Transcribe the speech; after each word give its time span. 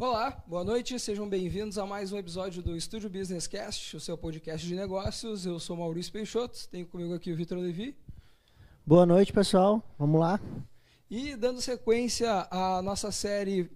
Olá, 0.00 0.44
boa 0.46 0.62
noite, 0.62 0.96
sejam 1.00 1.28
bem-vindos 1.28 1.76
a 1.76 1.84
mais 1.84 2.12
um 2.12 2.18
episódio 2.18 2.62
do 2.62 2.76
Estúdio 2.76 3.10
Business 3.10 3.48
Cast, 3.48 3.96
o 3.96 4.00
seu 4.00 4.16
podcast 4.16 4.64
de 4.64 4.76
negócios. 4.76 5.44
Eu 5.44 5.58
sou 5.58 5.76
Maurício 5.76 6.12
Peixoto, 6.12 6.68
tenho 6.68 6.86
comigo 6.86 7.12
aqui 7.12 7.32
o 7.32 7.36
Vitor 7.36 7.58
Levi. 7.58 7.96
Boa 8.86 9.04
noite, 9.04 9.32
pessoal. 9.32 9.82
Vamos 9.98 10.20
lá. 10.20 10.40
E 11.10 11.34
dando 11.34 11.60
sequência 11.60 12.46
à 12.48 12.80
nossa 12.80 13.10
série 13.10 13.68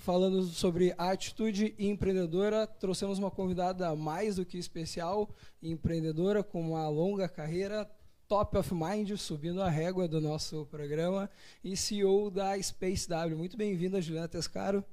falando 0.00 0.42
sobre 0.42 0.94
atitude 0.98 1.74
empreendedora, 1.78 2.66
trouxemos 2.66 3.18
uma 3.18 3.30
convidada 3.30 3.96
mais 3.96 4.36
do 4.36 4.44
que 4.44 4.58
especial, 4.58 5.30
empreendedora 5.62 6.42
com 6.42 6.60
uma 6.60 6.86
longa 6.90 7.30
carreira, 7.30 7.90
top 8.28 8.58
of 8.58 8.74
mind, 8.74 9.16
subindo 9.16 9.62
a 9.62 9.70
régua 9.70 10.06
do 10.06 10.20
nosso 10.20 10.66
programa 10.66 11.30
e 11.64 11.74
CEO 11.78 12.30
da 12.30 12.62
Space 12.62 13.08
W. 13.08 13.38
Muito 13.38 13.56
bem-vinda, 13.56 14.02
Juliana 14.02 14.28
Tescaro. 14.28 14.84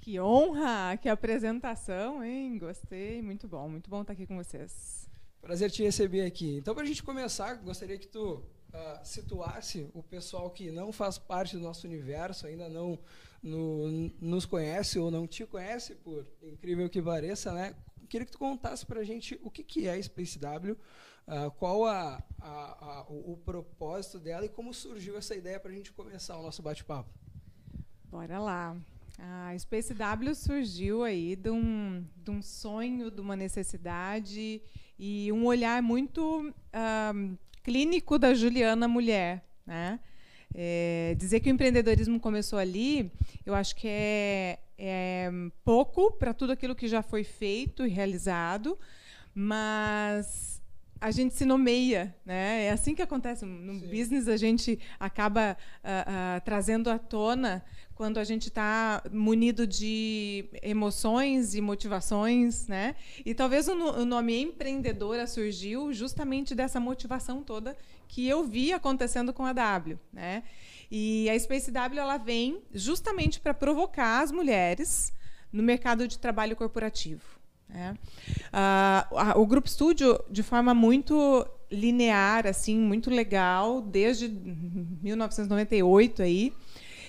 Que 0.00 0.20
honra, 0.20 0.96
que 0.96 1.08
apresentação, 1.08 2.22
hein? 2.22 2.58
Gostei, 2.58 3.20
muito 3.22 3.48
bom, 3.48 3.68
muito 3.68 3.90
bom 3.90 4.02
estar 4.02 4.12
aqui 4.12 4.26
com 4.26 4.36
vocês. 4.36 5.08
Prazer 5.40 5.70
te 5.70 5.82
receber 5.82 6.24
aqui. 6.24 6.56
Então, 6.58 6.74
para 6.74 6.84
a 6.84 6.86
gente 6.86 7.02
começar, 7.02 7.54
gostaria 7.54 7.98
que 7.98 8.06
tu 8.06 8.34
uh, 8.34 9.04
situasse 9.04 9.88
o 9.94 10.02
pessoal 10.02 10.50
que 10.50 10.70
não 10.70 10.92
faz 10.92 11.18
parte 11.18 11.56
do 11.56 11.62
nosso 11.62 11.86
universo, 11.86 12.46
ainda 12.46 12.68
não 12.68 12.98
no, 13.42 14.10
nos 14.20 14.44
conhece 14.44 14.98
ou 14.98 15.10
não 15.10 15.26
te 15.26 15.44
conhece, 15.46 15.94
por 15.94 16.26
incrível 16.42 16.88
que 16.88 17.00
pareça, 17.00 17.52
né? 17.52 17.74
Queria 18.08 18.24
que 18.24 18.32
tu 18.32 18.38
contasse 18.38 18.86
para 18.86 19.00
a 19.00 19.04
gente 19.04 19.38
o 19.42 19.50
que, 19.50 19.64
que 19.64 19.86
é 19.86 19.94
a 19.94 20.02
Space 20.02 20.38
W, 20.38 20.72
uh, 20.72 21.50
qual 21.58 21.84
a, 21.84 22.22
a, 22.40 23.00
a, 23.00 23.06
o, 23.08 23.32
o 23.32 23.36
propósito 23.38 24.18
dela 24.18 24.44
e 24.44 24.48
como 24.48 24.72
surgiu 24.72 25.16
essa 25.16 25.34
ideia 25.34 25.58
para 25.58 25.70
a 25.70 25.74
gente 25.74 25.92
começar 25.92 26.38
o 26.38 26.42
nosso 26.42 26.62
bate-papo. 26.62 27.10
Bora 28.04 28.38
lá. 28.38 28.76
A 29.18 29.56
Space 29.58 29.94
W 29.94 30.34
surgiu 30.34 31.02
aí 31.02 31.34
de 31.36 31.50
um, 31.50 32.04
de 32.16 32.30
um 32.30 32.42
sonho, 32.42 33.10
de 33.10 33.20
uma 33.20 33.34
necessidade 33.34 34.60
e 34.98 35.32
um 35.32 35.46
olhar 35.46 35.82
muito 35.82 36.52
um, 37.14 37.36
clínico 37.62 38.18
da 38.18 38.34
Juliana 38.34 38.86
mulher. 38.86 39.44
Né? 39.66 39.98
É, 40.54 41.14
dizer 41.18 41.40
que 41.40 41.50
o 41.50 41.52
empreendedorismo 41.52 42.20
começou 42.20 42.58
ali, 42.58 43.10
eu 43.44 43.54
acho 43.54 43.74
que 43.74 43.88
é, 43.88 44.58
é 44.78 45.30
pouco 45.64 46.12
para 46.12 46.32
tudo 46.34 46.52
aquilo 46.52 46.74
que 46.74 46.86
já 46.86 47.02
foi 47.02 47.24
feito 47.24 47.86
e 47.86 47.88
realizado, 47.88 48.78
mas 49.34 50.62
a 51.00 51.10
gente 51.10 51.34
se 51.34 51.44
nomeia, 51.44 52.14
né? 52.24 52.64
É 52.64 52.70
assim 52.70 52.94
que 52.94 53.02
acontece 53.02 53.44
no 53.44 53.80
Sim. 53.80 53.86
business. 53.88 54.28
A 54.28 54.36
gente 54.36 54.78
acaba 54.98 55.56
uh, 55.84 55.88
uh, 55.88 56.40
trazendo 56.44 56.88
à 56.88 56.98
tona 56.98 57.62
quando 57.96 58.18
a 58.18 58.24
gente 58.24 58.48
está 58.48 59.02
munido 59.10 59.66
de 59.66 60.44
emoções 60.62 61.54
e 61.54 61.62
motivações, 61.62 62.68
né? 62.68 62.94
E 63.24 63.34
talvez 63.34 63.66
o, 63.68 64.04
nome 64.04 64.38
empreendedora 64.38 65.26
surgiu 65.26 65.92
justamente 65.94 66.54
dessa 66.54 66.78
motivação 66.78 67.42
toda 67.42 67.74
que 68.06 68.28
eu 68.28 68.44
vi 68.44 68.72
acontecendo 68.72 69.32
com 69.32 69.46
a 69.46 69.52
W, 69.54 69.98
né? 70.12 70.42
E 70.90 71.28
a 71.30 71.38
Space 71.38 71.70
W 71.70 71.98
ela 71.98 72.18
vem 72.18 72.62
justamente 72.72 73.40
para 73.40 73.54
provocar 73.54 74.20
as 74.20 74.30
mulheres 74.30 75.10
no 75.50 75.62
mercado 75.62 76.06
de 76.06 76.18
trabalho 76.18 76.54
corporativo. 76.54 77.24
Né? 77.66 77.96
Uh, 78.52 79.40
o 79.40 79.46
Grupo 79.46 79.68
Studio, 79.68 80.22
de 80.30 80.42
forma 80.42 80.74
muito 80.74 81.48
linear, 81.70 82.46
assim, 82.46 82.78
muito 82.78 83.10
legal, 83.10 83.80
desde 83.80 84.28
1998 84.28 86.22
aí, 86.22 86.52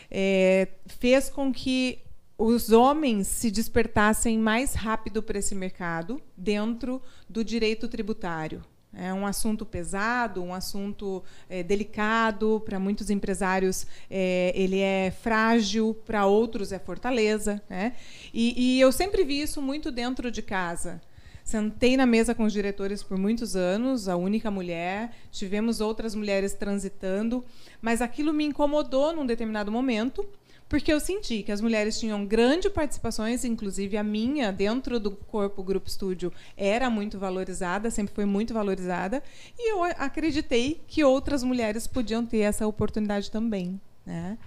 é, 0.10 0.68
fez 0.86 1.30
com 1.30 1.52
que 1.52 2.00
os 2.38 2.72
homens 2.72 3.28
se 3.28 3.50
despertassem 3.50 4.38
mais 4.38 4.74
rápido 4.74 5.24
para 5.24 5.40
esse 5.40 5.56
mercado 5.56 6.22
dentro 6.36 7.02
do 7.28 7.44
direito 7.44 7.88
tributário. 7.88 8.64
É 8.94 9.14
um 9.14 9.28
assunto 9.28 9.66
pesado, 9.66 10.42
um 10.42 10.54
assunto 10.54 11.24
é, 11.50 11.62
delicado 11.62 12.62
para 12.66 12.80
muitos 12.80 13.10
empresários. 13.10 13.86
É, 14.10 14.52
ele 14.56 14.80
é 14.80 15.12
frágil, 15.12 15.94
para 16.06 16.26
outros 16.26 16.72
é 16.72 16.80
fortaleza. 16.80 17.62
Né? 17.70 17.94
E, 18.34 18.78
e 18.78 18.82
eu 18.82 18.92
sempre 18.92 19.24
vi 19.24 19.42
isso 19.42 19.62
muito 19.62 19.92
dentro 19.92 20.32
de 20.32 20.42
casa. 20.42 21.02
Sentei 21.48 21.96
na 21.96 22.06
mesa 22.06 22.36
com 22.36 22.44
os 22.44 22.52
diretores 22.52 23.02
por 23.02 23.18
muitos 23.18 23.56
anos, 23.56 24.10
a 24.10 24.18
única 24.18 24.52
mulher. 24.52 25.14
Tivemos 25.32 25.80
outras 25.80 26.14
mulheres 26.14 26.52
transitando, 26.52 27.42
mas 27.82 28.02
aquilo 28.02 28.34
me 28.34 28.44
incomodou 28.44 29.16
num 29.16 29.26
determinado 29.26 29.72
momento, 29.72 30.28
porque 30.68 30.92
eu 30.92 31.00
senti 31.00 31.44
que 31.44 31.52
as 31.54 31.62
mulheres 31.62 31.98
tinham 31.98 32.26
grandes 32.26 32.70
participações, 32.70 33.46
inclusive 33.46 33.96
a 33.96 34.04
minha, 34.04 34.52
dentro 34.52 35.00
do 35.00 35.12
corpo 35.12 35.64
Grupo 35.64 35.88
Estúdio, 35.88 36.34
era 36.58 36.90
muito 36.90 37.18
valorizada, 37.18 37.90
sempre 37.90 38.14
foi 38.14 38.26
muito 38.26 38.54
valorizada, 38.54 39.24
e 39.58 39.72
eu 39.72 39.86
acreditei 39.86 40.82
que 40.86 41.02
outras 41.02 41.44
mulheres 41.44 41.88
podiam 41.88 42.26
ter 42.26 42.40
essa 42.40 42.68
oportunidade 42.68 43.32
também. 43.32 43.80
Né? 44.06 44.38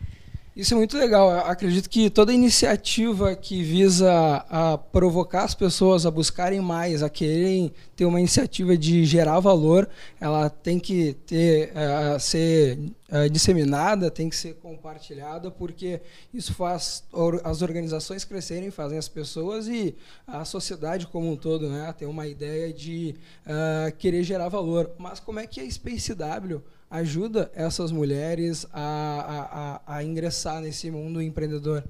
Isso 0.60 0.74
é 0.74 0.76
muito 0.76 0.98
legal. 0.98 1.30
Acredito 1.30 1.88
que 1.88 2.10
toda 2.10 2.34
iniciativa 2.34 3.34
que 3.34 3.62
visa 3.62 4.44
a 4.46 4.76
provocar 4.76 5.44
as 5.44 5.54
pessoas 5.54 6.04
a 6.04 6.10
buscarem 6.10 6.60
mais, 6.60 7.02
a 7.02 7.08
quererem 7.08 7.72
ter 7.96 8.04
uma 8.04 8.18
iniciativa 8.18 8.76
de 8.76 9.06
gerar 9.06 9.40
valor, 9.40 9.88
ela 10.20 10.50
tem 10.50 10.78
que 10.78 11.14
ter, 11.26 11.72
uh, 11.72 12.20
ser 12.20 12.78
uh, 13.08 13.30
disseminada, 13.30 14.10
tem 14.10 14.28
que 14.28 14.36
ser 14.36 14.52
compartilhada, 14.56 15.50
porque 15.50 16.02
isso 16.34 16.52
faz 16.52 17.04
as 17.42 17.62
organizações 17.62 18.22
crescerem, 18.22 18.70
fazem 18.70 18.98
as 18.98 19.08
pessoas 19.08 19.66
e 19.66 19.96
a 20.26 20.44
sociedade 20.44 21.06
como 21.06 21.32
um 21.32 21.36
todo 21.36 21.70
né, 21.70 21.90
ter 21.96 22.04
uma 22.04 22.26
ideia 22.26 22.70
de 22.70 23.14
uh, 23.46 23.96
querer 23.96 24.22
gerar 24.24 24.50
valor. 24.50 24.90
Mas 24.98 25.20
como 25.20 25.40
é 25.40 25.46
que 25.46 25.58
a 25.58 25.70
Space 25.70 26.14
W 26.14 26.62
ajuda 26.90 27.50
essas 27.54 27.92
mulheres 27.92 28.66
a, 28.72 29.80
a, 29.86 29.96
a 29.96 30.04
ingressar 30.04 30.60
nesse 30.60 30.90
mundo 30.90 31.22
empreendedor? 31.22 31.84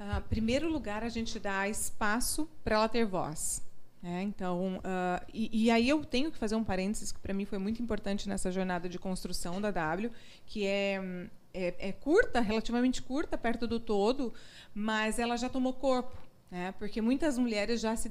Em 0.00 0.18
uh, 0.18 0.20
primeiro 0.22 0.68
lugar, 0.68 1.04
a 1.04 1.08
gente 1.08 1.38
dá 1.38 1.68
espaço 1.68 2.48
para 2.64 2.76
ela 2.76 2.88
ter 2.88 3.06
voz. 3.06 3.66
Né? 4.00 4.22
então, 4.22 4.76
uh, 4.76 5.26
e, 5.34 5.64
e, 5.64 5.70
aí 5.72 5.88
eu 5.88 6.04
tenho 6.04 6.30
que 6.30 6.38
fazer 6.38 6.54
um 6.54 6.62
parênteses 6.62 7.10
que 7.10 7.18
para 7.18 7.34
mim 7.34 7.44
foi 7.44 7.58
muito 7.58 7.82
importante 7.82 8.28
nessa 8.28 8.52
jornada 8.52 8.88
de 8.88 8.96
construção 8.96 9.60
da 9.60 9.72
W, 9.72 10.12
que 10.46 10.64
é, 10.64 11.28
é, 11.52 11.88
é 11.88 11.92
curta, 11.92 12.40
relativamente 12.40 13.02
curta, 13.02 13.36
perto 13.36 13.66
do 13.66 13.80
todo, 13.80 14.32
mas 14.72 15.18
ela 15.18 15.36
já 15.36 15.48
tomou 15.48 15.72
corpo. 15.72 16.16
Né? 16.48 16.72
Porque 16.78 17.00
muitas 17.00 17.36
mulheres 17.36 17.80
já 17.80 17.96
se, 17.96 18.10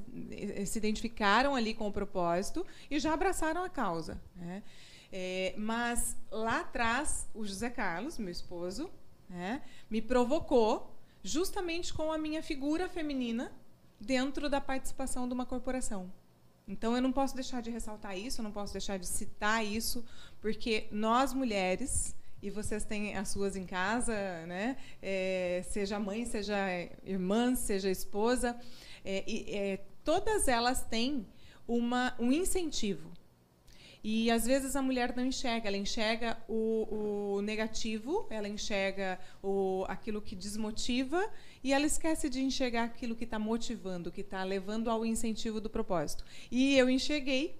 se 0.65 0.77
identificaram 0.77 1.55
ali 1.55 1.73
com 1.73 1.87
o 1.87 1.91
propósito 1.91 2.65
e 2.91 2.99
já 2.99 3.13
abraçaram 3.13 3.63
a 3.63 3.69
causa. 3.69 4.21
Né? 4.35 4.63
É, 5.11 5.53
mas 5.57 6.17
lá 6.31 6.61
atrás, 6.61 7.27
o 7.33 7.45
José 7.45 7.69
Carlos, 7.69 8.17
meu 8.17 8.31
esposo, 8.31 8.89
né, 9.29 9.61
me 9.89 10.01
provocou 10.01 10.95
justamente 11.23 11.93
com 11.93 12.11
a 12.11 12.17
minha 12.17 12.41
figura 12.43 12.87
feminina 12.87 13.51
dentro 13.99 14.49
da 14.49 14.61
participação 14.61 15.27
de 15.27 15.33
uma 15.33 15.45
corporação. 15.45 16.11
Então 16.67 16.95
eu 16.95 17.01
não 17.01 17.11
posso 17.11 17.33
deixar 17.33 17.61
de 17.61 17.69
ressaltar 17.69 18.17
isso, 18.17 18.41
eu 18.41 18.43
não 18.43 18.51
posso 18.51 18.73
deixar 18.73 18.97
de 18.97 19.07
citar 19.07 19.65
isso, 19.65 20.03
porque 20.41 20.87
nós 20.91 21.33
mulheres 21.33 22.15
e 22.41 22.49
vocês 22.49 22.83
têm 22.83 23.15
as 23.15 23.29
suas 23.29 23.55
em 23.55 23.65
casa, 23.65 24.13
né? 24.45 24.77
É, 25.01 25.63
seja 25.69 25.99
mãe, 25.99 26.25
seja 26.25 26.55
irmã, 27.03 27.55
seja 27.55 27.89
esposa, 27.89 28.55
é, 29.03 29.23
é, 29.27 29.77
todas 30.03 30.47
elas 30.47 30.83
têm 30.83 31.25
uma, 31.67 32.13
um 32.19 32.31
incentivo 32.31 33.16
e 34.03 34.29
às 34.31 34.45
vezes 34.45 34.75
a 34.75 34.81
mulher 34.81 35.15
não 35.15 35.25
enxerga, 35.25 35.67
ela 35.67 35.77
enxerga 35.77 36.37
o, 36.47 37.35
o 37.37 37.41
negativo, 37.41 38.27
ela 38.29 38.47
enxerga 38.47 39.19
o, 39.43 39.85
aquilo 39.87 40.21
que 40.21 40.35
desmotiva 40.35 41.29
e 41.63 41.73
ela 41.73 41.85
esquece 41.85 42.29
de 42.29 42.41
enxergar 42.41 42.83
aquilo 42.83 43.15
que 43.15 43.23
está 43.23 43.39
motivando, 43.39 44.11
que 44.11 44.21
está 44.21 44.43
levando 44.43 44.89
ao 44.89 45.05
incentivo 45.05 45.59
do 45.59 45.69
propósito. 45.69 46.23
E 46.51 46.77
eu 46.77 46.89
enxerguei, 46.89 47.55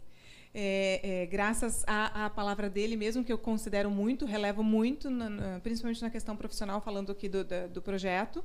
é, 0.54 1.02
é, 1.04 1.26
graças 1.26 1.84
à, 1.88 2.30
palavra 2.30 2.70
dele 2.70 2.96
mesmo, 2.96 3.24
que 3.24 3.32
eu 3.34 3.38
considero 3.38 3.90
muito, 3.90 4.26
relevo 4.26 4.64
muito, 4.64 5.10
na, 5.10 5.30
na, 5.30 5.60
principalmente 5.60 6.02
na 6.02 6.10
questão 6.10 6.36
profissional, 6.36 6.80
falando 6.82 7.12
aqui 7.12 7.28
do, 7.28 7.44
da, 7.44 7.68
do 7.68 7.82
projeto. 7.82 8.44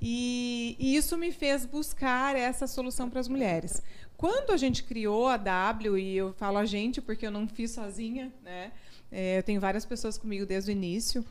E, 0.00 0.76
e, 0.78 0.96
isso 0.96 1.16
me 1.18 1.30
fez 1.30 1.66
buscar 1.66 2.34
essa 2.34 2.66
solução 2.66 3.10
para 3.10 3.20
as 3.20 3.28
mulheres. 3.28 3.82
Quando 4.16 4.50
a 4.50 4.56
gente 4.56 4.82
criou 4.82 5.28
a 5.28 5.36
W, 5.36 5.98
e 5.98 6.16
eu 6.16 6.32
falo 6.34 6.58
a 6.58 6.64
gente 6.64 7.00
porque 7.00 7.26
eu 7.26 7.30
não 7.30 7.46
fiz 7.46 7.70
sozinha, 7.72 8.32
né? 8.42 8.72
É, 9.12 9.38
eu 9.38 9.42
tenho 9.42 9.60
várias 9.60 9.84
pessoas 9.84 10.16
comigo 10.16 10.46
desde 10.46 10.70
o 10.70 10.72
início. 10.72 11.24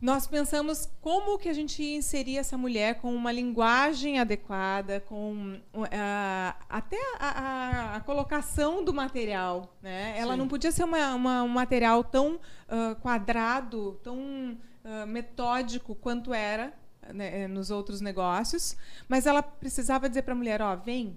Nós 0.00 0.26
pensamos 0.26 0.88
como 1.00 1.38
que 1.38 1.48
a 1.48 1.52
gente 1.52 1.80
ia 1.80 1.96
inserir 1.96 2.36
essa 2.36 2.58
mulher 2.58 2.96
com 2.96 3.14
uma 3.14 3.30
linguagem 3.30 4.18
adequada, 4.18 4.98
com 5.00 5.60
uh, 5.72 6.54
até 6.68 6.98
a, 7.20 7.28
a, 7.28 7.96
a, 7.96 8.00
colocação 8.00 8.82
do 8.82 8.92
material. 8.92 9.76
Né? 9.80 10.18
Ela 10.18 10.32
Sim. 10.32 10.38
não 10.38 10.48
podia 10.48 10.72
ser 10.72 10.82
uma, 10.82 11.14
uma, 11.14 11.42
um 11.44 11.48
material 11.48 12.02
tão 12.02 12.34
uh, 12.34 12.96
quadrado, 13.00 14.00
tão 14.02 14.18
uh, 14.84 15.06
metódico 15.06 15.94
quanto 15.94 16.34
era 16.34 16.72
né, 17.12 17.48
nos 17.48 17.70
outros 17.70 18.00
negócios, 18.00 18.76
mas 19.08 19.26
ela 19.26 19.42
precisava 19.42 20.08
dizer 20.08 20.22
para 20.22 20.34
a 20.34 20.36
mulher, 20.36 20.60
ó, 20.62 20.76
vem, 20.76 21.16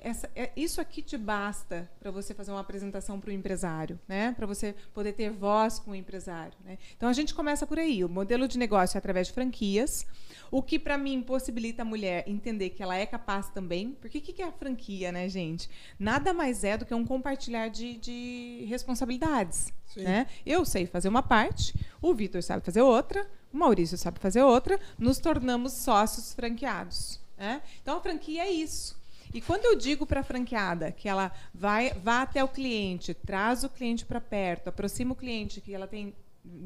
essa, 0.00 0.30
é, 0.34 0.50
isso 0.56 0.80
aqui 0.80 1.02
te 1.02 1.16
basta 1.16 1.90
para 2.00 2.10
você 2.10 2.34
fazer 2.34 2.50
uma 2.50 2.60
apresentação 2.60 3.20
para 3.20 3.30
o 3.30 3.32
empresário, 3.32 3.98
né? 4.06 4.32
para 4.32 4.46
você 4.46 4.74
poder 4.94 5.12
ter 5.12 5.30
voz 5.30 5.78
com 5.78 5.92
o 5.92 5.94
empresário. 5.94 6.56
Né? 6.64 6.78
Então 6.96 7.08
a 7.08 7.12
gente 7.12 7.34
começa 7.34 7.66
por 7.66 7.78
aí. 7.78 8.04
O 8.04 8.08
modelo 8.08 8.46
de 8.46 8.58
negócio 8.58 8.96
é 8.96 8.98
através 8.98 9.28
de 9.28 9.32
franquias, 9.32 10.06
o 10.50 10.62
que 10.62 10.78
para 10.78 10.96
mim 10.96 11.22
possibilita 11.22 11.82
a 11.82 11.84
mulher 11.84 12.24
entender 12.26 12.70
que 12.70 12.82
ela 12.82 12.96
é 12.96 13.06
capaz 13.06 13.48
também. 13.50 13.96
Porque 14.00 14.18
o 14.18 14.20
que, 14.20 14.32
que 14.32 14.42
é 14.42 14.46
a 14.46 14.52
franquia, 14.52 15.12
né, 15.12 15.28
gente? 15.28 15.68
Nada 15.98 16.32
mais 16.32 16.64
é 16.64 16.76
do 16.76 16.86
que 16.86 16.94
um 16.94 17.04
compartilhar 17.04 17.68
de, 17.68 17.96
de 17.98 18.64
responsabilidades. 18.68 19.72
Né? 19.96 20.26
Eu 20.46 20.64
sei 20.64 20.86
fazer 20.86 21.08
uma 21.08 21.22
parte, 21.22 21.74
o 22.00 22.14
Vitor 22.14 22.42
sabe 22.42 22.64
fazer 22.64 22.82
outra, 22.82 23.28
o 23.52 23.56
Maurício 23.56 23.96
sabe 23.96 24.20
fazer 24.20 24.42
outra, 24.42 24.78
nos 24.98 25.18
tornamos 25.18 25.72
sócios 25.72 26.34
franqueados. 26.34 27.20
Né? 27.36 27.62
Então 27.82 27.96
a 27.96 28.00
franquia 28.00 28.42
é 28.42 28.50
isso. 28.50 28.97
E 29.32 29.40
quando 29.40 29.64
eu 29.64 29.76
digo 29.76 30.06
para 30.06 30.20
a 30.20 30.24
franqueada 30.24 30.90
que 30.90 31.08
ela 31.08 31.32
vai 31.54 31.92
vá 31.92 32.22
até 32.22 32.42
o 32.42 32.48
cliente, 32.48 33.14
traz 33.14 33.64
o 33.64 33.68
cliente 33.68 34.04
para 34.04 34.20
perto, 34.20 34.68
aproxima 34.68 35.12
o 35.12 35.16
cliente, 35.16 35.60
que 35.60 35.74
ela 35.74 35.86
tem 35.86 36.14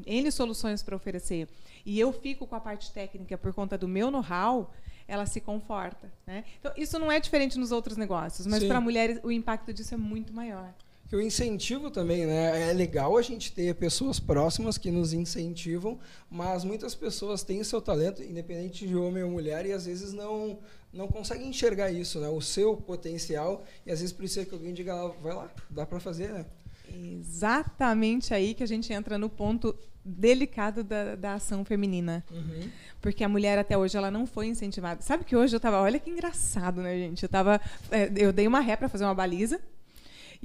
N 0.05 0.31
soluções 0.31 0.81
para 0.81 0.95
oferecer, 0.95 1.47
e 1.85 1.99
eu 1.99 2.13
fico 2.13 2.47
com 2.47 2.55
a 2.55 2.59
parte 2.59 2.91
técnica 2.91 3.37
por 3.37 3.53
conta 3.53 3.77
do 3.77 3.87
meu 3.87 4.09
know-how, 4.09 4.71
ela 5.07 5.25
se 5.25 5.41
conforta. 5.41 6.11
Né? 6.25 6.45
Então, 6.59 6.71
isso 6.77 6.97
não 6.97 7.11
é 7.11 7.19
diferente 7.19 7.59
nos 7.59 7.71
outros 7.71 7.97
negócios, 7.97 8.47
mas 8.47 8.63
para 8.63 8.79
mulheres 8.79 9.19
o 9.23 9.31
impacto 9.31 9.73
disso 9.73 9.93
é 9.93 9.97
muito 9.97 10.33
maior 10.33 10.73
que 11.13 11.17
o 11.17 11.21
incentivo 11.21 11.91
também, 11.91 12.25
né? 12.25 12.71
É 12.71 12.73
legal 12.73 13.15
a 13.15 13.21
gente 13.21 13.51
ter 13.51 13.75
pessoas 13.75 14.19
próximas 14.19 14.79
que 14.79 14.89
nos 14.89 15.13
incentivam, 15.13 15.99
mas 16.27 16.63
muitas 16.63 16.95
pessoas 16.95 17.43
têm 17.43 17.61
o 17.61 17.65
seu 17.65 17.79
talento, 17.79 18.23
independente 18.23 18.87
de 18.87 18.95
homem 18.95 19.21
ou 19.21 19.29
mulher, 19.29 19.63
e 19.67 19.73
às 19.73 19.85
vezes 19.85 20.11
não 20.11 20.57
não 20.93 21.07
conseguem 21.07 21.49
enxergar 21.49 21.91
isso, 21.91 22.19
né? 22.19 22.29
O 22.29 22.39
seu 22.39 22.77
potencial, 22.77 23.65
e 23.85 23.91
às 23.91 23.99
vezes 23.99 24.13
precisa 24.13 24.45
que 24.45 24.53
alguém 24.53 24.73
diga, 24.73 25.07
vai 25.21 25.33
lá, 25.33 25.49
dá 25.69 25.85
para 25.85 25.99
fazer, 25.99 26.29
né? 26.29 26.45
Exatamente 26.93 28.33
aí 28.33 28.53
que 28.53 28.61
a 28.61 28.67
gente 28.67 28.93
entra 28.93 29.17
no 29.17 29.29
ponto 29.29 29.75
delicado 30.05 30.83
da, 30.83 31.15
da 31.15 31.33
ação 31.35 31.65
feminina. 31.65 32.23
Uhum. 32.29 32.69
Porque 33.01 33.23
a 33.23 33.29
mulher 33.29 33.57
até 33.57 33.77
hoje 33.77 33.97
ela 33.97 34.11
não 34.11 34.27
foi 34.27 34.47
incentivada. 34.47 35.01
Sabe 35.01 35.23
que 35.23 35.35
hoje 35.35 35.55
eu 35.55 35.57
estava, 35.57 35.81
olha 35.81 35.99
que 35.99 36.09
engraçado, 36.09 36.81
né, 36.81 36.95
gente? 36.97 37.23
Eu 37.23 37.29
tava, 37.29 37.59
é, 37.89 38.11
eu 38.15 38.31
dei 38.31 38.47
uma 38.47 38.59
ré 38.59 38.75
para 38.75 38.89
fazer 38.89 39.05
uma 39.05 39.15
baliza 39.15 39.59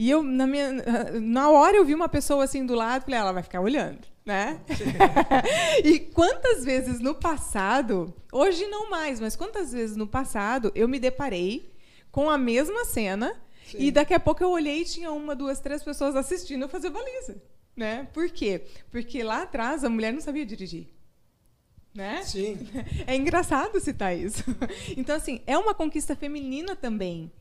e 0.01 0.09
eu, 0.09 0.23
na, 0.23 0.47
minha, 0.47 0.73
na 1.21 1.51
hora, 1.51 1.77
eu 1.77 1.85
vi 1.85 1.93
uma 1.93 2.09
pessoa 2.09 2.45
assim 2.45 2.65
do 2.65 2.77
lado, 2.77 3.03
falei, 3.03 3.19
ah, 3.19 3.23
ela 3.23 3.33
vai 3.33 3.43
ficar 3.43 3.61
olhando, 3.61 4.07
né? 4.25 4.61
e 5.85 5.99
quantas 5.99 6.65
vezes 6.65 7.01
no 7.01 7.17
passado, 7.17 8.15
hoje 8.31 8.65
não 8.69 8.89
mais, 8.89 9.19
mas 9.19 9.35
quantas 9.35 9.73
vezes 9.73 9.97
no 9.97 10.07
passado 10.07 10.71
eu 10.73 10.87
me 10.87 11.01
deparei 11.01 11.75
com 12.13 12.31
a 12.31 12.39
mesma 12.39 12.85
cena 12.85 13.35
Sim. 13.67 13.79
e 13.81 13.91
daqui 13.91 14.15
a 14.15 14.21
pouco 14.21 14.41
eu 14.41 14.51
olhei 14.51 14.83
e 14.83 14.85
tinha 14.85 15.11
uma, 15.11 15.35
duas, 15.35 15.59
três 15.59 15.83
pessoas 15.83 16.15
assistindo 16.15 16.63
eu 16.63 16.69
fazer 16.69 16.91
baliza. 16.91 17.43
Né? 17.77 18.07
Por 18.13 18.31
quê? 18.31 18.67
Porque 18.93 19.25
lá 19.25 19.43
atrás 19.43 19.83
a 19.83 19.91
mulher 19.91 20.13
não 20.13 20.21
sabia 20.21 20.47
dirigir. 20.47 20.87
Né? 21.93 22.23
Sim. 22.23 22.57
É 23.05 23.17
engraçado 23.17 23.81
citar 23.81 24.17
isso. 24.17 24.45
Então, 24.97 25.17
assim, 25.17 25.41
é 25.45 25.59
uma 25.59 25.75
conquista 25.75 26.15
feminina 26.15 26.77
também. 26.77 27.33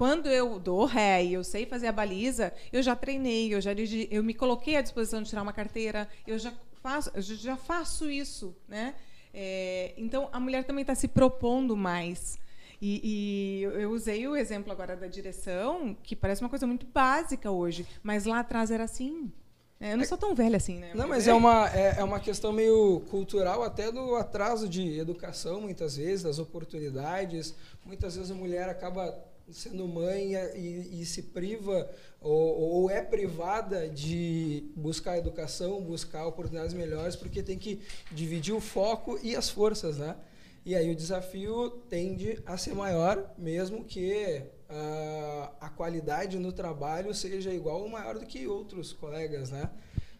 Quando 0.00 0.28
eu 0.30 0.58
dou 0.58 0.86
ré 0.86 1.22
e 1.22 1.34
eu 1.34 1.44
sei 1.44 1.66
fazer 1.66 1.86
a 1.86 1.92
baliza, 1.92 2.54
eu 2.72 2.82
já 2.82 2.96
treinei, 2.96 3.54
eu 3.54 3.60
já 3.60 3.72
eu 4.10 4.24
me 4.24 4.32
coloquei 4.32 4.74
à 4.76 4.80
disposição 4.80 5.20
de 5.22 5.28
tirar 5.28 5.42
uma 5.42 5.52
carteira, 5.52 6.08
eu 6.26 6.38
já 6.38 6.54
faço, 6.82 7.10
eu 7.14 7.20
já 7.20 7.54
faço 7.54 8.10
isso, 8.10 8.56
né? 8.66 8.94
É, 9.34 9.92
então 9.98 10.30
a 10.32 10.40
mulher 10.40 10.64
também 10.64 10.80
está 10.80 10.94
se 10.94 11.06
propondo 11.06 11.76
mais. 11.76 12.38
E, 12.80 13.02
e, 13.04 13.62
eu 13.62 13.90
usei 13.90 14.26
o 14.26 14.34
exemplo 14.34 14.72
agora 14.72 14.96
da 14.96 15.06
direção, 15.06 15.94
que 16.02 16.16
parece 16.16 16.40
uma 16.40 16.48
coisa 16.48 16.66
muito 16.66 16.86
básica 16.86 17.50
hoje, 17.50 17.86
mas 18.02 18.24
lá 18.24 18.38
atrás 18.38 18.70
era 18.70 18.84
assim. 18.84 19.30
É, 19.78 19.92
eu 19.92 19.98
não 19.98 20.04
sou 20.06 20.16
tão 20.16 20.34
velha 20.34 20.56
assim, 20.56 20.78
né? 20.78 20.92
Não, 20.94 21.08
mas 21.08 21.28
é 21.28 21.34
uma, 21.34 21.68
é, 21.74 21.96
é, 21.98 22.04
uma 22.04 22.20
questão 22.20 22.52
meio 22.52 23.00
cultural, 23.10 23.62
até 23.62 23.92
do 23.92 24.14
atraso 24.16 24.66
de 24.66 24.98
educação, 24.98 25.60
muitas 25.60 25.98
vezes, 25.98 26.22
das 26.22 26.38
oportunidades. 26.38 27.54
Muitas 27.84 28.16
vezes 28.16 28.30
a 28.30 28.34
mulher 28.34 28.66
acaba 28.66 29.28
sendo 29.52 29.86
mãe 29.86 30.34
e, 30.34 31.00
e 31.00 31.06
se 31.06 31.22
priva 31.22 31.90
ou, 32.20 32.60
ou, 32.60 32.90
é 32.90 33.02
privada 33.02 33.88
de 33.88 34.70
buscar 34.76 35.16
educação, 35.16 35.80
buscar 35.82 36.26
oportunidades 36.26 36.74
melhores, 36.74 37.16
porque 37.16 37.42
tem 37.42 37.58
que 37.58 37.80
dividir 38.12 38.54
o 38.54 38.60
foco 38.60 39.18
e 39.22 39.34
as 39.34 39.48
forças, 39.48 39.98
né? 39.98 40.16
E 40.64 40.74
aí 40.74 40.90
o 40.90 40.94
desafio 40.94 41.70
tende 41.88 42.38
a 42.44 42.56
ser 42.58 42.74
maior, 42.74 43.34
mesmo 43.38 43.84
que 43.84 44.42
a, 44.68 45.52
a 45.60 45.68
qualidade 45.70 46.38
no 46.38 46.52
trabalho 46.52 47.14
seja 47.14 47.52
igual 47.52 47.80
ou 47.80 47.88
maior 47.88 48.18
do 48.18 48.26
que 48.26 48.46
outros 48.46 48.92
colegas, 48.92 49.50
né? 49.50 49.70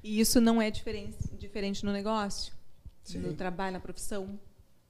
E 0.02 0.18
isso 0.18 0.40
não 0.40 0.60
é 0.60 0.70
diferente, 0.70 1.18
diferente 1.36 1.84
no 1.84 1.92
negócio, 1.92 2.54
Sim. 3.04 3.18
no 3.18 3.34
trabalho, 3.34 3.74
na 3.74 3.80
profissão. 3.80 4.40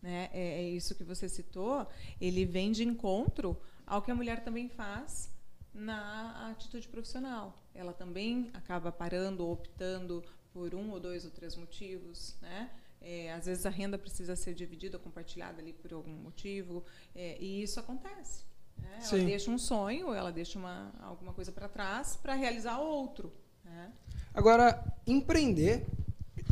Né? 0.00 0.31
É, 0.32 0.60
é 0.60 0.69
isso 0.69 0.94
que 0.94 1.04
você 1.04 1.28
citou. 1.28 1.86
Ele 2.20 2.44
vem 2.44 2.70
de 2.70 2.84
encontro 2.84 3.60
ao 3.90 4.00
que 4.00 4.10
a 4.10 4.14
mulher 4.14 4.44
também 4.44 4.69
faz 4.69 5.28
na 5.75 6.48
atitude 6.52 6.87
profissional. 6.87 7.60
Ela 7.75 7.92
também 7.92 8.48
acaba 8.54 8.92
parando 8.92 9.44
ou 9.44 9.52
optando 9.52 10.22
por 10.52 10.76
um 10.76 10.92
ou 10.92 11.00
dois 11.00 11.25
ou 11.25 11.31
três 11.32 11.56
motivos, 11.56 12.37
né? 12.40 12.70
É, 13.02 13.32
às 13.32 13.46
vezes 13.46 13.66
a 13.66 13.70
renda 13.70 13.98
precisa 13.98 14.37
ser 14.37 14.54
dividida 14.54 14.96
compartilhada 14.96 15.60
ali 15.60 15.72
por 15.72 15.92
algum 15.92 16.12
motivo, 16.12 16.84
é, 17.16 17.37
e 17.40 17.62
isso 17.62 17.81
acontece. 17.81 18.44
Né? 18.78 18.90
Ela 18.92 19.02
Sim. 19.02 19.26
deixa 19.26 19.50
um 19.50 19.58
sonho, 19.58 20.14
ela 20.14 20.31
deixa 20.31 20.56
uma, 20.56 20.93
alguma 21.00 21.32
coisa 21.32 21.50
para 21.50 21.69
trás 21.69 22.16
para 22.16 22.34
realizar 22.34 22.78
outro. 22.78 23.32
Né? 23.64 23.90
Agora, 24.32 24.84
empreender 25.04 25.84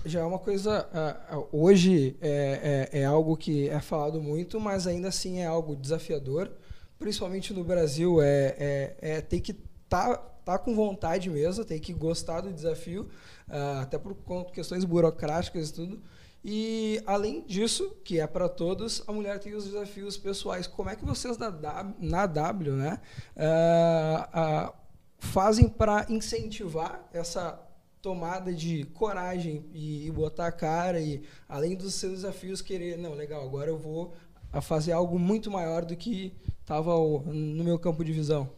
já 0.04 0.20
é 0.20 0.24
uma 0.24 0.38
coisa. 0.38 0.88
Uh, 1.32 1.48
hoje 1.52 2.16
é, 2.20 2.88
é, 2.92 3.00
é, 3.00 3.04
algo 3.04 3.36
que 3.36 3.68
é 3.68 3.80
falado 3.80 4.20
muito, 4.20 4.58
mas 4.58 4.86
ainda 4.86 5.08
assim 5.08 5.38
é 5.38 5.46
algo 5.46 5.76
desafiador 5.76 6.50
principalmente 6.98 7.52
no 7.52 7.64
Brasil, 7.64 8.20
é, 8.20 8.54
é, 8.58 8.96
é 9.00 9.20
tem 9.20 9.40
que 9.40 9.52
estar 9.52 10.16
tá, 10.16 10.16
tá 10.44 10.58
com 10.58 10.74
vontade 10.74 11.30
mesmo, 11.30 11.64
tem 11.64 11.78
que 11.78 11.92
gostar 11.92 12.40
do 12.40 12.52
desafio, 12.52 13.08
uh, 13.48 13.80
até 13.82 13.98
por 13.98 14.14
questões 14.52 14.84
burocráticas 14.84 15.70
e 15.70 15.72
tudo. 15.72 16.02
E, 16.44 17.02
além 17.04 17.44
disso, 17.44 17.96
que 18.04 18.20
é 18.20 18.26
para 18.26 18.48
todos, 18.48 19.02
a 19.06 19.12
mulher 19.12 19.38
tem 19.38 19.54
os 19.54 19.64
desafios 19.64 20.16
pessoais. 20.16 20.66
Como 20.66 20.88
é 20.88 20.96
que 20.96 21.04
vocês 21.04 21.36
na 21.36 21.50
na 21.98 22.26
w 22.26 22.72
né, 22.72 23.00
uh, 23.36 24.68
uh, 24.68 24.72
fazem 25.18 25.68
para 25.68 26.06
incentivar 26.08 27.08
essa 27.12 27.60
tomada 28.00 28.52
de 28.54 28.84
coragem 28.84 29.66
e, 29.72 30.06
e, 30.06 30.10
botar 30.10 30.46
a 30.46 30.52
cara 30.52 31.00
e, 31.00 31.22
além 31.48 31.74
dos 31.76 31.94
seus 31.94 32.12
desafios, 32.12 32.62
querer, 32.62 32.96
não, 32.96 33.14
legal, 33.14 33.44
agora 33.44 33.70
eu 33.70 33.76
vou 33.76 34.14
fazer 34.62 34.92
algo 34.92 35.18
muito 35.18 35.50
maior 35.50 35.84
do 35.84 35.96
que 35.96 36.34
estava 36.68 36.94
no 36.94 37.64
meu 37.64 37.78
campo 37.78 38.04
de 38.04 38.12
visão? 38.12 38.50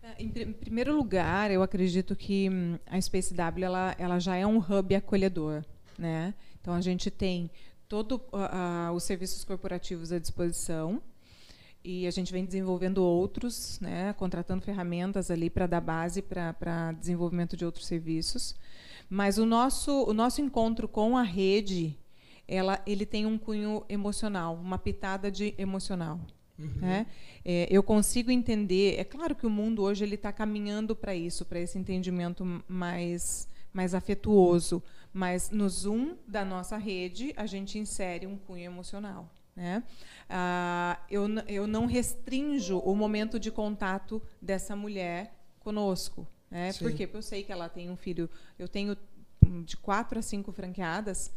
É, 0.00 0.22
em, 0.22 0.28
primeiro 0.28 0.94
lugar, 0.96 1.50
eu 1.50 1.60
acredito 1.60 2.14
que 2.14 2.48
hum, 2.48 2.78
a 2.86 3.00
Space 3.00 3.34
W 3.34 3.64
ela, 3.64 3.96
ela 3.98 4.20
já 4.20 4.36
é 4.36 4.46
um 4.46 4.58
hub 4.58 4.94
acolhedor, 4.94 5.64
né? 5.98 6.34
Então 6.60 6.72
a 6.72 6.80
gente 6.80 7.10
tem 7.10 7.50
todos 7.88 8.18
uh, 8.18 8.90
uh, 8.90 8.92
os 8.92 9.02
serviços 9.02 9.42
corporativos 9.44 10.12
à 10.12 10.20
disposição 10.20 11.02
e 11.82 12.06
a 12.06 12.12
gente 12.12 12.32
vem 12.32 12.44
desenvolvendo 12.44 12.98
outros, 12.98 13.80
né? 13.80 14.12
Contratando 14.12 14.62
ferramentas 14.62 15.28
ali 15.28 15.50
para 15.50 15.66
dar 15.66 15.80
base 15.80 16.22
para 16.22 16.92
desenvolvimento 16.92 17.56
de 17.56 17.64
outros 17.64 17.88
serviços. 17.88 18.54
Mas 19.10 19.36
o 19.36 19.44
nosso 19.44 20.04
o 20.04 20.14
nosso 20.14 20.40
encontro 20.40 20.86
com 20.86 21.16
a 21.16 21.24
rede, 21.24 21.98
ela 22.46 22.80
ele 22.86 23.04
tem 23.04 23.26
um 23.26 23.36
cunho 23.36 23.84
emocional, 23.88 24.54
uma 24.54 24.78
pitada 24.78 25.28
de 25.28 25.54
emocional. 25.58 26.20
Uhum. 26.58 26.72
Né? 26.80 27.06
É, 27.44 27.68
eu 27.70 27.82
consigo 27.82 28.30
entender. 28.30 28.98
É 28.98 29.04
claro 29.04 29.34
que 29.34 29.46
o 29.46 29.50
mundo 29.50 29.82
hoje 29.82 30.04
ele 30.04 30.16
está 30.16 30.32
caminhando 30.32 30.96
para 30.96 31.14
isso, 31.14 31.44
para 31.44 31.60
esse 31.60 31.78
entendimento 31.78 32.44
mais 32.66 33.48
mais 33.72 33.94
afetuoso, 33.94 34.82
mas 35.12 35.50
no 35.50 35.68
zoom 35.68 36.16
da 36.26 36.44
nossa 36.44 36.76
rede 36.76 37.32
a 37.36 37.46
gente 37.46 37.78
insere 37.78 38.26
um 38.26 38.36
cunho 38.36 38.64
emocional. 38.64 39.30
Né? 39.54 39.82
Ah, 40.28 40.98
eu, 41.10 41.28
eu 41.46 41.66
não 41.66 41.86
restringo 41.86 42.78
o 42.78 42.94
momento 42.96 43.38
de 43.38 43.50
contato 43.50 44.22
dessa 44.40 44.74
mulher 44.74 45.34
conosco. 45.60 46.26
Né? 46.50 46.72
Por 46.72 46.92
quê? 46.92 47.06
Porque 47.06 47.16
eu 47.16 47.22
sei 47.22 47.42
que 47.42 47.52
ela 47.52 47.68
tem 47.68 47.90
um 47.90 47.96
filho. 47.96 48.28
Eu 48.58 48.68
tenho 48.68 48.96
de 49.64 49.76
quatro 49.76 50.18
a 50.18 50.22
cinco 50.22 50.52
franqueadas 50.52 51.32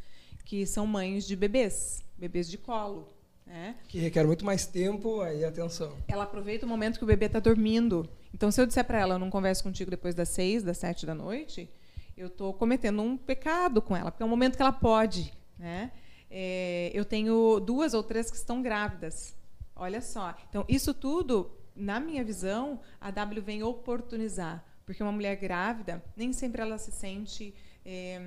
que 0.46 0.66
são 0.66 0.86
mães 0.88 1.25
de 1.25 1.36
bebês, 1.36 2.04
bebês 2.18 2.50
de 2.50 2.58
colo. 2.58 3.08
É. 3.51 3.74
Que 3.89 4.00
requer 4.00 4.25
muito 4.25 4.46
mais 4.46 4.65
tempo 4.65 5.25
e 5.25 5.43
atenção. 5.43 5.98
Ela 6.08 6.24
aproveita 6.24 6.65
o 6.65 6.70
momento 6.70 6.98
que 6.98 7.03
o 7.03 7.08
bebê 7.08 7.25
está 7.25 7.39
dormindo. 7.39 8.10
Então, 8.34 8.50
se 8.50 8.62
eu 8.62 8.65
disser 8.65 8.86
para 8.86 9.00
ela, 9.00 9.15
eu 9.15 9.20
não 9.20 9.29
converso 9.29 9.62
contigo 9.62 9.91
depois 9.91 10.15
das 10.15 10.29
seis, 10.29 10.63
das 10.63 10.77
sete 10.77 11.05
da 11.05 11.13
noite, 11.13 11.70
eu 12.15 12.27
estou 12.27 12.53
cometendo 12.53 13.01
um 13.01 13.17
pecado 13.17 13.81
com 13.81 13.96
ela, 13.96 14.10
porque 14.10 14.24
é 14.24 14.25
um 14.25 14.29
momento 14.29 14.55
que 14.55 14.62
ela 14.62 14.72
pode. 14.72 15.34
Né? 15.60 15.91
É, 16.29 16.91
eu 16.93 17.03
tenho 17.03 17.60
duas 17.60 17.93
ou 17.93 18.01
três 18.01 18.31
que 18.31 18.38
estão 18.38 18.62
grávidas. 18.62 19.36
Olha 19.75 20.00
só. 20.00 20.34
Então, 20.50 20.63
isso 20.70 20.93
tudo, 20.93 21.51
na 21.75 22.00
minha 22.00 22.24
visão, 22.24 22.79
a 23.01 23.12
W 23.12 23.41
vem 23.41 23.63
oportunizar. 23.63 24.63
Porque 24.86 25.03
uma 25.03 25.12
mulher 25.12 25.36
grávida, 25.36 26.01
nem 26.15 26.31
sempre 26.31 26.62
ela 26.62 26.77
se 26.77 26.91
sente. 26.91 27.53
É, 27.86 28.17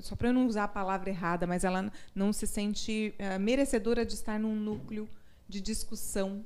só 0.00 0.16
para 0.16 0.28
eu 0.28 0.32
não 0.32 0.46
usar 0.46 0.64
a 0.64 0.68
palavra 0.68 1.10
errada, 1.10 1.46
mas 1.46 1.64
ela 1.64 1.92
não 2.14 2.32
se 2.32 2.46
sente 2.46 3.14
é, 3.18 3.38
merecedora 3.38 4.04
de 4.04 4.14
estar 4.14 4.38
num 4.38 4.54
núcleo 4.54 5.08
de 5.48 5.60
discussão 5.60 6.44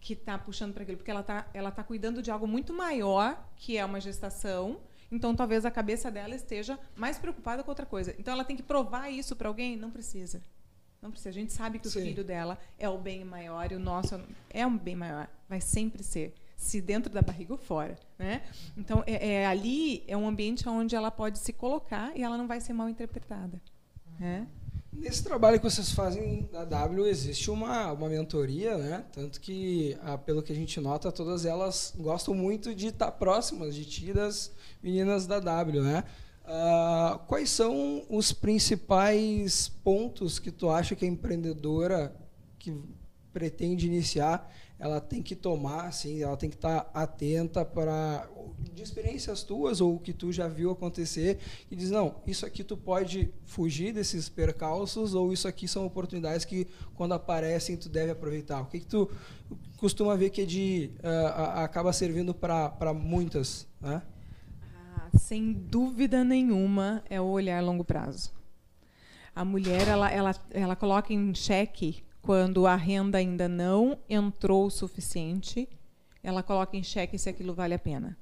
que 0.00 0.12
está 0.12 0.38
puxando 0.38 0.72
para 0.72 0.82
aquilo, 0.82 0.98
porque 0.98 1.10
ela 1.10 1.20
está 1.20 1.46
ela 1.52 1.70
tá 1.70 1.82
cuidando 1.82 2.22
de 2.22 2.30
algo 2.30 2.46
muito 2.46 2.72
maior, 2.72 3.44
que 3.56 3.76
é 3.76 3.84
uma 3.84 4.00
gestação. 4.00 4.80
Então, 5.10 5.34
talvez 5.34 5.64
a 5.64 5.70
cabeça 5.70 6.10
dela 6.10 6.34
esteja 6.34 6.78
mais 6.94 7.18
preocupada 7.18 7.62
com 7.62 7.70
outra 7.70 7.86
coisa. 7.86 8.14
Então, 8.18 8.32
ela 8.32 8.44
tem 8.44 8.56
que 8.56 8.62
provar 8.62 9.10
isso 9.10 9.36
para 9.36 9.48
alguém? 9.48 9.76
Não 9.76 9.90
precisa. 9.90 10.42
Não 11.02 11.10
precisa. 11.10 11.30
A 11.30 11.32
gente 11.32 11.52
sabe 11.52 11.78
que 11.78 11.88
Sim. 11.88 11.98
o 11.98 12.02
filho 12.02 12.24
dela 12.24 12.58
é 12.78 12.88
o 12.88 12.98
bem 12.98 13.24
maior 13.24 13.70
e 13.70 13.74
o 13.74 13.78
nosso 13.80 14.20
é 14.50 14.66
um 14.66 14.76
bem 14.76 14.96
maior. 14.96 15.28
Vai 15.48 15.60
sempre 15.60 16.02
ser. 16.02 16.34
Se 16.56 16.80
dentro 16.80 17.12
da 17.12 17.22
barriga 17.22 17.52
ou 17.52 17.58
fora. 17.58 17.96
Né? 18.18 18.42
Então, 18.76 19.04
é, 19.06 19.34
é 19.34 19.46
ali 19.46 20.02
é 20.08 20.16
um 20.16 20.26
ambiente 20.26 20.68
onde 20.68 20.96
ela 20.96 21.10
pode 21.10 21.38
se 21.38 21.52
colocar 21.52 22.16
e 22.16 22.22
ela 22.22 22.36
não 22.38 22.48
vai 22.48 22.60
ser 22.60 22.72
mal 22.72 22.88
interpretada. 22.88 23.60
Né? 24.18 24.46
Nesse 24.98 25.22
trabalho 25.22 25.58
que 25.58 25.64
vocês 25.64 25.92
fazem 25.92 26.48
na 26.50 26.64
W 26.64 27.06
existe 27.06 27.50
uma, 27.50 27.92
uma 27.92 28.08
mentoria, 28.08 28.78
né? 28.78 29.04
Tanto 29.12 29.40
que, 29.40 29.96
ah, 30.02 30.16
pelo 30.16 30.42
que 30.42 30.52
a 30.52 30.56
gente 30.56 30.80
nota, 30.80 31.12
todas 31.12 31.44
elas 31.44 31.92
gostam 31.98 32.32
muito 32.34 32.74
de 32.74 32.88
estar 32.88 33.12
próximas 33.12 33.74
de 33.74 33.84
ti 33.84 34.12
das 34.12 34.50
meninas 34.82 35.26
da 35.26 35.38
W, 35.38 35.82
né? 35.82 36.02
Ah, 36.46 37.20
quais 37.26 37.50
são 37.50 38.06
os 38.08 38.32
principais 38.32 39.68
pontos 39.68 40.38
que 40.38 40.50
tu 40.50 40.70
acha 40.70 40.96
que 40.96 41.04
a 41.04 41.08
empreendedora 41.08 42.16
que 42.58 42.74
pretende 43.34 43.86
iniciar 43.86 44.50
ela 44.78 45.00
tem 45.00 45.22
que 45.22 45.34
tomar, 45.34 45.86
assim, 45.86 46.22
ela 46.22 46.36
tem 46.36 46.50
que 46.50 46.56
estar 46.56 46.90
atenta 46.92 47.64
para 47.64 48.28
de 48.72 48.82
experiências 48.82 49.42
tuas 49.42 49.80
ou 49.80 49.98
que 49.98 50.12
tu 50.12 50.30
já 50.30 50.46
viu 50.48 50.70
acontecer 50.70 51.38
e 51.70 51.76
diz 51.76 51.90
não, 51.90 52.16
isso 52.26 52.44
aqui 52.44 52.62
tu 52.62 52.76
pode 52.76 53.32
fugir 53.44 53.92
desses 53.92 54.28
percalços 54.28 55.14
ou 55.14 55.32
isso 55.32 55.48
aqui 55.48 55.66
são 55.66 55.86
oportunidades 55.86 56.44
que 56.44 56.66
quando 56.94 57.12
aparecem 57.12 57.76
tu 57.76 57.88
deve 57.88 58.12
aproveitar. 58.12 58.60
O 58.60 58.66
que, 58.66 58.80
que 58.80 58.86
tu 58.86 59.10
costuma 59.78 60.14
ver 60.14 60.30
que 60.30 60.42
é 60.42 60.44
de 60.44 60.90
uh, 60.98 61.60
acaba 61.60 61.92
servindo 61.92 62.34
para 62.34 62.92
muitas, 62.94 63.66
né? 63.80 64.02
Ah, 64.94 65.08
sem 65.18 65.52
dúvida 65.52 66.22
nenhuma 66.22 67.02
é 67.08 67.20
o 67.20 67.24
olhar 67.24 67.62
longo 67.62 67.84
prazo. 67.84 68.34
A 69.34 69.44
mulher 69.44 69.88
ela, 69.88 70.10
ela, 70.10 70.34
ela 70.50 70.76
coloca 70.76 71.12
em 71.12 71.34
xeque 71.34 72.05
quando 72.26 72.66
a 72.66 72.74
renda 72.74 73.18
ainda 73.18 73.48
não 73.48 73.96
entrou 74.08 74.66
o 74.66 74.70
suficiente, 74.70 75.68
ela 76.24 76.42
coloca 76.42 76.76
em 76.76 76.82
xeque 76.82 77.16
se 77.16 77.28
aquilo 77.28 77.54
vale 77.54 77.72
a 77.72 77.78
pena. 77.78 78.18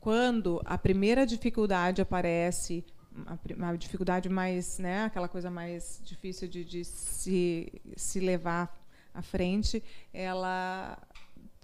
Quando 0.00 0.60
a 0.64 0.76
primeira 0.76 1.24
dificuldade 1.24 2.02
aparece, 2.02 2.84
a, 3.26 3.76
dificuldade 3.76 4.28
mais, 4.28 4.80
né, 4.80 5.04
aquela 5.04 5.28
coisa 5.28 5.48
mais 5.48 6.00
difícil 6.04 6.48
de, 6.48 6.64
de 6.64 6.84
se, 6.84 7.72
se 7.96 8.18
levar 8.18 8.76
à 9.14 9.22
frente, 9.22 9.80
ela 10.12 10.98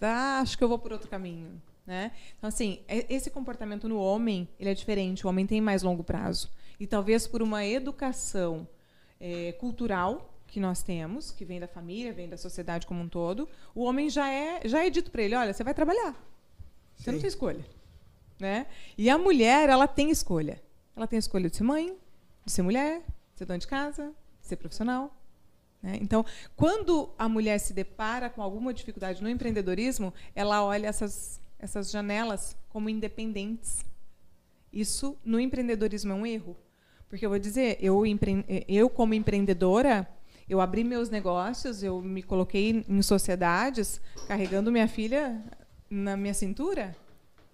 ah, 0.00 0.38
acho 0.40 0.56
que 0.56 0.62
eu 0.62 0.68
vou 0.68 0.78
por 0.78 0.92
outro 0.92 1.08
caminho. 1.10 1.60
Né? 1.84 2.12
Então, 2.38 2.46
assim, 2.46 2.80
esse 2.88 3.28
comportamento 3.28 3.88
no 3.88 3.98
homem 3.98 4.48
ele 4.60 4.70
é 4.70 4.74
diferente. 4.74 5.26
O 5.26 5.28
homem 5.28 5.46
tem 5.46 5.60
mais 5.60 5.82
longo 5.82 6.04
prazo. 6.04 6.48
E 6.78 6.86
talvez 6.86 7.26
por 7.26 7.42
uma 7.42 7.64
educação 7.64 8.68
é, 9.18 9.50
cultural 9.52 10.35
que 10.56 10.60
nós 10.60 10.82
temos, 10.82 11.30
que 11.30 11.44
vem 11.44 11.60
da 11.60 11.68
família, 11.68 12.14
vem 12.14 12.30
da 12.30 12.38
sociedade 12.38 12.86
como 12.86 13.02
um 13.02 13.08
todo, 13.10 13.46
o 13.74 13.82
homem 13.82 14.08
já 14.08 14.32
é, 14.32 14.66
já 14.66 14.82
é 14.82 14.88
dito 14.88 15.10
para 15.10 15.20
ele, 15.20 15.34
olha, 15.34 15.52
você 15.52 15.62
vai 15.62 15.74
trabalhar. 15.74 16.14
Você 16.96 17.04
Sim. 17.04 17.12
não 17.12 17.20
tem 17.20 17.28
escolha. 17.28 17.62
Né? 18.40 18.66
E 18.96 19.10
a 19.10 19.18
mulher, 19.18 19.68
ela 19.68 19.86
tem 19.86 20.10
escolha. 20.10 20.62
Ela 20.96 21.06
tem 21.06 21.18
a 21.18 21.20
escolha 21.20 21.50
de 21.50 21.58
ser 21.58 21.62
mãe, 21.62 21.94
de 22.42 22.50
ser 22.50 22.62
mulher, 22.62 23.00
de 23.34 23.38
ser 23.38 23.44
dona 23.44 23.58
de 23.58 23.66
casa, 23.66 24.14
de 24.40 24.46
ser 24.46 24.56
profissional. 24.56 25.14
Né? 25.82 25.98
Então, 26.00 26.24
quando 26.56 27.10
a 27.18 27.28
mulher 27.28 27.58
se 27.58 27.74
depara 27.74 28.30
com 28.30 28.40
alguma 28.40 28.72
dificuldade 28.72 29.22
no 29.22 29.28
empreendedorismo, 29.28 30.14
ela 30.34 30.64
olha 30.64 30.86
essas, 30.86 31.38
essas 31.58 31.90
janelas 31.90 32.56
como 32.70 32.88
independentes. 32.88 33.84
Isso, 34.72 35.18
no 35.22 35.38
empreendedorismo, 35.38 36.12
é 36.12 36.14
um 36.14 36.24
erro. 36.24 36.56
Porque 37.10 37.26
eu 37.26 37.30
vou 37.30 37.38
dizer, 37.38 37.76
eu, 37.78 38.04
eu 38.66 38.88
como 38.88 39.12
empreendedora, 39.12 40.08
eu 40.48 40.60
abri 40.60 40.84
meus 40.84 41.10
negócios, 41.10 41.82
eu 41.82 42.00
me 42.00 42.22
coloquei 42.22 42.84
em 42.88 43.02
sociedades 43.02 44.00
carregando 44.28 44.70
minha 44.70 44.88
filha 44.88 45.42
na 45.90 46.16
minha 46.16 46.34
cintura. 46.34 46.96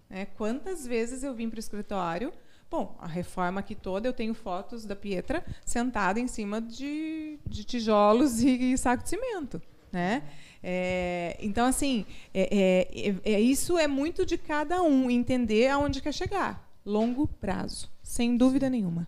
Né? 0.08 0.26
Quantas 0.36 0.86
vezes 0.86 1.22
eu 1.22 1.34
vim 1.34 1.48
para 1.48 1.56
o 1.56 1.60
escritório? 1.60 2.32
Bom, 2.70 2.96
a 3.00 3.06
reforma 3.06 3.60
aqui 3.60 3.74
toda, 3.74 4.08
eu 4.08 4.12
tenho 4.12 4.34
fotos 4.34 4.86
da 4.86 4.96
Pietra 4.96 5.44
sentada 5.64 6.18
em 6.18 6.26
cima 6.26 6.60
de, 6.60 7.38
de 7.46 7.64
tijolos 7.64 8.42
e, 8.42 8.72
e, 8.72 8.78
saco 8.78 9.02
de 9.02 9.10
cimento. 9.10 9.60
Né? 9.92 10.22
É, 10.62 11.36
então, 11.40 11.66
assim, 11.66 12.06
é, 12.32 12.86
é, 12.94 13.32
é, 13.32 13.40
isso 13.40 13.76
é 13.76 13.86
muito 13.86 14.24
de 14.24 14.38
cada 14.38 14.82
um, 14.82 15.10
entender 15.10 15.68
aonde 15.68 16.00
quer 16.00 16.14
chegar. 16.14 16.66
Longo 16.84 17.26
prazo, 17.26 17.90
sem 18.02 18.36
dúvida 18.36 18.70
nenhuma. 18.70 19.06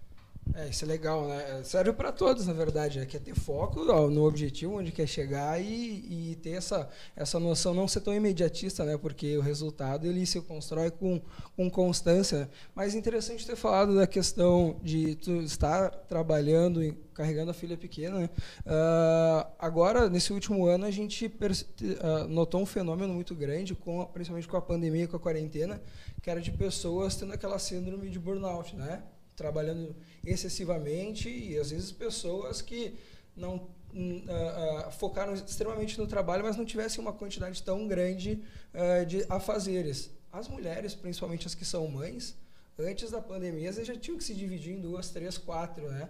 É, 0.52 0.68
isso 0.68 0.84
é 0.84 0.88
legal, 0.88 1.26
né? 1.26 1.62
Serve 1.64 1.92
para 1.92 2.12
todos, 2.12 2.46
na 2.46 2.52
verdade. 2.52 2.98
É 2.98 3.06
que 3.06 3.16
é 3.16 3.20
ter 3.20 3.34
foco 3.34 3.80
ó, 3.90 4.08
no 4.08 4.24
objetivo, 4.24 4.78
onde 4.78 4.92
quer 4.92 5.06
chegar 5.06 5.60
e, 5.60 6.32
e, 6.32 6.36
ter 6.36 6.50
essa, 6.50 6.88
essa 7.16 7.40
noção, 7.40 7.72
não 7.72 7.88
ser 7.88 8.00
tão 8.00 8.14
imediatista, 8.14 8.84
né? 8.84 8.96
Porque 8.98 9.36
o 9.36 9.40
resultado 9.40 10.06
ele 10.06 10.26
se 10.26 10.40
constrói 10.42 10.90
com, 10.90 11.20
com 11.56 11.70
constância. 11.70 12.48
Mas 12.74 12.94
é 12.94 12.98
interessante 12.98 13.46
ter 13.46 13.56
falado 13.56 13.94
da 13.94 14.06
questão 14.06 14.76
de 14.82 15.16
tu 15.16 15.40
estar 15.40 15.90
trabalhando, 15.90 16.82
e 16.82 16.92
carregando 17.14 17.50
a 17.50 17.54
filha 17.54 17.76
pequena. 17.76 18.18
Né? 18.18 18.30
Uh, 18.66 19.46
agora, 19.58 20.10
nesse 20.10 20.32
último 20.32 20.66
ano, 20.66 20.84
a 20.84 20.90
gente 20.90 21.26
uh, 21.26 22.28
notou 22.28 22.60
um 22.60 22.66
fenômeno 22.66 23.14
muito 23.14 23.34
grande, 23.34 23.74
com, 23.74 24.04
principalmente 24.06 24.48
com 24.48 24.56
a 24.56 24.62
pandemia, 24.62 25.08
com 25.08 25.16
a 25.16 25.20
quarentena, 25.20 25.80
que 26.20 26.28
era 26.28 26.40
de 26.40 26.50
pessoas 26.50 27.16
tendo 27.16 27.32
aquela 27.32 27.58
síndrome 27.58 28.10
de 28.10 28.18
burnout, 28.18 28.76
né? 28.76 29.02
Trabalhando 29.36 29.94
excessivamente 30.24 31.28
e 31.28 31.58
às 31.58 31.70
vezes 31.70 31.90
pessoas 31.92 32.62
que 32.62 32.94
não 33.36 33.56
uh, 33.56 34.88
uh, 34.88 34.90
focaram 34.92 35.34
extremamente 35.34 35.98
no 35.98 36.06
trabalho, 36.06 36.44
mas 36.44 36.56
não 36.56 36.64
tivessem 36.64 37.00
uma 37.00 37.12
quantidade 37.12 37.62
tão 37.62 37.86
grande 37.86 38.42
uh, 38.72 39.06
de 39.06 39.24
afazeres. 39.28 40.10
As 40.32 40.48
mulheres, 40.48 40.94
principalmente 40.94 41.46
as 41.46 41.54
que 41.54 41.64
são 41.64 41.86
mães, 41.88 42.36
antes 42.78 43.10
da 43.10 43.20
pandemia, 43.20 43.72
já 43.72 43.96
tinham 43.96 44.18
que 44.18 44.24
se 44.24 44.34
dividir 44.34 44.74
em 44.74 44.80
duas, 44.80 45.10
três, 45.10 45.38
quatro, 45.38 45.88
né? 45.88 46.08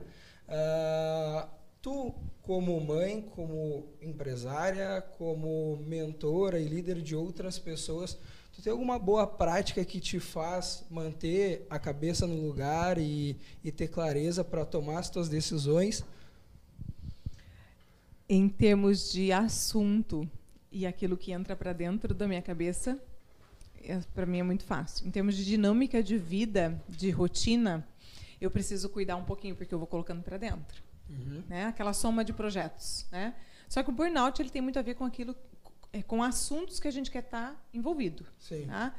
tu, 1.82 2.14
como 2.40 2.80
mãe, 2.80 3.20
como 3.20 3.86
empresária, 4.00 5.02
como 5.18 5.76
mentora 5.86 6.58
e 6.58 6.64
líder 6.64 7.02
de 7.02 7.14
outras 7.14 7.58
pessoas, 7.58 8.18
Tu 8.54 8.62
tem 8.62 8.70
alguma 8.70 8.98
boa 8.98 9.26
prática 9.26 9.84
que 9.84 9.98
te 10.00 10.20
faz 10.20 10.84
manter 10.88 11.66
a 11.68 11.78
cabeça 11.78 12.26
no 12.26 12.40
lugar 12.46 12.98
e, 12.98 13.36
e 13.64 13.72
ter 13.72 13.88
clareza 13.88 14.44
para 14.44 14.64
tomar 14.64 15.00
as 15.00 15.10
tuas 15.10 15.28
decisões? 15.28 16.04
Em 18.28 18.48
termos 18.48 19.12
de 19.12 19.32
assunto 19.32 20.28
e 20.70 20.86
aquilo 20.86 21.16
que 21.16 21.32
entra 21.32 21.56
para 21.56 21.72
dentro 21.72 22.14
da 22.14 22.28
minha 22.28 22.40
cabeça, 22.40 22.98
é, 23.82 23.98
para 24.14 24.24
mim 24.24 24.38
é 24.38 24.42
muito 24.42 24.64
fácil. 24.64 25.06
Em 25.06 25.10
termos 25.10 25.36
de 25.36 25.44
dinâmica 25.44 26.02
de 26.02 26.16
vida, 26.16 26.80
de 26.88 27.10
rotina, 27.10 27.86
eu 28.40 28.50
preciso 28.50 28.88
cuidar 28.88 29.16
um 29.16 29.24
pouquinho 29.24 29.56
porque 29.56 29.74
eu 29.74 29.78
vou 29.78 29.86
colocando 29.86 30.22
para 30.22 30.36
dentro, 30.36 30.82
uhum. 31.10 31.42
né? 31.48 31.66
Aquela 31.66 31.92
soma 31.92 32.24
de 32.24 32.32
projetos, 32.32 33.06
né? 33.10 33.34
Só 33.68 33.82
que 33.82 33.90
o 33.90 33.92
burnout 33.92 34.40
ele 34.40 34.50
tem 34.50 34.62
muito 34.62 34.78
a 34.78 34.82
ver 34.82 34.94
com 34.94 35.04
aquilo 35.04 35.34
é, 35.94 36.02
com 36.02 36.24
assuntos 36.24 36.80
que 36.80 36.88
a 36.88 36.90
gente 36.90 37.08
quer 37.08 37.22
estar 37.22 37.52
tá 37.52 37.62
envolvido. 37.72 38.26
Sim. 38.36 38.66
Tá? 38.66 38.92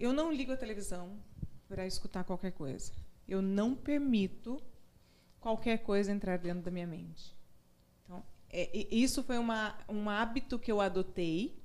Eu 0.00 0.14
não 0.14 0.32
ligo 0.32 0.50
a 0.50 0.56
televisão 0.56 1.18
para 1.68 1.86
escutar 1.86 2.24
qualquer 2.24 2.52
coisa. 2.52 2.90
Eu 3.28 3.42
não 3.42 3.74
permito 3.74 4.60
qualquer 5.38 5.78
coisa 5.78 6.10
entrar 6.10 6.38
dentro 6.38 6.62
da 6.62 6.70
minha 6.70 6.86
mente. 6.86 7.36
Então, 8.02 8.24
é, 8.48 8.74
isso 8.90 9.22
foi 9.22 9.36
uma, 9.36 9.76
um 9.86 10.08
hábito 10.08 10.58
que 10.58 10.72
eu 10.72 10.80
adotei. 10.80 11.62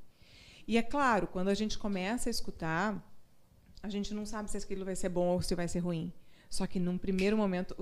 E 0.67 0.77
é 0.77 0.83
claro, 0.83 1.27
quando 1.27 1.47
a 1.47 1.53
gente 1.53 1.77
começa 1.77 2.29
a 2.29 2.31
escutar, 2.31 3.01
a 3.81 3.87
gente 3.87 4.13
não 4.13 4.25
sabe 4.25 4.51
se 4.51 4.57
aquilo 4.57 4.83
vai 4.83 4.97
ser 4.97 5.07
bom 5.07 5.27
ou 5.27 5.41
se 5.41 5.55
vai 5.55 5.69
ser 5.69 5.79
ruim. 5.79 6.11
Só 6.49 6.67
que, 6.67 6.77
num 6.77 6.97
primeiro 6.97 7.37
momento, 7.37 7.73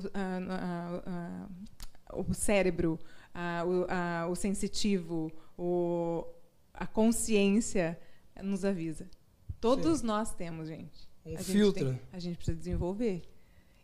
o 2.13 2.33
cérebro, 2.33 2.99
o, 3.65 4.31
o 4.31 4.35
sensitivo, 4.35 5.31
o, 5.57 6.25
a 6.77 6.87
consciência 6.87 7.99
nos 8.43 8.63
avisa. 8.65 9.09
Todos 9.59 9.99
Sim. 9.99 10.05
nós 10.07 10.33
temos, 10.33 10.67
gente. 10.67 11.07
Um 11.25 11.35
a 11.35 11.39
filtro. 11.39 11.87
Gente 11.87 11.97
tem, 11.99 12.07
a 12.13 12.19
gente 12.19 12.35
precisa 12.37 12.57
desenvolver 12.57 13.23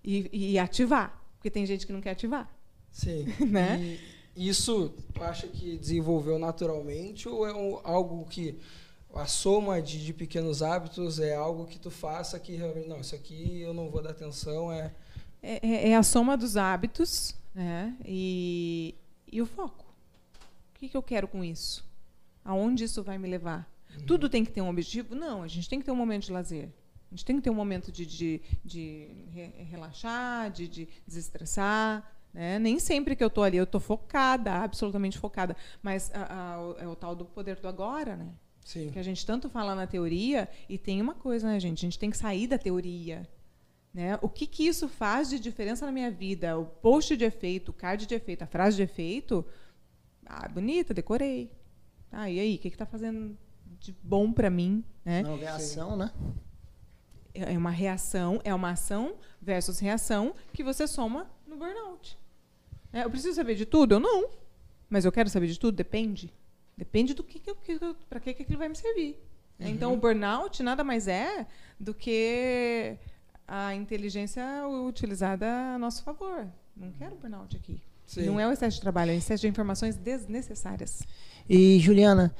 e, 0.03 0.29
e 0.53 0.59
ativar. 0.59 1.19
Porque 1.37 1.49
tem 1.49 1.65
gente 1.65 1.87
que 1.87 1.93
não 1.93 2.01
quer 2.01 2.11
ativar. 2.11 2.49
Sim. 2.91 3.25
Né? 3.49 3.97
E 4.35 4.47
isso, 4.47 4.93
tu 5.13 5.23
acha 5.23 5.47
que 5.47 5.77
desenvolveu 5.77 6.39
naturalmente 6.39 7.27
ou 7.27 7.45
é 7.45 7.53
um- 7.53 7.79
algo 7.83 8.25
que 8.25 8.57
a 9.13 9.25
soma 9.25 9.81
de, 9.81 10.05
de 10.05 10.13
pequenos 10.13 10.61
hábitos 10.63 11.19
é 11.19 11.35
algo 11.35 11.65
que 11.65 11.77
tu 11.77 11.91
faça 11.91 12.39
que 12.39 12.55
realmente, 12.55 12.87
não, 12.87 13.01
isso 13.01 13.13
aqui 13.13 13.59
eu 13.59 13.73
não 13.73 13.89
vou 13.89 14.01
dar 14.01 14.11
atenção, 14.11 14.71
é... 14.71 14.93
É, 15.43 15.67
é- 15.67 15.89
é 15.89 15.95
a 15.97 16.03
soma 16.03 16.37
dos 16.37 16.55
hábitos 16.55 17.35
né? 17.53 17.97
e, 18.05 18.95
e 19.29 19.41
o 19.41 19.45
foco. 19.45 19.83
O 20.75 20.79
que, 20.79 20.87
que 20.87 20.95
eu 20.95 21.03
quero 21.03 21.27
com 21.27 21.43
isso? 21.43 21.83
Aonde 22.43 22.83
isso 22.85 23.03
vai 23.03 23.17
me 23.17 23.27
levar? 23.29 23.69
Tudo 24.07 24.29
tem 24.29 24.43
que 24.45 24.51
ter 24.51 24.61
um 24.61 24.69
objetivo? 24.69 25.13
Não, 25.15 25.43
a 25.43 25.47
gente 25.47 25.67
tem 25.69 25.79
que 25.79 25.85
ter 25.85 25.91
um 25.91 25.95
momento 25.95 26.25
de 26.25 26.31
lazer. 26.31 26.69
A 27.11 27.15
gente 27.15 27.25
tem 27.25 27.35
que 27.35 27.41
ter 27.41 27.49
um 27.49 27.53
momento 27.55 27.91
de, 27.91 28.05
de, 28.05 28.41
de 28.63 29.07
re- 29.31 29.63
relaxar, 29.69 30.49
de, 30.49 30.67
de 30.67 30.87
desestressar. 31.05 32.09
Né? 32.33 32.57
Nem 32.57 32.79
sempre 32.79 33.15
que 33.17 33.23
eu 33.23 33.27
estou 33.27 33.43
ali, 33.43 33.57
eu 33.57 33.65
estou 33.65 33.81
focada, 33.81 34.53
absolutamente 34.53 35.17
focada. 35.17 35.55
Mas 35.83 36.09
a- 36.13 36.53
a- 36.53 36.61
o- 36.61 36.75
é 36.79 36.87
o 36.87 36.95
tal 36.95 37.13
do 37.13 37.25
poder 37.25 37.57
do 37.57 37.67
agora, 37.67 38.15
né? 38.15 38.29
Sim. 38.63 38.91
que 38.91 38.99
a 38.99 39.03
gente 39.03 39.25
tanto 39.25 39.49
fala 39.49 39.73
na 39.75 39.87
teoria 39.87 40.47
e 40.69 40.77
tem 40.77 41.01
uma 41.01 41.15
coisa, 41.15 41.47
né, 41.47 41.59
gente? 41.59 41.79
A 41.79 41.87
gente 41.89 41.97
tem 41.99 42.11
que 42.11 42.17
sair 42.17 42.45
da 42.47 42.57
teoria. 42.59 43.27
Né? 43.93 44.17
O 44.21 44.29
que, 44.29 44.47
que 44.47 44.65
isso 44.65 44.87
faz 44.87 45.29
de 45.29 45.39
diferença 45.39 45.85
na 45.85 45.91
minha 45.91 46.09
vida? 46.11 46.57
O 46.57 46.65
post 46.65 47.17
de 47.17 47.25
efeito, 47.25 47.69
o 47.69 47.73
card 47.73 48.05
de 48.05 48.13
efeito, 48.15 48.43
a 48.43 48.47
frase 48.47 48.77
de 48.77 48.83
efeito, 48.83 49.43
ah, 50.25 50.47
bonita, 50.47 50.93
decorei. 50.93 51.51
Ah, 52.11 52.29
e 52.29 52.39
aí, 52.39 52.55
o 52.55 52.59
que 52.59 52.67
está 52.67 52.85
fazendo 52.85 53.37
de 53.79 53.95
bom 54.03 54.31
para 54.31 54.49
mim? 54.49 54.83
Né? 55.05 55.21
Não, 55.23 55.37
é 55.37 55.47
ação, 55.47 55.95
né? 55.95 56.11
É 57.33 57.57
uma 57.57 57.71
reação, 57.71 58.41
é 58.43 58.53
uma 58.53 58.71
ação 58.71 59.15
versus 59.41 59.79
reação 59.79 60.35
que 60.53 60.63
você 60.63 60.85
soma 60.85 61.31
no 61.47 61.55
burnout. 61.55 62.17
É, 62.91 63.05
eu 63.05 63.09
preciso 63.09 63.35
saber 63.35 63.55
de 63.55 63.65
tudo? 63.65 63.95
Eu 63.95 63.99
não. 63.99 64.29
Mas 64.89 65.05
eu 65.05 65.11
quero 65.11 65.29
saber 65.29 65.47
de 65.47 65.57
tudo? 65.57 65.73
Depende. 65.75 66.33
Depende 66.75 67.13
do 67.13 67.23
que, 67.23 67.39
que, 67.39 67.55
que 67.55 67.79
para 68.09 68.19
que, 68.19 68.33
que 68.33 68.43
aquilo 68.43 68.57
vai 68.59 68.67
me 68.67 68.75
servir. 68.75 69.17
né? 69.57 69.69
Então, 69.69 69.93
o 69.93 69.97
burnout 69.97 70.61
nada 70.61 70.83
mais 70.83 71.07
é 71.07 71.47
do 71.79 71.93
que 71.93 72.97
a 73.47 73.73
inteligência 73.73 74.43
utilizada 74.67 75.47
a 75.75 75.79
nosso 75.79 76.03
favor. 76.03 76.47
Não 76.75 76.91
quero 76.91 77.15
burnout 77.15 77.55
aqui. 77.55 77.81
Sim. 78.13 78.25
Não 78.25 78.37
é 78.39 78.45
o 78.45 78.51
excesso 78.51 78.75
de 78.75 78.81
trabalho, 78.81 79.11
é 79.11 79.15
o 79.15 79.17
excesso 79.17 79.39
de 79.41 79.47
informações 79.47 79.95
desnecessárias. 79.95 81.01
E, 81.49 81.79
Juliana, 81.79 82.35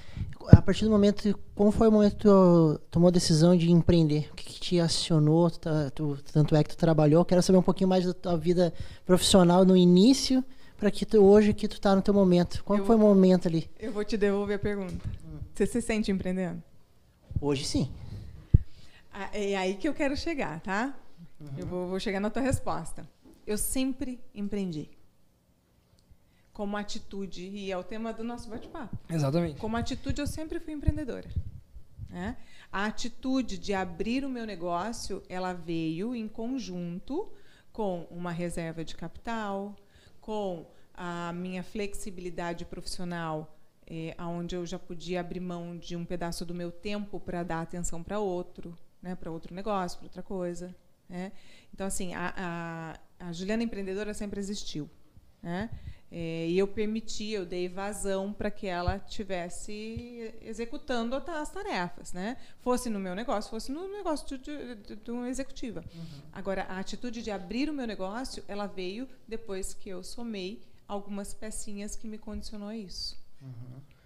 a 0.49 0.61
partir 0.61 0.83
do 0.83 0.91
momento, 0.91 1.33
como 1.55 1.71
foi 1.71 1.87
o 1.87 1.91
momento 1.91 2.17
que 2.17 2.23
tu 2.23 2.77
tomou 2.91 3.07
a 3.07 3.11
decisão 3.11 3.55
de 3.55 3.71
empreender? 3.71 4.27
O 4.31 4.35
que, 4.35 4.43
que 4.43 4.59
te 4.59 4.79
acionou? 4.81 5.49
Tu 5.49 5.59
tá- 5.61 5.89
tu- 5.91 6.17
tanto 6.33 6.55
é 6.57 6.63
que 6.63 6.71
tu 6.71 6.77
trabalhou. 6.77 7.23
Quero 7.23 7.41
saber 7.41 7.57
um 7.57 7.61
pouquinho 7.63 7.87
mais 7.89 8.05
da 8.05 8.13
tua 8.13 8.37
vida 8.37 8.73
profissional 9.05 9.63
no 9.63 9.77
início, 9.77 10.43
para 10.77 10.91
que 10.91 11.05
tu, 11.05 11.23
hoje 11.23 11.53
que 11.53 11.69
tu 11.69 11.79
tá 11.79 11.95
no 11.95 12.01
teu 12.01 12.13
momento. 12.13 12.61
Qual 12.65 12.77
Eu- 12.79 12.85
foi 12.85 12.97
o 12.97 12.99
momento 12.99 13.47
ali? 13.47 13.69
Eu 13.79 13.93
vou 13.93 14.03
te 14.03 14.17
devolver 14.17 14.57
a 14.57 14.59
pergunta. 14.59 14.93
Você 15.53 15.65
se 15.65 15.81
sente 15.81 16.11
empreendendo? 16.11 16.61
Hoje 17.39 17.63
sim. 17.63 17.89
Ah, 19.13 19.29
É 19.33 19.55
aí 19.55 19.75
que 19.75 19.87
eu 19.87 19.93
quero 19.93 20.17
chegar, 20.17 20.59
tá? 20.59 20.93
Eu 21.57 21.65
vou, 21.65 21.87
vou 21.87 21.99
chegar 21.99 22.19
na 22.19 22.29
tua 22.29 22.41
resposta. 22.41 23.07
Eu 23.47 23.57
sempre 23.57 24.19
empreendi. 24.35 24.89
Como 26.53 26.75
atitude, 26.77 27.43
e 27.47 27.71
é 27.71 27.77
o 27.77 27.83
tema 27.83 28.11
do 28.13 28.23
nosso 28.23 28.49
bate-papo. 28.49 28.97
Exatamente. 29.09 29.59
Como 29.59 29.77
atitude, 29.77 30.19
eu 30.21 30.27
sempre 30.27 30.59
fui 30.59 30.73
empreendedora. 30.73 31.29
né? 32.09 32.35
A 32.71 32.85
atitude 32.85 33.57
de 33.57 33.73
abrir 33.73 34.23
o 34.25 34.29
meu 34.29 34.45
negócio, 34.45 35.23
ela 35.29 35.53
veio 35.53 36.13
em 36.15 36.27
conjunto 36.27 37.31
com 37.71 38.05
uma 38.11 38.31
reserva 38.31 38.83
de 38.83 38.95
capital, 38.95 39.75
com 40.19 40.65
a 40.93 41.31
minha 41.33 41.63
flexibilidade 41.63 42.65
profissional, 42.65 43.57
eh, 43.87 44.15
onde 44.19 44.55
eu 44.55 44.65
já 44.65 44.77
podia 44.77 45.21
abrir 45.21 45.39
mão 45.39 45.77
de 45.77 45.95
um 45.95 46.05
pedaço 46.05 46.45
do 46.45 46.53
meu 46.53 46.69
tempo 46.71 47.19
para 47.19 47.43
dar 47.43 47.61
atenção 47.61 48.03
para 48.03 48.19
outro, 48.19 48.77
né, 49.01 49.15
para 49.15 49.31
outro 49.31 49.53
negócio, 49.55 49.97
para 49.99 50.05
outra 50.07 50.21
coisa. 50.23 50.75
né? 51.09 51.31
Então, 51.73 51.87
assim, 51.87 52.13
a, 52.13 52.33
a, 53.19 53.27
a 53.27 53.33
Juliana 53.33 53.63
empreendedora 53.63 54.13
sempre 54.13 54.39
existiu. 54.39 54.89
Né? 55.41 55.69
É, 56.13 56.45
e 56.49 56.57
eu 56.57 56.67
permiti, 56.67 57.29
eu 57.31 57.45
dei 57.45 57.69
vazão 57.69 58.33
para 58.33 58.51
que 58.51 58.67
ela 58.67 58.99
tivesse 58.99 60.33
executando 60.41 61.15
as 61.15 61.49
tarefas, 61.49 62.11
né? 62.11 62.35
Fosse 62.61 62.89
no 62.89 62.99
meu 62.99 63.15
negócio, 63.15 63.49
fosse 63.49 63.71
no 63.71 63.87
negócio 63.87 64.37
de, 64.37 64.75
de, 64.75 64.95
de- 64.97 65.11
uma 65.11 65.29
executiva. 65.29 65.83
Agora, 66.33 66.63
a 66.63 66.79
atitude 66.79 67.21
de 67.23 67.31
abrir 67.31 67.69
o 67.69 67.73
meu 67.73 67.87
negócio, 67.87 68.43
ela 68.45 68.67
veio 68.67 69.07
depois 69.25 69.73
que 69.73 69.87
eu 69.89 70.03
somei 70.03 70.61
algumas 70.85 71.33
pecinhas 71.33 71.95
que 71.95 72.07
me 72.09 72.17
condicionou 72.17 72.67
a 72.67 72.75
isso. 72.75 73.17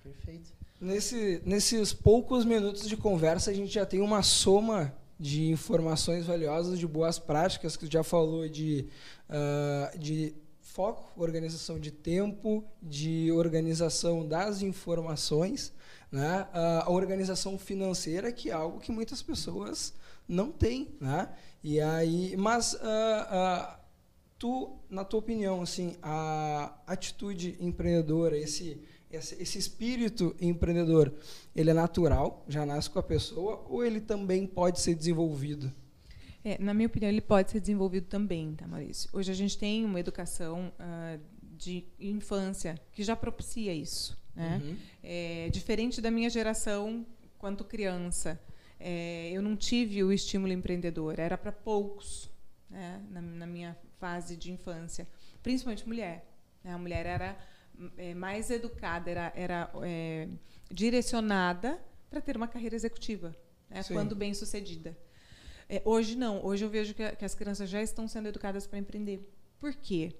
Perfeito. 0.03 0.53
Nesse, 0.79 1.41
nesses 1.43 1.91
poucos 1.91 2.45
minutos 2.45 2.87
de 2.87 2.95
conversa, 2.95 3.49
a 3.49 3.53
gente 3.53 3.73
já 3.73 3.85
tem 3.85 3.99
uma 3.99 4.21
soma 4.21 4.93
de 5.19 5.49
informações 5.49 6.27
valiosas, 6.27 6.77
de 6.77 6.85
boas 6.85 7.17
práticas, 7.17 7.75
que 7.75 7.87
tu 7.87 7.91
já 7.91 8.03
falou 8.03 8.47
de, 8.47 8.87
ah, 9.27 9.91
de 9.97 10.35
foco, 10.75 11.09
organização 11.15 11.79
de 11.79 11.89
tempo, 11.89 12.61
de 12.81 13.31
organização 13.31 14.27
das 14.27 14.61
informações, 14.61 15.71
né? 16.11 16.49
A 16.51 16.91
organização 16.91 17.57
financeira, 17.57 18.29
que 18.29 18.49
é 18.49 18.53
algo 18.53 18.81
que 18.81 18.91
muitas 18.91 19.21
pessoas 19.21 19.93
não 20.27 20.51
têm. 20.51 20.93
Né? 20.99 21.29
E 21.63 21.79
aí, 21.79 22.35
mas 22.35 22.77
ah, 22.81 23.27
ah, 23.31 23.79
tu, 24.37 24.77
na 24.89 25.05
tua 25.05 25.19
opinião, 25.19 25.61
assim, 25.61 25.95
a 26.03 26.77
atitude 26.85 27.55
empreendedora, 27.61 28.37
esse, 28.37 28.77
esse, 29.09 29.41
esse 29.41 29.57
espírito 29.57 30.35
empreendedor, 30.41 31.13
ele 31.55 31.69
é 31.69 31.73
natural, 31.73 32.43
já 32.49 32.65
nasce 32.65 32.89
com 32.89 32.99
a 32.99 33.03
pessoa, 33.03 33.65
ou 33.69 33.81
ele 33.81 34.01
também 34.01 34.45
pode 34.45 34.81
ser 34.81 34.93
desenvolvido? 34.93 35.71
É, 36.45 36.61
na 36.61 36.75
minha 36.75 36.85
opinião, 36.85 37.09
ele 37.09 37.21
pode 37.21 37.49
ser 37.49 37.59
desenvolvido 37.59 38.05
também, 38.05 38.53
tá, 38.53 38.67
Maurício? 38.67 39.09
Hoje 39.11 39.31
a 39.31 39.35
gente 39.35 39.57
tem 39.57 39.83
uma 39.83 39.99
educação 39.99 40.71
ah, 40.77 41.17
de 41.41 41.83
infância 41.99 42.79
que 42.91 43.03
já 43.03 43.15
propicia 43.15 43.73
isso. 43.73 44.15
Né? 44.35 44.61
Uhum. 44.63 44.77
É, 45.01 45.49
diferente 45.51 45.99
da 45.99 46.11
minha 46.11 46.29
geração, 46.29 47.03
quanto 47.39 47.63
criança, 47.63 48.39
é, 48.79 49.31
eu 49.31 49.41
não 49.41 49.55
tive 49.55 50.03
o 50.03 50.13
estímulo 50.13 50.53
empreendedor, 50.53 51.19
era 51.19 51.35
para 51.35 51.51
poucos 51.51 52.29
né, 52.69 53.01
na, 53.09 53.21
na 53.21 53.47
minha 53.47 53.75
fase 53.97 54.37
de 54.37 54.51
infância, 54.51 55.07
principalmente 55.41 55.87
mulher. 55.87 56.31
né? 56.63 56.73
A 56.73 56.77
mulher 56.77 57.07
era 57.07 57.35
é, 57.97 58.13
mais 58.13 58.51
educada, 58.51 59.09
era, 59.09 59.33
era 59.35 59.71
é, 59.81 60.27
direcionada 60.71 61.83
para 62.07 62.21
ter 62.21 62.37
uma 62.37 62.47
carreira 62.47 62.75
executiva, 62.75 63.35
né, 63.67 63.83
quando 63.85 64.15
bem 64.15 64.31
sucedida. 64.35 64.95
É, 65.67 65.81
hoje 65.85 66.15
não, 66.15 66.43
hoje 66.45 66.63
eu 66.63 66.69
vejo 66.69 66.93
que, 66.93 67.01
a- 67.03 67.15
que 67.15 67.25
as 67.25 67.33
crianças 67.35 67.69
já 67.69 67.81
estão 67.81 68.07
sendo 68.07 68.27
educadas 68.27 68.67
para 68.67 68.77
empreender. 68.79 69.19
Por 69.59 69.73
quê? 69.73 70.15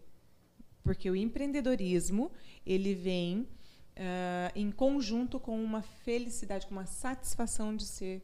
Porque 0.83 1.09
o 1.09 1.15
empreendedorismo 1.15 2.31
ele 2.65 2.93
vem 2.95 3.47
ah, 3.95 4.51
em 4.55 4.71
conjunto 4.71 5.39
com 5.39 5.63
uma 5.63 5.81
felicidade, 5.81 6.65
com 6.65 6.71
uma 6.73 6.85
satisfação 6.85 7.75
de 7.75 7.85
ser 7.85 8.21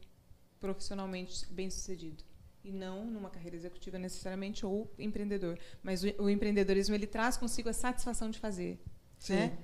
profissionalmente 0.60 1.46
bem 1.52 1.68
sucedido 1.70 2.22
e 2.64 2.70
não 2.70 3.04
numa 3.04 3.28
carreira 3.30 3.56
executiva 3.56 3.98
necessariamente 3.98 4.64
ou 4.64 4.92
empreendedor, 4.96 5.58
mas 5.82 6.04
o, 6.04 6.06
o 6.22 6.30
empreendedorismo 6.30 6.94
ele 6.94 7.06
traz 7.08 7.36
consigo 7.36 7.68
a 7.68 7.72
satisfação 7.72 8.30
de 8.30 8.38
fazer, 8.38 8.80
Sim. 9.18 9.34
né? 9.34 9.58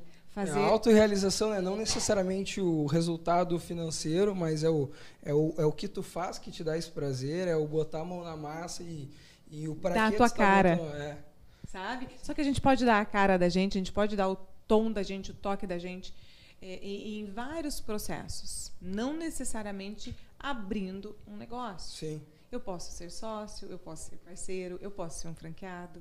Fazer 0.47 0.59
A 0.59 0.67
autorrealização 0.67 1.53
é 1.53 1.61
não 1.61 1.77
necessariamente 1.77 2.61
o 2.61 2.87
resultado 2.87 3.59
financeiro, 3.59 4.37
mas 4.37 4.63
é 4.63 4.71
o, 4.71 4.89
é, 5.23 5.35
o, 5.35 5.53
é 5.59 5.65
o 5.65 5.73
que 5.73 5.89
tu 5.89 6.01
faz 6.03 6.39
que 6.39 6.51
te 6.53 6.63
dá 6.63 6.79
esse 6.79 6.91
prazer, 6.91 7.49
é 7.49 7.57
o 7.57 7.67
botar 7.67 8.01
a 8.01 8.05
mão 8.05 8.23
na 8.23 8.37
massa 8.37 8.83
e, 8.85 9.11
e 9.51 9.69
o 9.69 9.75
pra 9.75 9.95
Dar 9.95 10.07
a 10.07 10.13
tua 10.13 10.29
tu 10.29 10.33
tá 10.33 10.37
cara. 10.37 10.77
botando- 10.77 10.95
é. 10.97 11.19
sabe? 11.67 12.09
Só 12.23 12.33
que 12.35 12.41
a 12.41 12.45
gente 12.45 12.61
pode 12.61 12.85
dar 12.85 13.01
a 13.01 13.05
cara 13.05 13.37
da 13.37 13.49
gente, 13.49 13.77
a 13.77 13.81
gente 13.81 13.91
pode 13.93 14.15
dar 14.15 14.29
o 14.29 14.37
tom 14.69 14.93
da 14.93 15.03
gente, 15.03 15.33
o 15.33 15.35
toque 15.35 15.67
da 15.67 15.77
gente, 15.79 16.15
é, 16.63 16.75
em, 16.77 17.21
em 17.21 17.25
vários 17.27 17.81
processos, 17.81 18.71
não 18.81 19.17
necessariamente 19.17 20.15
abrindo 20.39 21.17
um 21.27 21.37
negócio. 21.37 21.97
Sim. 21.99 22.23
Eu 22.51 22.61
posso 22.61 22.93
ser 22.93 23.11
sócio, 23.11 23.69
eu 23.69 23.79
posso 23.79 24.09
ser 24.11 24.17
parceiro, 24.19 24.79
eu 24.81 24.91
posso 24.91 25.21
ser 25.21 25.29
um 25.29 25.35
franqueado, 25.35 26.01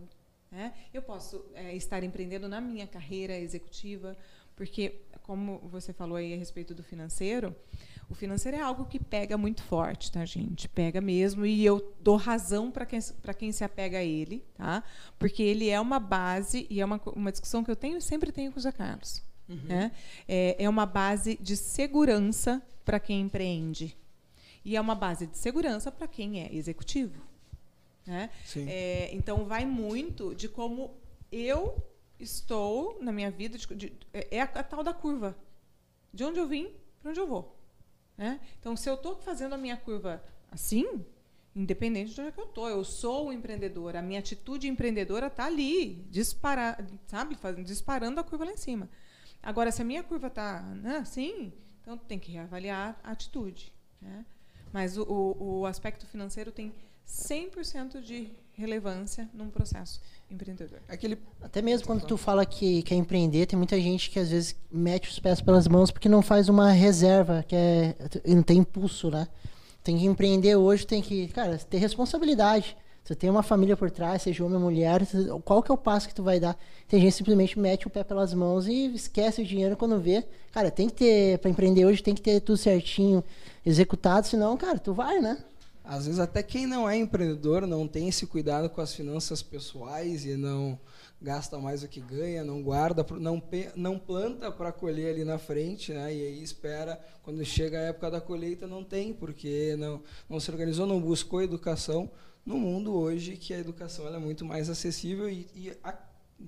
né? 0.52 0.74
eu 0.94 1.02
posso 1.02 1.44
é, 1.54 1.76
estar 1.76 2.04
empreendendo 2.04 2.48
na 2.48 2.62
minha 2.62 2.88
carreira 2.88 3.38
executiva, 3.38 4.18
porque, 4.56 5.02
como 5.22 5.60
você 5.70 5.94
falou 5.94 6.18
aí 6.18 6.34
a 6.34 6.38
respeito 6.38 6.74
do 6.74 6.82
financeiro, 6.82 7.56
o 8.10 8.16
financeiro 8.16 8.58
é 8.58 8.62
algo 8.62 8.86
que 8.86 9.00
pega 9.00 9.38
muito 9.38 9.62
forte, 9.62 10.12
tá, 10.12 10.26
gente? 10.26 10.68
Pega 10.70 11.00
mesmo, 11.00 11.46
e 11.46 11.64
eu 11.64 11.94
dou 12.02 12.16
razão 12.16 12.72
para 12.72 12.86
quem, 12.86 13.00
pra 13.22 13.34
quem 13.34 13.52
se 13.52 13.64
apega 13.64 14.00
a 14.00 14.04
ele, 14.04 14.44
tá? 14.56 14.84
Porque 15.20 15.44
ele 15.44 15.70
é 15.70 15.80
uma 15.80 16.00
base, 16.00 16.66
e 16.70 16.82
é 16.82 16.86
uma, 16.86 17.00
uma 17.16 17.32
discussão 17.32 17.64
que 17.64 17.70
eu 17.70 17.76
tenho 17.76 17.98
e 17.98 18.02
sempre 18.02 18.32
tenho 18.32 18.52
com 18.52 18.60
o 18.60 18.62
Zé 18.62 18.72
Carlos. 18.72 19.22
Né? 19.48 19.92
É, 20.28 20.62
é 20.64 20.70
uma 20.70 20.86
base 20.86 21.38
de 21.42 21.56
segurança 21.56 22.62
para 22.84 23.00
quem 23.00 23.22
empreende. 23.22 23.96
E 24.66 24.76
é 24.76 24.82
uma 24.82 24.96
base 24.96 25.28
de 25.28 25.38
segurança 25.38 25.90
para 25.92 26.08
quem 26.08 26.42
é 26.42 26.54
executivo. 26.54 27.22
Né? 28.08 28.30
É, 28.68 29.14
então, 29.14 29.46
vai 29.46 29.66
muito 29.66 30.34
de 30.34 30.48
como 30.48 30.98
eu 31.30 31.86
estou 32.18 32.98
na 33.02 33.12
minha 33.12 33.30
vida. 33.30 33.58
De, 33.58 33.68
de, 33.76 33.94
é 34.14 34.42
a, 34.42 34.46
a, 34.46 34.64
tal 34.64 34.82
da 34.82 34.94
curva. 34.94 35.38
De 36.14 36.24
onde 36.24 36.40
eu 36.40 36.48
vim, 36.48 36.72
para 37.02 37.12
onde 37.12 37.20
eu 37.20 37.28
vou. 37.28 37.60
Né? 38.18 38.40
Então, 38.60 38.76
se 38.78 38.90
eu 38.90 38.96
estou 38.96 39.18
fazendo 39.18 39.54
a 39.54 39.58
minha 39.58 39.76
curva 39.76 40.24
assim, 40.50 41.06
independente 41.54 42.14
de 42.14 42.22
onde 42.22 42.30
é 42.30 42.32
que 42.32 42.40
eu 42.40 42.46
estou, 42.46 42.70
eu 42.70 42.84
sou 42.86 43.32
empreendedora. 43.34 44.00
A 44.00 44.02
minha 44.02 44.20
atitude 44.20 44.70
empreendedora 44.70 45.28
está 45.28 45.46
ali, 45.46 45.96
dispara, 46.10 46.78
sabe, 47.08 47.38
disparando 47.64 48.22
a 48.22 48.24
curva 48.24 48.46
lá 48.46 48.54
em 48.54 48.58
cima. 48.58 48.90
Agora, 49.44 49.72
se 49.72 49.82
a 49.82 49.86
minha 49.86 50.02
curva 50.02 50.28
está 50.28 50.62
né, 50.62 50.98
assim, 50.98 51.52
então 51.82 51.98
tem 51.98 52.18
que 52.18 52.32
reavaliar 52.32 53.00
a 53.04 53.12
atitude. 53.12 53.74
Né? 54.02 54.26
Mas 54.72 54.98
o, 54.98 55.04
o, 55.04 55.60
o 55.60 55.66
aspecto 55.66 56.06
financeiro 56.06 56.52
tem 56.52 56.74
100% 57.08 58.02
de 58.02 58.32
relevância 58.54 59.30
num 59.34 59.50
processo 59.50 60.02
empreendedor. 60.30 60.80
Aquele... 60.90 61.18
Até 61.42 61.62
mesmo 61.62 61.88
quando 61.88 62.06
tu 62.06 62.18
fala 62.18 62.46
que 62.46 62.82
quer 62.84 62.96
empreender, 62.96 63.46
tem 63.46 63.58
muita 63.58 63.80
gente 63.80 64.10
que 64.10 64.20
às 64.20 64.30
vezes 64.30 64.56
mete 64.72 65.10
os 65.10 65.20
pés 65.20 65.40
pelas 65.40 65.68
mãos 65.68 65.92
porque 65.92 66.10
não 66.10 66.22
faz 66.22 66.50
uma 66.50 66.72
reserva, 66.72 67.46
que 67.48 67.56
é, 67.56 67.96
não 68.26 68.44
tem 68.44 68.58
impulso, 68.58 69.10
né? 69.10 69.28
Tem 69.84 69.98
que 69.98 70.06
empreender 70.06 70.56
hoje, 70.56 70.86
tem 70.86 71.02
que, 71.02 71.28
cara, 71.30 71.58
ter 71.58 71.78
responsabilidade. 71.78 72.76
Você 73.04 73.16
tem 73.16 73.30
uma 73.30 73.42
família 73.42 73.78
por 73.78 73.90
trás, 73.90 74.24
seja 74.24 74.44
homem 74.44 74.58
ou 74.58 74.64
mulher, 74.64 75.08
qual 75.46 75.64
que 75.64 75.72
é 75.72 75.74
o 75.74 75.78
passo 75.78 76.10
que 76.10 76.14
tu 76.14 76.24
vai 76.24 76.42
dar? 76.42 76.58
Tem 76.90 77.00
gente 77.00 77.12
que 77.12 77.18
simplesmente 77.20 77.58
mete 77.58 77.88
o 77.88 77.90
pé 77.90 78.04
pelas 78.04 78.34
mãos 78.34 78.68
e 78.68 78.94
esquece 78.94 79.42
o 79.42 79.46
dinheiro 79.46 79.78
quando 79.78 79.98
vê. 79.98 80.26
Cara, 80.52 80.70
tem 80.70 80.90
que 80.90 80.96
ter, 80.96 81.38
para 81.38 81.50
empreender 81.50 81.86
hoje, 81.86 82.04
tem 82.04 82.14
que 82.14 82.22
ter 82.22 82.42
tudo 82.42 82.58
certinho, 82.58 83.24
executado, 83.66 84.28
senão, 84.28 84.58
cara, 84.58 84.78
tu 84.78 84.94
vai, 84.94 85.22
né? 85.22 85.38
Às 85.88 86.06
vezes 86.06 86.20
até 86.20 86.44
quem 86.44 86.68
não 86.68 86.88
é 86.88 86.98
empreendedor 86.98 87.66
não 87.66 87.88
tem 87.88 88.10
esse 88.10 88.28
cuidado 88.28 88.70
com 88.70 88.82
as 88.82 88.94
finanças 88.94 89.42
pessoais 89.42 90.26
e 90.26 90.36
não 90.36 90.78
gasta 91.22 91.58
mais 91.58 91.80
do 91.80 91.88
que 91.88 92.02
ganha, 92.02 92.44
não 92.44 92.62
guarda, 92.62 93.06
não, 93.18 93.42
não 93.74 93.98
planta 93.98 94.52
para 94.52 94.74
colher 94.74 95.14
ali 95.14 95.24
na 95.24 95.38
frente, 95.38 95.94
né? 95.94 96.14
E 96.14 96.22
aí 96.22 96.44
espera, 96.44 97.00
quando 97.24 97.44
chega 97.46 97.80
a 97.80 97.84
época 97.84 98.12
da 98.12 98.20
colheita, 98.20 98.68
não 98.68 98.84
tem, 98.84 99.14
porque 99.14 99.78
não, 99.80 100.04
não 100.30 100.42
se 100.42 100.52
organizou, 100.52 100.86
não 100.86 101.00
buscou 101.00 101.42
educação 101.42 102.12
no 102.46 102.58
mundo 102.58 102.94
hoje 102.94 103.38
que 103.38 103.54
a 103.54 103.60
educação 103.60 104.14
é 104.14 104.20
muito 104.20 104.44
mais 104.44 104.70
acessível 104.70 105.30
e, 105.30 105.48
e 105.56 105.72
a, 105.82 105.98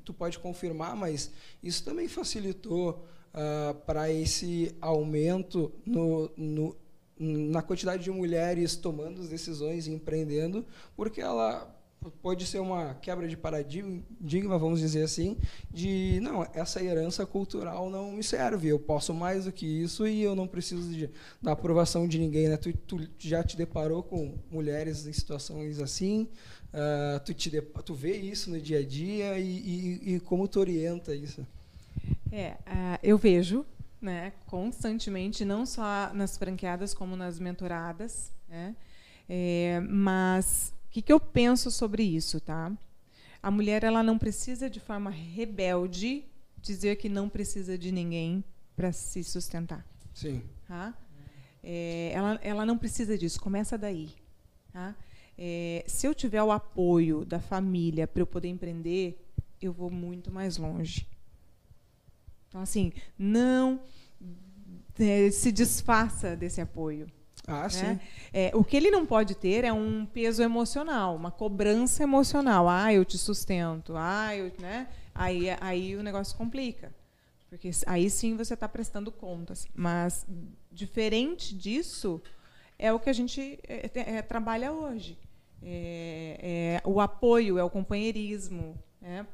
tu 0.04 0.14
pode 0.14 0.38
confirmar, 0.38 0.98
mas 0.98 1.32
isso 1.64 1.86
também 1.86 2.10
facilitou 2.10 2.92
uh, 2.92 3.00
ah, 3.34 3.74
para 3.86 4.12
esse 4.12 4.76
aumento 4.82 5.72
no, 5.86 6.30
no 6.36 6.76
na 7.20 7.62
quantidade 7.62 8.04
de 8.04 8.12
mulheres 8.12 8.78
tomando 8.78 9.22
as 9.22 9.28
decisões 9.28 9.88
e 9.88 9.92
empreendendo, 9.92 10.66
porque 10.96 11.20
ela 11.20 11.76
pode 12.22 12.46
ser 12.46 12.60
uma 12.60 12.94
quebra 12.96 13.28
de 13.28 13.36
paradigma, 13.36 14.58
vamos 14.58 14.80
dizer 14.80 15.04
assim, 15.04 15.38
de 15.70 16.20
não, 16.22 16.48
essa 16.54 16.82
herança 16.82 17.26
cultural 17.26 17.90
não 17.90 18.14
me 18.14 18.24
serve, 18.24 18.70
eu 18.70 18.80
posso 18.80 19.14
mais 19.14 19.46
do 19.46 19.52
que 19.52 19.66
isso 19.66 20.08
e 20.08 20.22
eu 20.22 20.36
não 20.36 20.48
preciso 20.48 20.90
de, 20.94 21.10
da 21.42 21.52
aprovação 21.52 22.08
de 22.08 22.18
ninguém. 22.18 22.48
Né? 22.48 22.58
Tu, 22.58 22.74
tu 22.74 23.06
já 23.18 23.44
te 23.44 23.58
deparou 23.58 24.02
com 24.02 24.38
mulheres 24.50 25.06
em 25.06 25.14
situações 25.14 25.80
assim? 25.80 26.30
Uh, 26.74 27.20
tu, 27.26 27.34
te, 27.34 27.62
tu 27.84 27.94
vê 27.94 28.16
isso 28.16 28.50
no 28.50 28.62
dia 28.62 28.80
a 28.80 28.86
dia 28.86 29.38
e, 29.38 30.00
e, 30.06 30.16
e 30.16 30.20
como 30.22 30.48
tu 30.48 30.60
orienta 30.60 31.14
isso? 31.14 31.46
É, 32.32 32.52
uh, 32.52 33.00
eu 33.04 33.18
vejo 33.18 33.66
né, 34.02 34.34
constantemente, 34.46 35.44
não 35.44 35.66
só 35.66 36.12
nas 36.14 36.38
franqueadas 36.38 36.94
como 36.94 37.16
nas 37.16 37.40
mentoradas, 37.40 38.32
né? 38.48 38.76
É, 39.28 39.80
mas 39.82 40.74
o 40.88 40.90
que, 40.90 41.02
que 41.02 41.14
eu 41.14 41.20
penso 41.20 41.70
sobre 41.70 42.04
isso, 42.04 42.40
tá? 42.40 42.72
A 43.42 43.52
mulher 43.52 43.84
ela 43.84 44.02
não 44.02 44.18
precisa 44.18 44.70
de 44.70 44.80
forma 44.80 45.10
rebelde 45.10 46.26
dizer 46.62 46.98
que 46.98 47.08
não 47.08 47.30
precisa 47.30 47.78
de 47.78 47.92
ninguém 47.92 48.44
para 48.76 48.92
se 48.92 49.24
sustentar. 49.24 49.86
Sim. 50.14 50.42
Tá? 50.68 50.94
É, 51.64 52.12
ela, 52.14 52.40
ela 52.42 52.66
não 52.66 52.78
precisa 52.78 53.18
disso. 53.18 53.40
Começa 53.40 53.78
daí. 53.78 54.10
Tá? 54.74 54.96
É, 55.38 55.84
se 55.88 56.06
eu 56.06 56.14
tiver 56.14 56.44
o 56.44 56.52
apoio 56.52 57.24
da 57.24 57.40
família 57.40 58.08
para 58.08 58.22
eu 58.22 58.28
poder 58.28 58.50
empreender, 58.50 59.26
eu 59.62 59.72
vou 59.72 59.90
muito 59.90 60.32
mais 60.32 60.58
longe. 60.58 61.08
Então, 62.50 62.62
assim, 62.62 62.92
não 63.18 63.80
é, 65.00 65.32
se 65.32 65.52
desfaça 65.52 66.36
desse 66.36 66.60
apoio. 66.60 67.08
Ah, 67.48 67.64
né? 67.64 67.70
sim. 67.70 68.00
É, 68.34 68.52
o 68.54 68.64
que 68.64 68.76
ele 68.76 68.92
não 68.92 69.06
pode 69.06 69.34
ter 69.36 69.64
é 69.64 69.72
um 69.72 70.06
peso 70.06 70.42
emocional, 70.44 71.16
uma 71.16 71.32
cobrança 71.32 72.04
emocional. 72.04 72.68
Ah, 72.68 72.94
eu 72.94 73.06
te 73.06 73.18
sustento. 73.18 73.94
Ah, 73.96 74.36
eu, 74.36 74.52
né? 74.60 74.88
Aí, 75.16 75.48
aí 75.62 75.96
o 75.96 76.04
negócio 76.04 76.36
complica. 76.38 76.94
Porque 77.50 77.72
aí 77.88 78.10
sim 78.10 78.36
você 78.36 78.54
está 78.54 78.68
prestando 78.68 79.12
contas. 79.12 79.68
Mas, 79.74 80.28
diferente 80.72 81.56
disso, 81.56 82.22
é 82.78 82.92
o 82.92 83.00
que 83.00 83.10
a 83.10 83.14
gente 83.14 83.60
é, 83.68 83.90
é, 83.94 84.22
trabalha 84.22 84.72
hoje. 84.72 85.18
É, 85.62 86.80
é, 86.84 86.88
o 86.88 87.00
apoio, 87.00 87.58
é 87.58 87.64
o 87.64 87.70
companheirismo. 87.70 88.78
Né? 89.02 89.26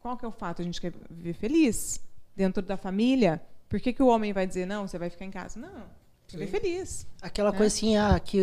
Qual 0.00 0.16
que 0.16 0.24
é 0.24 0.28
o 0.28 0.32
fato? 0.32 0.62
A 0.62 0.64
gente 0.64 0.80
quer 0.80 0.92
viver 1.10 1.34
feliz 1.34 2.07
dentro 2.38 2.62
da 2.62 2.76
família. 2.76 3.42
Por 3.68 3.80
que, 3.80 3.92
que 3.92 4.02
o 4.02 4.06
homem 4.06 4.32
vai 4.32 4.46
dizer, 4.46 4.64
não, 4.64 4.86
você 4.86 4.96
vai 4.96 5.10
ficar 5.10 5.24
em 5.24 5.30
casa? 5.30 5.58
Não 5.58 5.98
Sim. 6.28 6.46
feliz. 6.46 7.06
Aquela 7.20 7.50
né? 7.50 7.56
coisa 7.56 7.74
assim, 7.74 7.96
ah, 7.96 8.20
que 8.22 8.40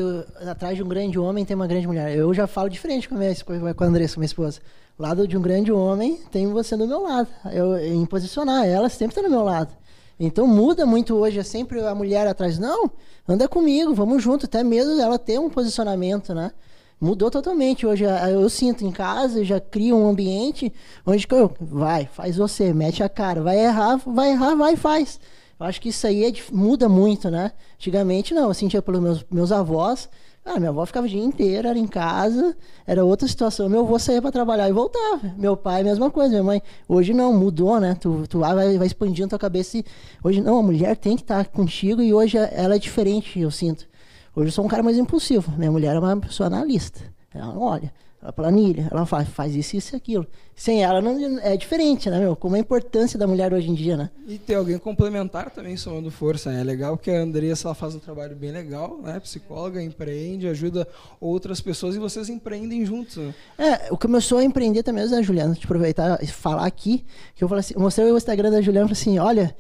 atrás 0.50 0.76
de 0.76 0.84
um 0.84 0.88
grande 0.88 1.18
homem 1.18 1.46
tem 1.46 1.56
uma 1.56 1.68
grande 1.68 1.88
mulher. 1.88 2.16
Eu 2.16 2.34
já 2.34 2.46
falo 2.46 2.70
diferente 2.70 3.08
com 3.08 3.16
a, 3.16 3.18
minha, 3.20 3.34
com 3.74 3.84
a 3.84 3.88
Andressa, 3.88 4.16
com 4.16 4.20
a 4.20 4.22
minha 4.22 4.26
esposa. 4.26 4.60
Lado 4.98 5.28
de 5.28 5.38
um 5.38 5.42
grande 5.42 5.72
homem, 5.72 6.20
tem 6.32 6.52
você 6.52 6.76
do 6.76 6.88
meu 6.88 7.02
lado. 7.02 7.30
Eu, 7.52 7.78
em 7.78 8.06
posicionar, 8.06 8.66
ela 8.66 8.90
sempre 8.90 9.18
está 9.18 9.22
do 9.22 9.30
meu 9.30 9.44
lado. 9.44 9.74
Então 10.20 10.48
muda 10.48 10.86
muito 10.86 11.16
hoje, 11.16 11.40
é 11.40 11.44
sempre 11.44 11.80
a 11.82 11.94
mulher 11.94 12.26
atrás. 12.28 12.58
Não, 12.58 12.90
anda 13.28 13.48
comigo, 13.48 13.94
vamos 13.94 14.24
junto. 14.24 14.46
Até 14.46 14.64
mesmo 14.64 15.00
ela 15.00 15.20
ter 15.20 15.40
um 15.40 15.50
posicionamento, 15.50 16.34
né? 16.34 16.52
Mudou 17.00 17.30
totalmente. 17.30 17.86
Hoje 17.86 18.06
eu 18.06 18.50
sinto 18.50 18.86
em 18.86 18.92
casa, 18.92 19.44
já 19.44 19.60
crio 19.60 19.98
um 19.98 20.08
ambiente 20.08 20.72
onde 21.06 21.28
eu, 21.30 21.52
vai, 21.60 22.10
faz 22.12 22.38
você, 22.38 22.74
mete 22.74 23.04
a 23.04 23.10
cara, 23.10 23.42
vai 23.42 23.60
errar, 23.60 23.98
vai 24.06 24.32
errar, 24.32 24.56
vai 24.56 24.76
faz. 24.76 25.20
Eu 25.60 25.66
acho 25.66 25.80
que 25.80 25.90
isso 25.90 26.06
aí 26.06 26.26
é, 26.26 26.34
muda 26.52 26.90
muito, 26.90 27.30
né? 27.30 27.52
Antigamente, 27.76 28.34
não, 28.34 28.48
eu 28.50 28.54
sentia 28.54 28.82
pelos 28.82 29.02
meus, 29.02 29.26
meus 29.32 29.52
avós. 29.52 30.10
Ah, 30.44 30.60
minha 30.60 30.70
avó 30.70 30.86
ficava 30.86 31.08
o 31.08 31.10
dia 31.10 31.24
inteiro, 31.24 31.68
era 31.68 31.80
em 31.80 31.88
casa, 31.88 32.56
era 32.86 33.04
outra 33.04 33.28
situação. 33.28 33.68
Meu 33.68 33.80
avô 33.80 33.98
saía 33.98 34.22
para 34.22 34.32
trabalhar 34.32 34.70
e 34.70 34.72
voltava. 34.72 35.34
Meu 35.38 35.58
pai, 35.58 35.82
mesma 35.82 36.12
coisa, 36.12 36.30
minha 36.30 36.44
mãe. 36.44 36.62
Hoje 36.88 37.14
não, 37.14 37.34
mudou, 37.34 37.80
né? 37.80 37.96
Tu, 38.00 38.26
tu 38.30 38.40
vai, 38.40 38.78
vai 38.78 38.88
expandindo 38.88 39.30
tua 39.30 39.40
cabeça 39.40 39.78
e 39.78 39.86
hoje 40.24 40.42
não, 40.42 40.60
a 40.60 40.64
mulher 40.64 40.98
tem 40.98 41.16
que 41.16 41.24
estar 41.24 41.48
contigo 41.48 42.02
e 42.02 42.14
hoje 42.14 42.38
ela 42.38 42.76
é 42.76 42.80
diferente, 42.80 43.40
eu 43.40 43.50
sinto. 43.50 43.88
Hoje 44.36 44.50
eu 44.50 44.52
sou 44.52 44.66
um 44.66 44.68
cara 44.68 44.84
mais 44.84 44.98
impulsivo. 44.98 45.50
Minha 45.58 45.72
mulher 45.72 45.96
é 45.96 46.00
uma 46.00 46.18
pessoa 46.18 46.48
analista. 46.48 47.00
Ela 47.34 47.58
olha, 47.58 47.94
a 48.22 48.34
planilha, 48.34 48.90
ela 48.92 49.06
faz, 49.06 49.30
faz 49.30 49.56
isso, 49.56 49.78
isso 49.78 49.96
e 49.96 49.98
aquilo. 49.98 50.28
Sem 50.54 50.84
ela 50.84 51.02
não 51.02 51.40
é 51.40 51.56
diferente, 51.56 52.10
né, 52.10 52.20
meu? 52.20 52.36
Como 52.36 52.56
a 52.56 52.60
importância 52.60 53.18
da 53.18 53.26
mulher 53.26 53.54
hoje 53.54 53.70
em 53.70 53.74
dia, 53.74 53.96
né? 53.96 54.10
E 54.28 54.38
ter 54.38 54.56
alguém 54.56 54.78
complementar 54.78 55.52
também 55.52 55.78
somando 55.78 56.12
força, 56.12 56.52
né? 56.52 56.60
É 56.60 56.64
legal 56.66 56.98
que 56.98 57.10
a 57.10 57.22
Andressa 57.22 57.70
ela 57.70 57.76
faz 57.76 57.96
um 57.96 58.00
trabalho 58.00 58.36
bem 58.36 58.52
legal, 58.52 59.00
né? 59.02 59.18
Psicóloga, 59.22 59.82
empreende, 59.82 60.50
ajuda 60.50 60.86
outras 61.22 61.62
pessoas 61.62 61.96
e 61.96 62.00
vocês 62.00 62.28
empreendem 62.28 62.86
juntos. 62.86 63.16
Né? 63.16 63.34
É, 63.58 63.88
o 63.90 63.98
que 63.98 64.06
começou 64.06 64.40
a 64.40 64.44
empreender 64.44 64.84
também, 64.84 65.08
né, 65.08 65.24
Juliana? 65.24 65.56
Te 65.56 65.64
aproveitar 65.64 66.22
e 66.22 66.28
falar 66.28 66.66
aqui, 66.66 67.06
que 67.36 67.42
eu 67.42 67.48
falei 67.48 67.62
assim, 67.62 67.74
eu 67.74 67.80
mostrei 67.80 68.12
o 68.12 68.18
Instagram 68.18 68.52
da 68.52 68.62
Juliana 68.62 68.86
e 68.86 68.96
falei 68.96 69.02
assim, 69.02 69.18
olha, 69.18 69.56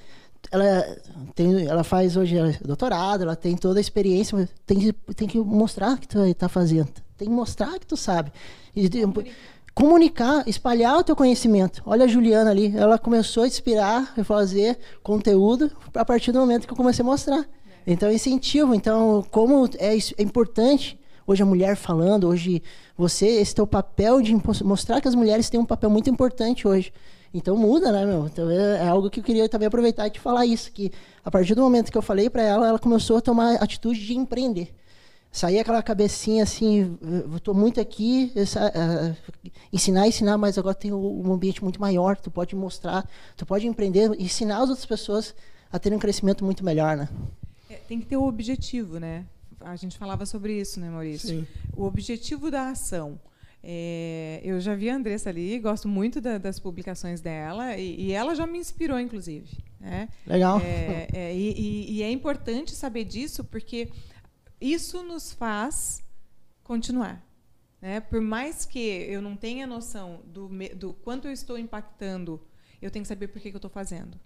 ela 0.51 0.97
tem, 1.34 1.65
ela 1.67 1.84
faz 1.84 2.15
hoje 2.15 2.36
doutorado, 2.63 3.23
ela 3.23 3.36
tem 3.36 3.55
toda 3.55 3.79
a 3.79 3.81
experiência, 3.81 4.49
tem 4.65 4.79
que, 4.79 4.93
tem 5.13 5.27
que 5.27 5.38
mostrar 5.39 5.97
que 5.97 6.08
tu 6.08 6.19
está 6.23 6.47
fazendo 6.47 7.05
tem 7.17 7.27
que 7.27 7.34
mostrar 7.34 7.79
que 7.79 7.86
tu 7.86 7.97
sabe. 7.97 8.31
E, 8.75 8.89
comunicar. 9.73 10.47
espalhar 10.47 10.97
o 10.97 11.03
teu 11.03 11.15
conhecimento. 11.15 11.81
Olha 11.86 12.05
a 12.05 12.08
Juliana 12.08 12.49
ali, 12.49 12.75
ela 12.75 12.97
começou 12.97 13.43
a 13.43 13.47
inspirar 13.47 14.13
a 14.17 14.23
fazer 14.23 14.77
conteúdo 15.03 15.71
a 15.93 16.05
partir 16.05 16.31
do 16.31 16.39
momento 16.39 16.67
que 16.67 16.73
eu 16.73 16.77
comecei 16.77 17.03
a 17.03 17.05
mostrar. 17.05 17.41
É. 17.86 17.91
Então, 17.91 18.12
incentivo. 18.12 18.73
Então, 18.73 19.25
como 19.31 19.69
é, 19.77 19.95
é 19.95 20.21
importante 20.21 20.99
hoje 21.27 21.41
a 21.41 21.45
mulher 21.45 21.75
falando, 21.75 22.27
hoje 22.27 22.62
você, 22.97 23.25
esse 23.27 23.55
teu 23.55 23.65
papel 23.65 24.21
de 24.21 24.36
mostrar 24.63 25.01
que 25.01 25.08
as 25.08 25.15
mulheres 25.15 25.49
têm 25.49 25.60
um 25.60 25.65
papel 25.65 25.89
muito 25.89 26.10
importante 26.10 26.67
hoje. 26.67 26.93
Então 27.37 27.57
muda, 27.57 27.91
né, 27.91 28.05
meu? 28.05 28.27
Então, 28.27 28.49
é, 28.49 28.85
é 28.85 28.87
algo 28.87 29.09
que 29.09 29.19
eu 29.19 29.23
queria 29.23 29.49
também 29.49 29.67
aproveitar 29.67 30.07
e 30.07 30.09
te 30.09 30.21
falar 30.21 30.45
isso, 30.45 30.71
que 30.71 30.89
a 31.23 31.29
partir 31.29 31.53
do 31.53 31.61
momento 31.61 31.91
que 31.91 31.97
eu 31.97 32.01
falei 32.01 32.29
para 32.29 32.41
ela, 32.41 32.69
ela 32.69 32.79
começou 32.79 33.17
a 33.17 33.21
tomar 33.21 33.55
atitude 33.55 34.05
de 34.05 34.15
empreender 34.15 34.73
sair 35.35 35.59
aquela 35.59 35.83
cabecinha 35.83 36.43
assim, 36.43 36.97
estou 37.35 37.53
muito 37.53 37.81
aqui, 37.81 38.31
essa, 38.37 38.67
uh, 38.67 39.43
ensinar, 39.71 40.07
ensinar, 40.07 40.37
mas 40.37 40.57
agora 40.57 40.73
tem 40.73 40.93
um 40.93 41.33
ambiente 41.33 41.61
muito 41.61 41.79
maior, 41.79 42.15
tu 42.15 42.31
pode 42.31 42.55
mostrar, 42.55 43.05
tu 43.35 43.45
pode 43.45 43.67
empreender, 43.67 44.09
ensinar 44.17 44.59
as 44.59 44.69
outras 44.69 44.85
pessoas 44.85 45.35
a 45.69 45.77
terem 45.77 45.97
um 45.97 45.99
crescimento 45.99 46.45
muito 46.45 46.63
melhor, 46.63 46.95
né? 46.95 47.09
É, 47.69 47.75
tem 47.75 47.99
que 47.99 48.05
ter 48.05 48.15
o 48.15 48.23
objetivo, 48.23 48.97
né? 48.97 49.25
A 49.59 49.75
gente 49.75 49.97
falava 49.97 50.25
sobre 50.25 50.57
isso, 50.57 50.79
né, 50.79 50.89
Maurício? 50.89 51.27
Sim. 51.27 51.47
O 51.75 51.83
objetivo 51.83 52.49
da 52.49 52.69
ação. 52.69 53.19
É, 53.67 54.41
eu 54.43 54.60
já 54.60 54.75
vi 54.75 54.91
a 54.91 54.95
Andressa 54.95 55.32
ali, 55.32 55.58
gosto 55.58 55.88
muito 55.88 56.21
da, 56.21 56.38
das 56.38 56.60
publicações 56.60 57.19
dela 57.19 57.75
e, 57.75 57.99
e, 57.99 58.12
ela 58.12 58.36
já 58.36 58.45
me 58.45 58.60
inspirou, 58.60 58.99
inclusive. 58.99 59.58
Né? 59.80 60.08
Legal. 60.28 60.60
É, 60.62 61.08
é, 61.12 61.36
e, 61.36 61.97
e, 61.97 62.04
é 62.04 62.12
importante 62.12 62.75
saber 62.75 63.06
disso 63.06 63.43
porque 63.43 63.89
isso 64.62 65.01
nos 65.01 65.34
faz 65.34 66.04
continuar. 66.63 67.25
Né? 67.82 67.99
Por 68.01 68.21
mais 68.21 68.67
que 68.67 68.80
eu 68.80 69.19
não 69.19 69.36
tenha 69.36 69.65
noção 69.65 70.21
do, 70.28 70.47
do 70.75 70.93
quanto 70.93 71.28
eu 71.28 71.32
estou 71.32 71.58
impactando, 71.58 72.39
eu 72.80 72.91
tenho 72.91 73.01
que 73.01 73.10
saber 73.10 73.30
por 73.30 73.41
que, 73.41 73.49
que 73.49 73.56
eu 73.56 73.58
estou 73.58 73.71
fazendo. 73.71 74.19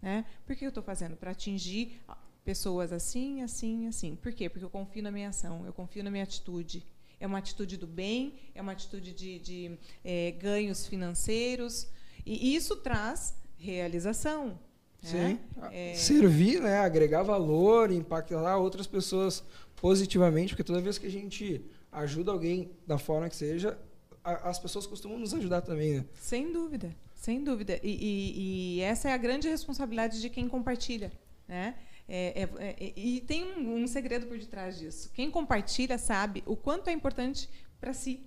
Né? 0.00 0.24
Por 0.46 0.54
que 0.54 0.64
eu 0.64 0.68
estou 0.68 0.84
fazendo? 0.84 1.16
Para 1.16 1.32
atingir 1.32 2.00
pessoas 2.44 2.92
assim, 2.92 3.42
assim, 3.42 3.88
assim. 3.88 4.14
Por 4.14 4.32
quê? 4.32 4.48
Porque 4.48 4.64
eu 4.64 4.70
confio 4.70 5.02
na 5.02 5.10
minha 5.10 5.30
ação, 5.30 5.66
eu 5.66 5.72
confio 5.72 6.04
na 6.04 6.12
minha 6.12 6.22
atitude. 6.22 6.86
É 7.24 7.26
uma 7.26 7.38
atitude 7.38 7.78
do 7.78 7.86
bem, 7.86 8.34
é 8.54 8.60
uma 8.60 8.72
atitude 8.72 9.14
de, 9.14 9.38
de 9.38 9.78
é, 10.04 10.32
ganhos 10.32 10.86
financeiros. 10.86 11.88
E 12.26 12.54
isso 12.54 12.76
traz 12.76 13.34
realização. 13.56 14.58
Né? 15.02 15.38
Sim. 15.40 15.68
É... 15.72 15.94
Servir, 15.94 16.60
né? 16.60 16.80
agregar 16.80 17.22
valor, 17.22 17.90
impactar 17.90 18.58
outras 18.58 18.86
pessoas 18.86 19.42
positivamente, 19.74 20.52
porque 20.52 20.62
toda 20.62 20.82
vez 20.82 20.98
que 20.98 21.06
a 21.06 21.10
gente 21.10 21.64
ajuda 21.90 22.30
alguém 22.30 22.70
da 22.86 22.98
forma 22.98 23.26
que 23.30 23.36
seja, 23.36 23.78
a, 24.22 24.50
as 24.50 24.58
pessoas 24.58 24.86
costumam 24.86 25.18
nos 25.18 25.32
ajudar 25.32 25.62
também. 25.62 26.00
Né? 26.00 26.04
Sem 26.20 26.52
dúvida, 26.52 26.94
sem 27.14 27.42
dúvida. 27.42 27.80
E, 27.82 27.88
e, 27.88 28.76
e 28.76 28.80
essa 28.82 29.08
é 29.08 29.14
a 29.14 29.16
grande 29.16 29.48
responsabilidade 29.48 30.20
de 30.20 30.28
quem 30.28 30.46
compartilha. 30.46 31.10
Né? 31.48 31.74
É, 32.06 32.42
é, 32.42 32.50
é, 32.58 32.92
e 32.96 33.20
tem 33.22 33.44
um, 33.44 33.82
um, 33.82 33.86
segredo 33.86 34.26
por 34.26 34.38
detrás 34.38 34.78
disso. 34.78 35.10
Quem 35.14 35.30
compartilha 35.30 35.96
sabe 35.96 36.42
o 36.46 36.56
quanto 36.56 36.88
é 36.88 36.92
importante 36.92 37.48
para 37.80 37.92
si. 37.92 38.20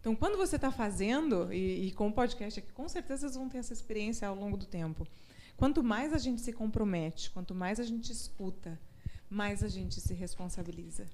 Então, 0.00 0.14
quando 0.14 0.36
você 0.36 0.54
está 0.54 0.70
fazendo, 0.70 1.52
e, 1.52 1.88
e, 1.88 1.92
com 1.92 2.08
o 2.08 2.12
podcast 2.12 2.60
aqui, 2.60 2.72
com 2.72 2.88
certeza 2.88 3.22
vocês 3.22 3.34
vão 3.34 3.48
ter 3.48 3.58
essa 3.58 3.72
experiência 3.72 4.28
ao 4.28 4.36
longo 4.36 4.56
do 4.56 4.66
tempo. 4.66 5.06
Quanto 5.56 5.82
mais 5.82 6.12
a 6.12 6.18
gente 6.18 6.40
se 6.40 6.52
compromete, 6.52 7.30
quanto 7.30 7.54
mais 7.54 7.80
a 7.80 7.82
gente 7.82 8.12
escuta, 8.12 8.78
mais 9.28 9.64
a 9.64 9.68
gente 9.68 10.00
se 10.00 10.14
responsabiliza, 10.14 11.06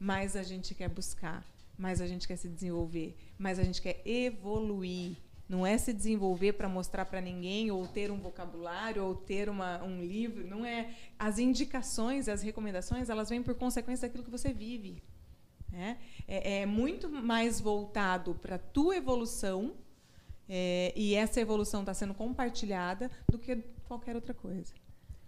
mais 0.00 0.34
a 0.34 0.42
gente 0.42 0.74
quer 0.74 0.88
buscar, 0.88 1.46
mais 1.78 2.00
a 2.00 2.06
gente 2.06 2.26
quer 2.26 2.36
se 2.36 2.48
desenvolver, 2.48 3.16
mais 3.38 3.58
a 3.58 3.62
gente 3.62 3.80
quer 3.80 4.02
evoluir. 4.04 5.16
Não 5.48 5.66
é 5.66 5.76
se 5.76 5.92
desenvolver 5.92 6.52
para 6.54 6.68
mostrar 6.68 7.04
para 7.04 7.20
ninguém, 7.20 7.70
ou 7.70 7.86
ter 7.86 8.10
um 8.10 8.18
vocabulário, 8.18 9.04
ou 9.04 9.14
ter 9.14 9.48
uma, 9.48 9.82
um 9.82 10.00
livro. 10.00 10.46
Não 10.46 10.64
é. 10.64 10.94
As 11.18 11.38
indicações, 11.38 12.28
as 12.28 12.42
recomendações, 12.42 13.10
elas 13.10 13.28
vêm 13.28 13.42
por 13.42 13.54
consequência 13.54 14.08
daquilo 14.08 14.24
que 14.24 14.30
você 14.30 14.52
vive. 14.52 15.02
Né? 15.70 15.98
É, 16.26 16.60
é 16.60 16.66
muito 16.66 17.08
mais 17.08 17.60
voltado 17.60 18.34
para 18.34 18.56
a 18.56 18.58
tua 18.58 18.96
evolução, 18.96 19.74
é, 20.48 20.92
e 20.96 21.14
essa 21.14 21.40
evolução 21.40 21.80
está 21.80 21.94
sendo 21.94 22.14
compartilhada, 22.14 23.10
do 23.28 23.38
que 23.38 23.56
qualquer 23.86 24.14
outra 24.14 24.34
coisa. 24.34 24.72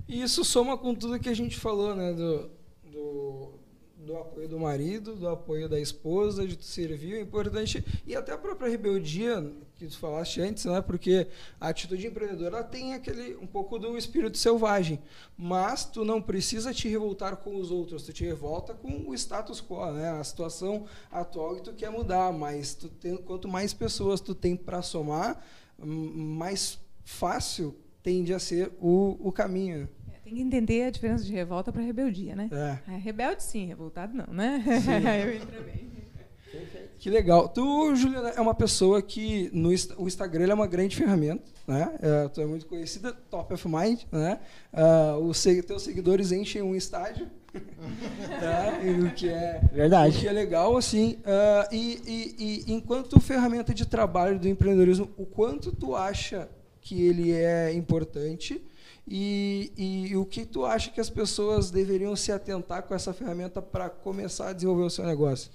E 0.06 0.22
isso 0.22 0.44
soma 0.44 0.76
com 0.76 0.94
tudo 0.94 1.18
que 1.18 1.28
a 1.28 1.34
gente 1.34 1.56
falou, 1.58 1.94
né? 1.94 2.12
Do, 2.12 2.50
do 2.84 3.64
do 4.04 4.16
apoio 4.16 4.48
do 4.48 4.58
marido, 4.58 5.16
do 5.16 5.28
apoio 5.28 5.68
da 5.68 5.80
esposa, 5.80 6.46
de 6.46 6.62
servir, 6.62 7.14
é 7.14 7.20
importante. 7.20 7.84
E 8.06 8.14
até 8.14 8.32
a 8.32 8.38
própria 8.38 8.68
rebeldia, 8.70 9.40
que 9.76 9.86
tu 9.86 9.98
falaste 9.98 10.40
antes, 10.40 10.64
né? 10.64 10.80
Porque 10.80 11.26
a 11.60 11.68
atitude 11.68 12.06
empreendedora 12.06 12.62
tem 12.62 12.94
aquele 12.94 13.36
um 13.36 13.46
pouco 13.46 13.78
do 13.78 13.96
espírito 13.98 14.38
selvagem. 14.38 15.00
Mas 15.36 15.84
tu 15.84 16.04
não 16.04 16.22
precisa 16.22 16.72
te 16.72 16.88
revoltar 16.88 17.36
com 17.36 17.56
os 17.56 17.70
outros, 17.70 18.04
tu 18.04 18.12
te 18.12 18.24
revolta 18.24 18.72
com 18.74 19.08
o 19.08 19.14
status 19.14 19.60
quo, 19.60 19.92
né? 19.92 20.10
A 20.10 20.24
situação 20.24 20.86
atual 21.10 21.56
que 21.56 21.62
tu 21.62 21.72
quer 21.72 21.90
mudar. 21.90 22.32
Mas 22.32 22.74
tu 22.74 22.88
tem, 22.88 23.16
quanto 23.16 23.48
mais 23.48 23.74
pessoas 23.74 24.20
tu 24.20 24.34
tem 24.34 24.56
para 24.56 24.80
somar, 24.82 25.44
mais 25.78 26.78
fácil 27.02 27.76
tende 28.02 28.32
a 28.32 28.38
ser 28.38 28.72
o, 28.80 29.16
o 29.20 29.32
caminho. 29.32 29.88
Tem 30.22 30.34
que 30.34 30.40
entender 30.40 30.84
a 30.84 30.90
diferença 30.90 31.22
de 31.22 31.32
revolta 31.32 31.70
para 31.70 31.82
rebeldia, 31.82 32.34
né? 32.34 32.48
É. 32.50 32.94
é. 32.94 32.96
Rebelde 32.96 33.42
sim, 33.42 33.66
revoltado 33.66 34.16
não, 34.16 34.32
né? 34.32 34.64
Eu 35.22 35.34
entro 35.34 35.62
bem. 35.64 36.03
Que 36.98 37.10
legal. 37.10 37.48
Tu, 37.48 37.94
Juliana, 37.96 38.30
é 38.30 38.40
uma 38.40 38.54
pessoa 38.54 39.02
que 39.02 39.50
no 39.52 39.68
o 39.98 40.06
Instagram 40.06 40.50
é 40.50 40.54
uma 40.54 40.66
grande 40.66 40.96
ferramenta, 40.96 41.44
né? 41.66 41.94
É, 42.00 42.28
tu 42.28 42.40
é 42.40 42.46
muito 42.46 42.64
conhecida, 42.64 43.12
top 43.12 43.52
of 43.52 43.68
mind, 43.68 44.00
né? 44.10 44.40
Uh, 44.72 45.18
os 45.24 45.42
teus 45.42 45.82
seguidores 45.82 46.32
enchem 46.32 46.62
um 46.62 46.74
estádio, 46.74 47.28
tá? 47.52 48.78
o 49.06 49.10
que 49.14 49.28
é 49.28 49.60
verdade, 49.70 50.16
o 50.16 50.20
que 50.20 50.28
é 50.28 50.32
legal, 50.32 50.76
assim. 50.78 51.18
Uh, 51.20 51.74
e, 51.74 52.00
e, 52.06 52.64
e 52.68 52.72
enquanto 52.72 53.20
ferramenta 53.20 53.74
de 53.74 53.84
trabalho 53.84 54.38
do 54.38 54.48
empreendedorismo, 54.48 55.10
o 55.18 55.26
quanto 55.26 55.72
tu 55.72 55.94
acha 55.94 56.48
que 56.80 57.02
ele 57.02 57.32
é 57.32 57.72
importante? 57.74 58.62
E, 59.06 59.70
e, 59.76 60.06
e, 60.12 60.16
o 60.16 60.24
que 60.24 60.46
tu 60.46 60.64
acha 60.64 60.90
que 60.90 61.00
as 61.00 61.10
pessoas 61.10 61.70
deveriam 61.70 62.16
se 62.16 62.32
atentar 62.32 62.82
com 62.84 62.94
essa 62.94 63.12
ferramenta 63.12 63.60
para 63.60 63.90
começar 63.90 64.48
a 64.48 64.52
desenvolver 64.54 64.84
o 64.84 64.90
seu 64.90 65.04
negócio? 65.04 65.50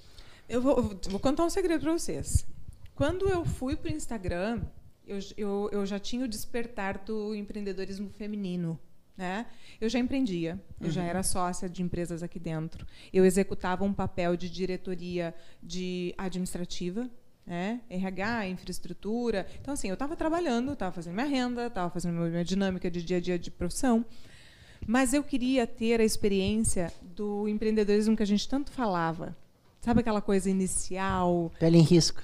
Eu 0.50 0.60
vou, 0.60 0.98
vou 1.08 1.20
contar 1.20 1.44
um 1.44 1.48
segredo 1.48 1.80
para 1.80 1.92
vocês. 1.92 2.44
Quando 2.96 3.28
eu 3.28 3.44
fui 3.44 3.76
para 3.76 3.88
o 3.88 3.94
Instagram, 3.94 4.60
eu, 5.06 5.18
eu, 5.36 5.68
eu, 5.70 5.86
já 5.86 6.00
tinha 6.00 6.24
o 6.24 6.28
despertar 6.28 6.98
do 6.98 7.36
empreendedorismo 7.36 8.10
feminino. 8.10 8.76
Né? 9.16 9.46
Eu 9.80 9.88
já 9.88 10.00
empreendia, 10.00 10.60
eu 10.80 10.86
uhum. 10.86 10.92
já 10.92 11.04
era 11.04 11.22
sócia 11.22 11.68
de 11.68 11.84
empresas 11.84 12.20
aqui 12.20 12.40
dentro. 12.40 12.84
Eu 13.12 13.24
executava 13.24 13.84
um 13.84 13.92
papel 13.92 14.36
de 14.36 14.50
diretoria 14.50 15.32
de 15.62 16.12
administrativa 16.18 17.08
né? 17.46 17.80
RH, 17.88 18.48
infraestrutura. 18.48 19.46
Então, 19.60 19.74
assim, 19.74 19.88
eu 19.88 19.94
estava 19.94 20.16
trabalhando, 20.16 20.72
estava 20.72 20.92
fazendo 20.92 21.14
minha 21.14 21.26
renda, 21.26 21.66
estava 21.68 21.90
fazendo 21.90 22.14
minha 22.14 22.44
dinâmica 22.44 22.90
de 22.90 23.02
dia 23.04 23.18
a 23.18 23.20
dia 23.20 23.38
de 23.38 23.50
profissão, 23.50 24.04
mas 24.86 25.14
eu 25.14 25.22
queria 25.22 25.66
ter 25.66 26.00
a 26.00 26.04
experiência 26.04 26.92
do 27.02 27.48
empreendedorismo 27.48 28.16
que 28.16 28.22
a 28.22 28.26
gente 28.26 28.48
tanto 28.48 28.72
falava. 28.72 29.36
Sabe 29.80 30.00
aquela 30.00 30.20
coisa 30.20 30.50
inicial? 30.50 31.50
Pele 31.58 31.78
em 31.78 31.82
risco. 31.82 32.22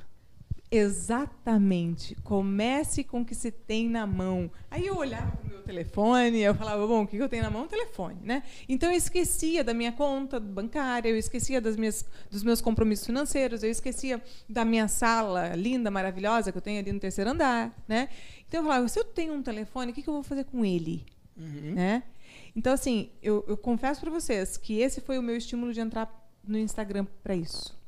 Exatamente. 0.70 2.14
Comece 2.16 3.04
com 3.04 3.20
o 3.20 3.24
que 3.24 3.34
se 3.34 3.50
tem 3.50 3.88
na 3.88 4.06
mão. 4.06 4.50
Aí 4.70 4.86
eu 4.86 4.96
olhava 4.96 5.36
para 5.36 5.46
o 5.46 5.50
meu 5.50 5.62
telefone, 5.62 6.40
eu 6.40 6.54
falava, 6.54 6.86
bom, 6.86 7.04
o 7.04 7.06
que 7.06 7.16
eu 7.16 7.28
tenho 7.28 7.42
na 7.42 7.50
mão? 7.50 7.62
O 7.62 7.68
telefone, 7.68 8.18
né? 8.22 8.42
Então 8.68 8.90
eu 8.90 8.96
esquecia 8.96 9.62
da 9.62 9.72
minha 9.72 9.92
conta 9.92 10.40
bancária, 10.40 11.08
eu 11.08 11.16
esquecia 11.16 11.60
das 11.60 11.76
minhas, 11.76 12.04
dos 12.30 12.42
meus 12.42 12.60
compromissos 12.60 13.06
financeiros, 13.06 13.62
eu 13.62 13.70
esquecia 13.70 14.22
da 14.48 14.64
minha 14.64 14.88
sala 14.88 15.54
linda, 15.54 15.90
maravilhosa 15.90 16.50
que 16.50 16.58
eu 16.58 16.62
tenho 16.62 16.80
ali 16.80 16.92
no 16.92 17.00
terceiro 17.00 17.30
andar, 17.30 17.72
né? 17.86 18.08
Então 18.48 18.60
eu 18.60 18.64
falava, 18.64 18.88
se 18.88 18.98
eu 18.98 19.04
tenho 19.04 19.32
um 19.32 19.42
telefone, 19.42 19.92
o 19.92 19.94
que 19.94 20.06
eu 20.06 20.14
vou 20.14 20.22
fazer 20.22 20.44
com 20.44 20.64
ele? 20.64 21.06
Uhum. 21.36 21.74
Né? 21.74 22.02
Então, 22.54 22.72
assim, 22.72 23.10
eu, 23.22 23.44
eu 23.46 23.56
confesso 23.56 24.00
para 24.00 24.10
vocês 24.10 24.56
que 24.56 24.80
esse 24.80 25.00
foi 25.00 25.18
o 25.18 25.22
meu 25.22 25.36
estímulo 25.36 25.72
de 25.72 25.80
entrar 25.80 26.25
no 26.46 26.58
Instagram 26.58 27.06
para 27.22 27.34
isso. 27.34 27.78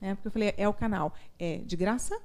Né? 0.00 0.14
Porque 0.14 0.28
eu 0.28 0.32
falei, 0.32 0.54
é 0.56 0.68
o 0.68 0.74
canal. 0.74 1.14
É 1.38 1.58
de 1.58 1.76
graça, 1.76 2.20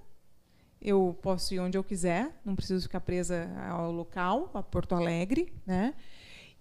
eu 0.82 1.18
posso 1.22 1.54
ir 1.54 1.60
onde 1.60 1.78
eu 1.78 1.84
quiser, 1.84 2.32
não 2.46 2.56
preciso 2.56 2.84
ficar 2.84 3.02
presa 3.02 3.50
ao 3.70 3.92
local, 3.92 4.50
a 4.54 4.64
Porto 4.64 4.96
Alegre, 4.96 5.54
né? 5.66 5.94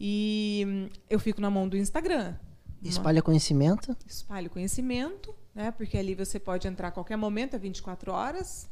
E 0.01 0.65
hum, 0.67 0.89
eu 1.09 1.19
fico 1.19 1.41
na 1.41 1.51
mão 1.51 1.69
do 1.69 1.77
Instagram. 1.77 2.35
Espalha 2.83 3.21
conhecimento? 3.21 3.97
Espalha 4.07 4.49
conhecimento, 4.49 5.35
né? 5.55 5.71
Porque 5.73 5.97
ali 5.99 6.15
você 6.15 6.39
pode 6.39 6.69
entrar 6.69 6.89
a 6.89 6.91
qualquer 6.93 7.17
momento, 7.17 7.55
é 7.55 7.59
24 7.59 8.13
horas. 8.13 8.69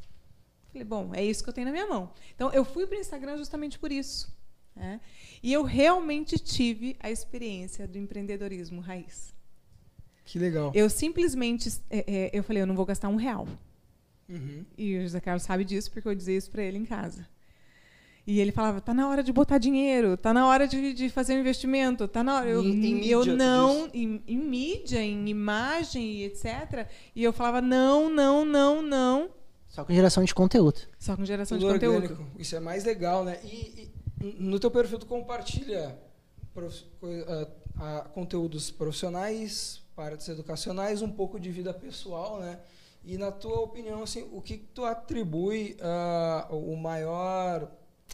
Falei, 0.68 0.84
bom, 0.84 1.14
é 1.14 1.24
isso 1.24 1.42
que 1.42 1.48
eu 1.48 1.54
tenho 1.54 1.66
na 1.66 1.72
minha 1.72 1.86
mão. 1.86 2.12
Então, 2.34 2.52
eu 2.52 2.64
fui 2.64 2.86
para 2.86 2.96
o 2.96 3.00
Instagram 3.00 3.36
justamente 3.36 3.78
por 3.78 3.90
isso. 3.90 4.34
Né? 4.74 5.00
E 5.42 5.52
eu 5.52 5.62
realmente 5.62 6.38
tive 6.38 6.96
a 7.00 7.10
experiência 7.10 7.88
do 7.88 7.98
empreendedorismo 7.98 8.80
raiz. 8.80 9.34
Que 10.26 10.38
legal. 10.38 10.72
Eu 10.74 10.90
simplesmente, 10.90 11.72
é, 11.88 12.04
é, 12.06 12.30
eu 12.32 12.42
falei, 12.42 12.60
eu 12.62 12.66
não 12.66 12.74
vou 12.74 12.84
gastar 12.84 13.08
um 13.08 13.16
real. 13.16 13.48
Uhum. 14.28 14.64
E 14.76 14.98
o 14.98 15.02
José 15.02 15.20
Carlos 15.20 15.44
sabe 15.44 15.64
disso 15.64 15.90
porque 15.90 16.06
eu 16.06 16.14
dizia 16.14 16.36
isso 16.36 16.50
para 16.50 16.62
ele 16.62 16.76
em 16.76 16.84
casa. 16.84 17.26
E 18.26 18.40
ele 18.40 18.50
falava, 18.50 18.80
tá 18.80 18.92
na 18.92 19.08
hora 19.08 19.22
de 19.22 19.32
botar 19.32 19.56
dinheiro, 19.56 20.16
tá 20.16 20.34
na 20.34 20.48
hora 20.48 20.66
de, 20.66 20.92
de 20.92 21.08
fazer 21.08 21.36
um 21.36 21.38
investimento, 21.38 22.08
tá 22.08 22.24
na 22.24 22.38
hora. 22.38 22.48
Eu, 22.48 22.60
em, 22.60 23.06
eu 23.06 23.24
não, 23.24 23.88
em, 23.94 24.20
em, 24.26 24.36
mídia, 24.36 25.00
em 25.00 25.28
imagem, 25.28 26.24
etc. 26.24 26.88
E 27.14 27.22
eu 27.22 27.32
falava, 27.32 27.60
não, 27.60 28.10
não, 28.10 28.44
não, 28.44 28.82
não. 28.82 29.30
Só 29.68 29.84
com 29.84 29.94
geração 29.94 30.24
de 30.24 30.34
conteúdo. 30.34 30.80
Só 30.98 31.16
com 31.16 31.24
geração 31.24 31.56
Tudo 31.56 31.78
de 31.78 31.86
orgânico. 31.86 32.16
conteúdo. 32.16 32.40
Isso 32.40 32.56
é 32.56 32.60
mais 32.60 32.82
legal, 32.84 33.24
né? 33.24 33.38
E, 33.44 33.92
e 34.20 34.34
no 34.40 34.58
teu 34.58 34.72
perfil 34.72 34.98
tu 34.98 35.06
compartilha 35.06 35.96
prof, 36.52 36.84
conteúdos 38.12 38.72
profissionais, 38.72 39.85
partes 39.96 40.28
educacionais, 40.28 41.00
um 41.00 41.10
pouco 41.10 41.40
de 41.40 41.50
vida 41.50 41.72
pessoal, 41.72 42.38
né? 42.38 42.60
E 43.02 43.16
na 43.16 43.32
tua 43.32 43.60
opinião, 43.60 44.02
assim, 44.02 44.28
o 44.32 44.42
que 44.42 44.58
tu 44.58 44.84
atribui 44.84 45.76
uh, 45.80 46.54
o 46.54 46.76
maior 46.76 47.70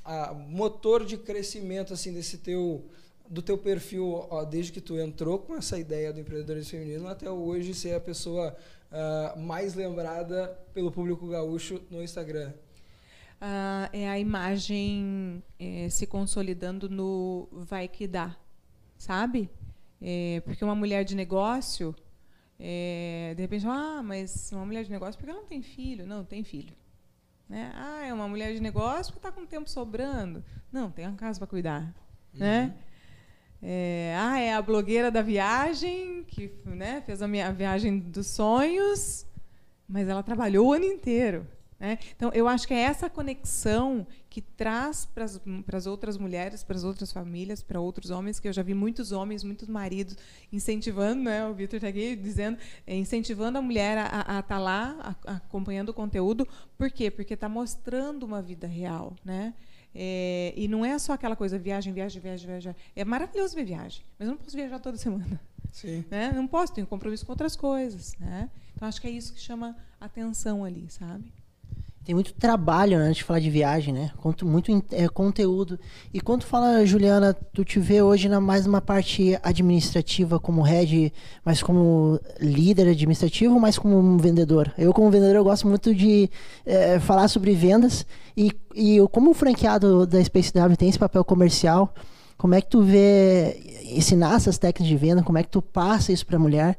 uh, 0.07 0.35
motor 0.35 1.05
de 1.05 1.17
crescimento 1.17 1.93
assim 1.93 2.13
desse 2.13 2.39
teu 2.39 2.85
do 3.29 3.41
teu 3.41 3.57
perfil, 3.57 4.29
desde 4.51 4.73
que 4.73 4.81
tu 4.81 4.99
entrou 4.99 5.39
com 5.39 5.57
essa 5.57 5.79
ideia 5.79 6.13
do 6.13 6.21
empreendedorismo 6.21 6.71
feminino 6.73 7.09
até 7.09 7.31
hoje 7.31 7.73
ser 7.73 7.95
a 7.95 8.01
pessoa 8.01 8.55
uh, 8.91 9.41
mais 9.41 9.75
lembrada 9.75 10.49
pelo 10.75 10.93
público 10.93 11.27
gaúcho 11.27 11.81
no 11.91 12.03
Instagram? 12.03 12.53
Uh, 13.41 13.89
é 13.91 14.09
a 14.09 14.19
imagem 14.19 15.43
é, 15.59 15.89
se 15.89 16.07
consolidando 16.07 16.91
no 16.91 17.49
vai 17.53 17.89
que 17.89 18.07
dá, 18.07 18.37
sabe? 18.99 19.51
É, 20.05 20.43
porque 20.45 20.65
uma 20.65 20.75
mulher 20.75 21.05
de 21.05 21.15
negócio, 21.15 21.95
é, 22.59 23.35
de 23.37 23.43
repente, 23.43 23.65
ah, 23.69 24.03
mas 24.03 24.51
uma 24.51 24.67
mulher 24.67 24.83
de 24.83 24.91
negócio 24.91 25.17
porque 25.17 25.31
ela 25.31 25.41
não 25.41 25.47
tem 25.47 25.63
filho? 25.63 26.05
Não, 26.05 26.25
tem 26.25 26.43
filho. 26.43 26.75
Né? 27.49 27.71
Ah, 27.75 28.05
é 28.05 28.13
uma 28.13 28.27
mulher 28.27 28.53
de 28.53 28.61
negócio 28.61 29.13
porque 29.13 29.27
está 29.27 29.31
com 29.31 29.47
tempo 29.47 29.71
sobrando? 29.71 30.45
Não, 30.73 30.91
tem 30.91 31.07
uma 31.07 31.17
casa 31.17 31.39
para 31.39 31.47
cuidar. 31.47 31.83
Uhum. 32.35 32.41
Né? 32.41 32.75
É, 33.63 34.17
ah, 34.19 34.41
é 34.41 34.53
a 34.55 34.61
blogueira 34.61 35.09
da 35.09 35.23
viagem, 35.23 36.25
que 36.25 36.53
né, 36.65 37.01
fez 37.07 37.23
a 37.23 37.29
minha 37.29 37.53
viagem 37.53 38.01
dos 38.01 38.27
sonhos, 38.27 39.25
mas 39.89 40.09
ela 40.09 40.23
trabalhou 40.23 40.69
o 40.69 40.73
ano 40.73 40.85
inteiro. 40.85 41.47
Né? 41.83 41.99
Então, 42.15 42.31
eu 42.33 42.47
acho 42.47 42.65
que 42.69 42.73
é 42.73 42.79
essa 42.79 43.11
conexão 43.11 44.07
que 44.31 44.41
traz 44.41 45.05
para 45.05 45.25
as 45.77 45.87
outras 45.87 46.17
mulheres, 46.17 46.63
para 46.63 46.77
as 46.77 46.85
outras 46.85 47.11
famílias, 47.11 47.61
para 47.61 47.81
outros 47.81 48.11
homens, 48.11 48.39
que 48.39 48.47
eu 48.47 48.53
já 48.53 48.63
vi 48.63 48.73
muitos 48.73 49.11
homens, 49.11 49.43
muitos 49.43 49.67
maridos 49.67 50.17
incentivando, 50.53 51.25
né, 51.25 51.45
o 51.45 51.53
Vitor 51.53 51.79
está 51.79 51.89
aqui 51.89 52.15
dizendo, 52.15 52.57
é, 52.87 52.95
incentivando 52.95 53.59
a 53.59 53.63
mulher 53.63 53.99
a 53.99 54.05
estar 54.05 54.43
tá 54.45 54.59
lá, 54.61 55.17
a, 55.27 55.35
acompanhando 55.35 55.89
o 55.89 55.93
conteúdo. 55.93 56.47
Por 56.79 56.89
quê? 56.89 57.11
Porque 57.11 57.35
está 57.35 57.49
mostrando 57.49 58.23
uma 58.23 58.41
vida 58.41 58.69
real. 58.69 59.17
Né? 59.25 59.53
É, 59.93 60.55
e 60.57 60.69
não 60.69 60.85
é 60.85 60.97
só 61.01 61.15
aquela 61.15 61.35
coisa, 61.35 61.59
viagem, 61.59 61.93
viagem, 61.93 62.23
viagem, 62.23 62.47
viagem. 62.47 62.77
É 62.95 63.05
maravilhoso 63.05 63.57
ver 63.57 63.65
viagem, 63.65 64.05
mas 64.17 64.29
eu 64.29 64.35
não 64.35 64.39
posso 64.41 64.57
viajar 64.57 64.79
toda 64.79 64.97
semana. 64.97 65.41
Sim. 65.73 66.05
Né? 66.13 66.31
Não 66.33 66.47
posso, 66.47 66.73
tenho 66.73 66.87
compromisso 66.87 67.27
com 67.27 67.33
outras 67.33 67.57
coisas. 67.57 68.15
Né? 68.21 68.49
Então, 68.77 68.87
acho 68.87 69.01
que 69.01 69.09
é 69.09 69.11
isso 69.11 69.35
que 69.35 69.41
chama 69.41 69.77
atenção 70.01 70.65
ali, 70.65 70.89
sabe? 70.89 71.42
Tem 72.05 72.17
muito 72.17 72.35
trabalho 72.35 72.99
né, 72.99 73.05
antes 73.05 73.19
de 73.19 73.25
falar 73.25 73.39
de 73.39 73.49
viagem, 73.49 73.95
né? 73.95 74.11
Muito 74.43 74.85
é, 74.91 75.09
conteúdo. 75.09 75.79
E 76.13 76.21
quando 76.21 76.43
fala, 76.43 76.85
Juliana, 76.85 77.33
tu 77.33 77.65
te 77.65 77.79
vê 77.79 78.03
hoje 78.03 78.29
na 78.29 78.41
mais 78.41 78.67
uma 78.67 78.81
parte 78.81 79.39
administrativa 79.41 80.41
como 80.41 80.63
head, 80.63 81.13
mas 81.45 81.63
como 81.63 82.19
líder 82.41 82.89
administrativo 82.89 83.55
ou 83.55 83.61
mais 83.61 83.79
como 83.79 83.97
um 83.97 84.17
vendedor? 84.17 84.73
Eu, 84.77 84.93
como 84.93 85.11
vendedor, 85.11 85.37
eu 85.37 85.45
gosto 85.45 85.69
muito 85.69 85.95
de 85.95 86.29
é, 86.67 86.99
falar 86.99 87.29
sobre 87.29 87.55
vendas. 87.55 88.05
E, 88.37 88.51
e 88.75 88.97
eu, 88.97 89.09
como 89.09 89.33
franqueado 89.33 90.05
da 90.05 90.23
Space 90.25 90.53
W 90.53 90.77
tem 90.77 90.89
esse 90.89 90.99
papel 90.99 91.25
comercial, 91.25 91.95
como 92.43 92.57
é 92.57 92.61
que 92.61 92.67
tu 92.67 92.83
vê 92.83 93.85
ensinar 93.85 94.35
essas 94.35 94.59
técnicas 94.59 94.89
de 94.89 94.97
venda? 94.97 95.23
Como 95.23 95.39
é 95.39 95.45
que 95.45 95.49
tu 95.49 95.63
passa 95.63 96.11
isso 96.11 96.27
para 96.27 96.35
a 96.35 96.41
mulher? 96.41 96.77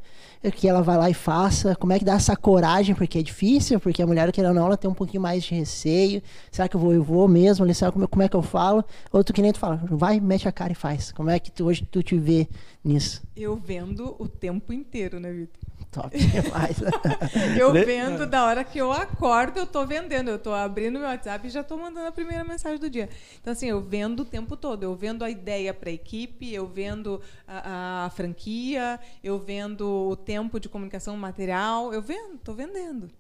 que 0.52 0.68
ela 0.68 0.82
vai 0.82 0.98
lá 0.98 1.10
e 1.10 1.14
faça? 1.14 1.74
Como 1.74 1.94
é 1.94 2.00
que 2.00 2.04
dá 2.04 2.16
essa 2.16 2.36
coragem? 2.36 2.94
Porque 2.94 3.20
é 3.20 3.24
difícil, 3.24 3.80
porque 3.80 4.04
a 4.04 4.06
mulher, 4.06 4.30
querendo 4.34 4.50
ou 4.50 4.56
não, 4.56 4.66
ela 4.66 4.76
tem 4.76 4.92
um 4.92 4.94
pouquinho 4.94 5.24
mais 5.24 5.42
de 5.42 5.56
receio. 5.56 6.22
Será 6.52 6.68
que 6.68 6.76
eu 6.76 6.82
vou, 6.82 6.94
eu 6.94 7.02
vou 7.02 7.30
mesmo? 7.30 7.74
Será 7.74 7.94
como, 7.94 8.06
como 8.10 8.24
é 8.24 8.28
que 8.28 8.36
eu 8.36 8.42
falo? 8.42 8.84
Outro 9.10 9.34
que 9.34 9.42
nem 9.42 9.54
tu 9.54 9.60
fala, 9.60 9.82
vai, 9.90 10.20
mete 10.20 10.50
a 10.50 10.52
cara 10.52 10.74
e 10.74 10.76
faz. 10.76 11.14
Como 11.14 11.30
é 11.30 11.40
que 11.40 11.50
tu, 11.50 11.64
hoje 11.64 11.88
tu 11.90 12.04
te 12.04 12.18
vê 12.18 12.46
nisso? 12.84 13.24
Eu 13.34 13.56
vendo 13.56 14.18
o 14.20 14.28
tempo 14.28 14.74
inteiro, 14.74 15.18
né, 15.18 15.32
Vitor? 15.32 15.62
Top 15.94 16.10
demais. 16.18 16.78
eu 17.58 17.72
vendo 17.72 18.26
da 18.26 18.46
hora 18.46 18.64
que 18.64 18.80
eu 18.80 18.92
acordo, 18.92 19.60
eu 19.60 19.68
tô 19.68 19.86
vendendo. 19.86 20.30
Eu 20.30 20.40
tô 20.40 20.52
abrindo 20.52 20.98
meu 20.98 21.08
WhatsApp 21.08 21.46
e 21.46 21.52
já 21.52 21.64
tô 21.64 21.78
mandando 21.78 22.08
a 22.08 22.12
primeira 22.12 22.44
mensagem 22.44 22.80
do 22.80 22.90
dia. 22.90 23.08
Então, 23.40 23.54
assim, 23.54 23.70
eu 23.70 23.80
vendo 23.80 24.22
o 24.22 24.26
tempo 24.26 24.58
todo. 24.58 24.82
Eu 24.82 24.96
vendo 24.96 25.24
a 25.24 25.30
ideia 25.30 25.72
para 25.72 25.92
a 25.92 25.94
equipe, 25.94 26.52
eu 26.52 26.66
vendo 26.66 27.22
a, 27.48 28.06
a, 28.06 28.10
franquia, 28.10 29.00
eu 29.24 29.38
vendo 29.38 29.88
o 29.88 30.16
tempo 30.16 30.60
de 30.60 30.68
comunicação 30.68 31.16
material. 31.16 31.94
Eu 31.94 32.02
vendo, 32.02 32.40
tô 32.40 32.56
vendendo. 32.56 33.12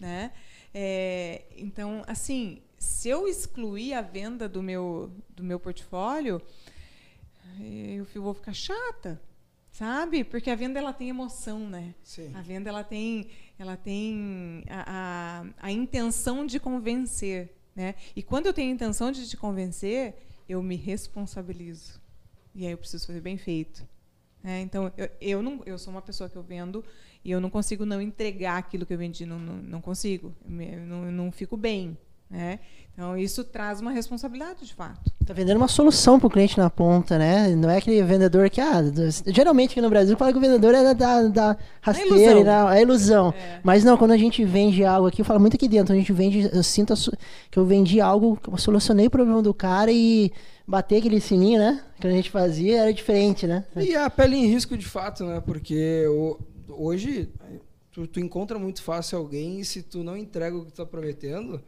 Né? 0.00 0.32
É, 0.72 1.42
então, 1.54 2.02
assim, 2.06 2.62
se 2.78 3.10
eu 3.10 3.28
excluir 3.28 3.92
a 3.92 4.00
venda 4.00 4.48
do 4.48 4.62
meu, 4.62 5.12
do 5.28 5.44
meu 5.44 5.60
portfólio, 5.60 6.40
eu 7.60 8.22
vou 8.22 8.32
ficar 8.32 8.54
chata 8.54 9.20
sabe? 9.72 10.22
Porque 10.22 10.50
a 10.50 10.54
venda 10.54 10.78
ela 10.78 10.92
tem 10.92 11.08
emoção, 11.08 11.58
né? 11.68 11.94
Sim. 12.04 12.30
A 12.34 12.42
venda 12.42 12.68
ela 12.68 12.84
tem, 12.84 13.28
ela 13.58 13.76
tem 13.76 14.62
a, 14.68 15.42
a, 15.58 15.66
a, 15.66 15.72
intenção 15.72 16.46
de 16.46 16.60
convencer, 16.60 17.52
né? 17.74 17.94
E 18.14 18.22
quando 18.22 18.46
eu 18.46 18.52
tenho 18.52 18.70
a 18.70 18.74
intenção 18.74 19.10
de 19.10 19.26
te 19.28 19.36
convencer, 19.36 20.14
eu 20.48 20.62
me 20.62 20.76
responsabilizo. 20.76 22.00
E 22.54 22.66
aí 22.66 22.72
eu 22.72 22.78
preciso 22.78 23.06
fazer 23.06 23.22
bem 23.22 23.38
feito. 23.38 23.88
Né? 24.42 24.60
Então 24.60 24.92
eu, 24.96 25.08
eu 25.20 25.42
não, 25.42 25.62
eu 25.64 25.78
sou 25.78 25.92
uma 25.92 26.02
pessoa 26.02 26.28
que 26.28 26.36
eu 26.36 26.42
vendo 26.42 26.84
e 27.24 27.30
eu 27.30 27.40
não 27.40 27.48
consigo 27.48 27.86
não 27.86 28.00
entregar 28.00 28.58
aquilo 28.58 28.84
que 28.84 28.92
eu 28.92 28.98
vendi, 28.98 29.24
não, 29.24 29.38
não, 29.38 29.56
não 29.56 29.80
consigo, 29.80 30.34
eu 30.44 30.86
não, 30.86 31.06
eu 31.06 31.12
não 31.12 31.32
fico 31.32 31.56
bem, 31.56 31.96
né? 32.32 32.58
Então, 32.94 33.16
isso 33.16 33.42
traz 33.42 33.80
uma 33.80 33.90
responsabilidade, 33.90 34.66
de 34.66 34.74
fato. 34.74 35.10
Está 35.20 35.32
vendendo 35.32 35.56
uma 35.56 35.68
solução 35.68 36.20
para 36.20 36.26
o 36.26 36.30
cliente 36.30 36.58
na 36.58 36.68
ponta, 36.68 37.16
né? 37.16 37.48
Não 37.56 37.70
é 37.70 37.78
aquele 37.78 38.02
vendedor 38.02 38.50
que, 38.50 38.60
ah, 38.60 38.82
geralmente 39.28 39.72
aqui 39.72 39.80
no 39.80 39.88
Brasil, 39.88 40.16
fala 40.16 40.30
que 40.30 40.36
o 40.36 40.40
vendedor 40.40 40.74
é 40.74 40.92
da, 40.94 41.22
da 41.22 41.56
rasteira, 41.80 42.14
é 42.14 42.32
ilusão. 42.32 42.70
É 42.70 42.82
ilusão. 42.82 43.34
É. 43.36 43.60
Mas 43.62 43.82
não, 43.82 43.96
quando 43.96 44.10
a 44.10 44.16
gente 44.16 44.44
vende 44.44 44.84
algo 44.84 45.08
aqui, 45.08 45.22
eu 45.22 45.24
falo 45.24 45.40
muito 45.40 45.54
aqui 45.54 45.68
dentro, 45.68 45.94
a 45.94 45.96
gente 45.96 46.12
vende, 46.12 46.50
eu 46.52 46.62
sinto 46.62 46.92
que 47.50 47.58
eu 47.58 47.64
vendi 47.64 47.98
algo, 47.98 48.36
que 48.36 48.50
eu 48.50 48.58
solucionei 48.58 49.06
o 49.06 49.10
problema 49.10 49.40
do 49.40 49.54
cara 49.54 49.90
e 49.90 50.30
bater 50.66 50.98
aquele 50.98 51.20
sininho, 51.20 51.60
né? 51.60 51.82
Que 51.98 52.06
a 52.06 52.10
gente 52.10 52.30
fazia 52.30 52.82
era 52.82 52.92
diferente, 52.92 53.46
né? 53.46 53.64
E 53.74 53.96
a 53.96 54.10
pele 54.10 54.36
em 54.36 54.46
risco, 54.48 54.76
de 54.76 54.86
fato, 54.86 55.24
né? 55.24 55.40
Porque 55.40 56.04
hoje 56.68 57.30
tu, 57.90 58.06
tu 58.06 58.20
encontra 58.20 58.58
muito 58.58 58.82
fácil 58.82 59.16
alguém 59.16 59.60
e 59.60 59.64
se 59.64 59.82
tu 59.82 60.04
não 60.04 60.14
entrega 60.14 60.54
o 60.56 60.64
que 60.66 60.72
tu 60.72 60.76
tá 60.76 60.84
prometendo 60.84 61.58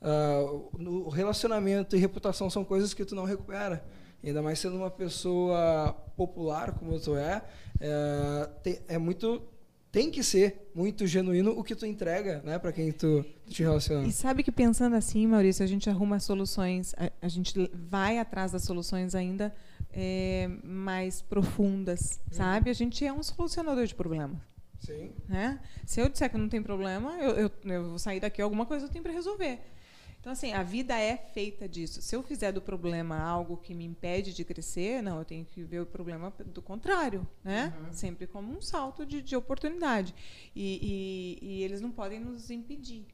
Uh, 0.00 0.70
no 0.78 1.08
relacionamento 1.08 1.96
e 1.96 1.98
reputação 1.98 2.48
são 2.48 2.64
coisas 2.64 2.94
que 2.94 3.04
tu 3.04 3.14
não 3.14 3.24
recupera. 3.24 3.84
Ainda 4.22 4.42
mais 4.42 4.58
sendo 4.58 4.76
uma 4.76 4.90
pessoa 4.90 5.92
popular 6.16 6.72
como 6.72 6.98
tu 6.98 7.16
é, 7.16 7.42
é, 7.80 8.50
tem, 8.62 8.80
é 8.88 8.98
muito 8.98 9.42
tem 9.90 10.10
que 10.10 10.22
ser 10.22 10.70
muito 10.74 11.06
genuíno 11.06 11.58
o 11.58 11.64
que 11.64 11.74
tu 11.74 11.86
entrega, 11.86 12.42
né, 12.44 12.58
para 12.58 12.72
quem 12.72 12.92
tu, 12.92 13.24
tu, 13.46 13.52
te 13.52 13.62
relaciona. 13.62 14.06
E 14.06 14.12
sabe 14.12 14.42
que 14.42 14.52
pensando 14.52 14.94
assim, 14.94 15.26
Maurício, 15.26 15.64
a 15.64 15.66
gente 15.66 15.88
arruma 15.88 16.20
soluções, 16.20 16.94
a, 16.98 17.10
a 17.22 17.28
gente 17.28 17.70
vai 17.72 18.18
atrás 18.18 18.52
das 18.52 18.64
soluções 18.64 19.14
ainda 19.14 19.54
é, 19.90 20.48
mais 20.62 21.22
profundas, 21.22 22.20
uhum. 22.26 22.36
sabe? 22.36 22.70
A 22.70 22.74
gente 22.74 23.04
é 23.04 23.12
um 23.12 23.22
solucionador 23.22 23.86
de 23.86 23.94
problemas. 23.94 24.38
Sim. 24.78 25.10
Né? 25.26 25.58
Se 25.86 26.00
eu 26.00 26.08
disser 26.08 26.30
que 26.30 26.36
não 26.36 26.48
tem 26.48 26.62
problema, 26.62 27.16
eu, 27.18 27.30
eu, 27.30 27.50
eu 27.64 27.88
vou 27.88 27.98
sair 27.98 28.20
daqui 28.20 28.42
alguma 28.42 28.66
coisa 28.66 28.86
eu 28.86 28.90
tenho 28.90 29.02
para 29.02 29.12
resolver. 29.12 29.58
Então, 30.28 30.34
assim, 30.34 30.52
a 30.52 30.62
vida 30.62 30.94
é 30.94 31.16
feita 31.16 31.66
disso. 31.66 32.02
Se 32.02 32.14
eu 32.14 32.22
fizer 32.22 32.52
do 32.52 32.60
problema 32.60 33.18
algo 33.18 33.56
que 33.56 33.72
me 33.72 33.86
impede 33.86 34.34
de 34.34 34.44
crescer, 34.44 35.02
não, 35.02 35.20
eu 35.20 35.24
tenho 35.24 35.42
que 35.42 35.62
ver 35.62 35.80
o 35.80 35.86
problema 35.86 36.30
do 36.44 36.60
contrário, 36.60 37.26
né? 37.42 37.72
Uhum. 37.80 37.92
Sempre 37.94 38.26
como 38.26 38.52
um 38.54 38.60
salto 38.60 39.06
de, 39.06 39.22
de 39.22 39.34
oportunidade. 39.34 40.14
E, 40.54 41.38
e, 41.40 41.46
e, 41.46 41.62
eles 41.62 41.80
não 41.80 41.90
podem 41.90 42.20
nos 42.20 42.50
impedir. 42.50 43.06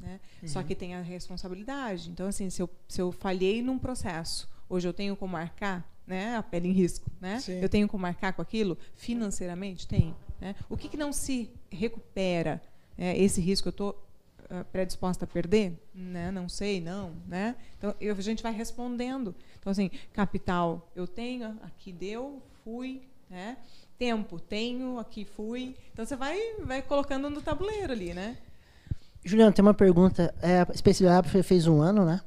Né? 0.00 0.18
Uhum. 0.42 0.48
Só 0.48 0.60
que 0.64 0.74
tem 0.74 0.96
a 0.96 1.02
responsabilidade. 1.02 2.10
Então, 2.10 2.26
assim, 2.26 2.50
se 2.50 2.60
eu, 2.60 2.68
se 2.88 3.00
eu 3.00 3.12
falhei 3.12 3.62
num 3.62 3.78
processo, 3.78 4.50
hoje 4.68 4.88
eu 4.88 4.92
tenho 4.92 5.14
como 5.14 5.34
marcar, 5.34 5.88
né? 6.04 6.34
A 6.34 6.42
pele 6.42 6.66
em 6.66 6.72
risco, 6.72 7.08
né? 7.20 7.38
Sim. 7.38 7.60
Eu 7.60 7.68
tenho 7.68 7.86
como 7.86 8.02
marcar 8.02 8.32
com 8.32 8.42
aquilo 8.42 8.76
financeiramente? 8.96 9.86
Tem. 9.86 10.16
Né? 10.40 10.56
O 10.68 10.76
que, 10.76 10.88
que 10.88 10.96
não 10.96 11.12
se 11.12 11.48
recupera? 11.70 12.60
É, 12.98 13.16
esse 13.16 13.40
risco 13.40 13.68
eu 13.68 13.70
estou 13.70 14.05
predisposta 14.72 15.24
a 15.24 15.28
perder? 15.28 15.78
Né? 15.94 16.30
Não 16.30 16.48
sei, 16.48 16.80
não. 16.80 17.12
Né? 17.26 17.56
Então, 17.78 17.94
eu, 18.00 18.14
a 18.14 18.20
gente 18.20 18.42
vai 18.42 18.52
respondendo. 18.52 19.34
Então, 19.58 19.70
assim, 19.70 19.90
capital, 20.12 20.90
eu 20.94 21.06
tenho, 21.06 21.56
aqui 21.62 21.92
deu, 21.92 22.42
fui. 22.64 23.02
Né? 23.28 23.56
Tempo, 23.98 24.38
tenho, 24.38 24.98
aqui 24.98 25.24
fui. 25.24 25.74
Então, 25.92 26.04
você 26.04 26.16
vai, 26.16 26.38
vai 26.62 26.82
colocando 26.82 27.28
no 27.30 27.42
tabuleiro 27.42 27.92
ali, 27.92 28.14
né? 28.14 28.36
Juliano, 29.24 29.52
tem 29.52 29.62
uma 29.62 29.74
pergunta. 29.74 30.32
É, 30.40 30.60
a 30.60 30.68
Especialidade 30.72 31.42
fez 31.42 31.66
um 31.66 31.80
ano, 31.80 32.04
né? 32.04 32.20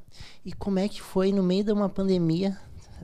E 0.44 0.52
como 0.52 0.80
é 0.80 0.90
que 0.90 1.02
foi 1.02 1.32
no 1.32 1.42
meio 1.42 1.64
de 1.64 1.72
uma 1.72 1.88
pandemia? 1.88 2.58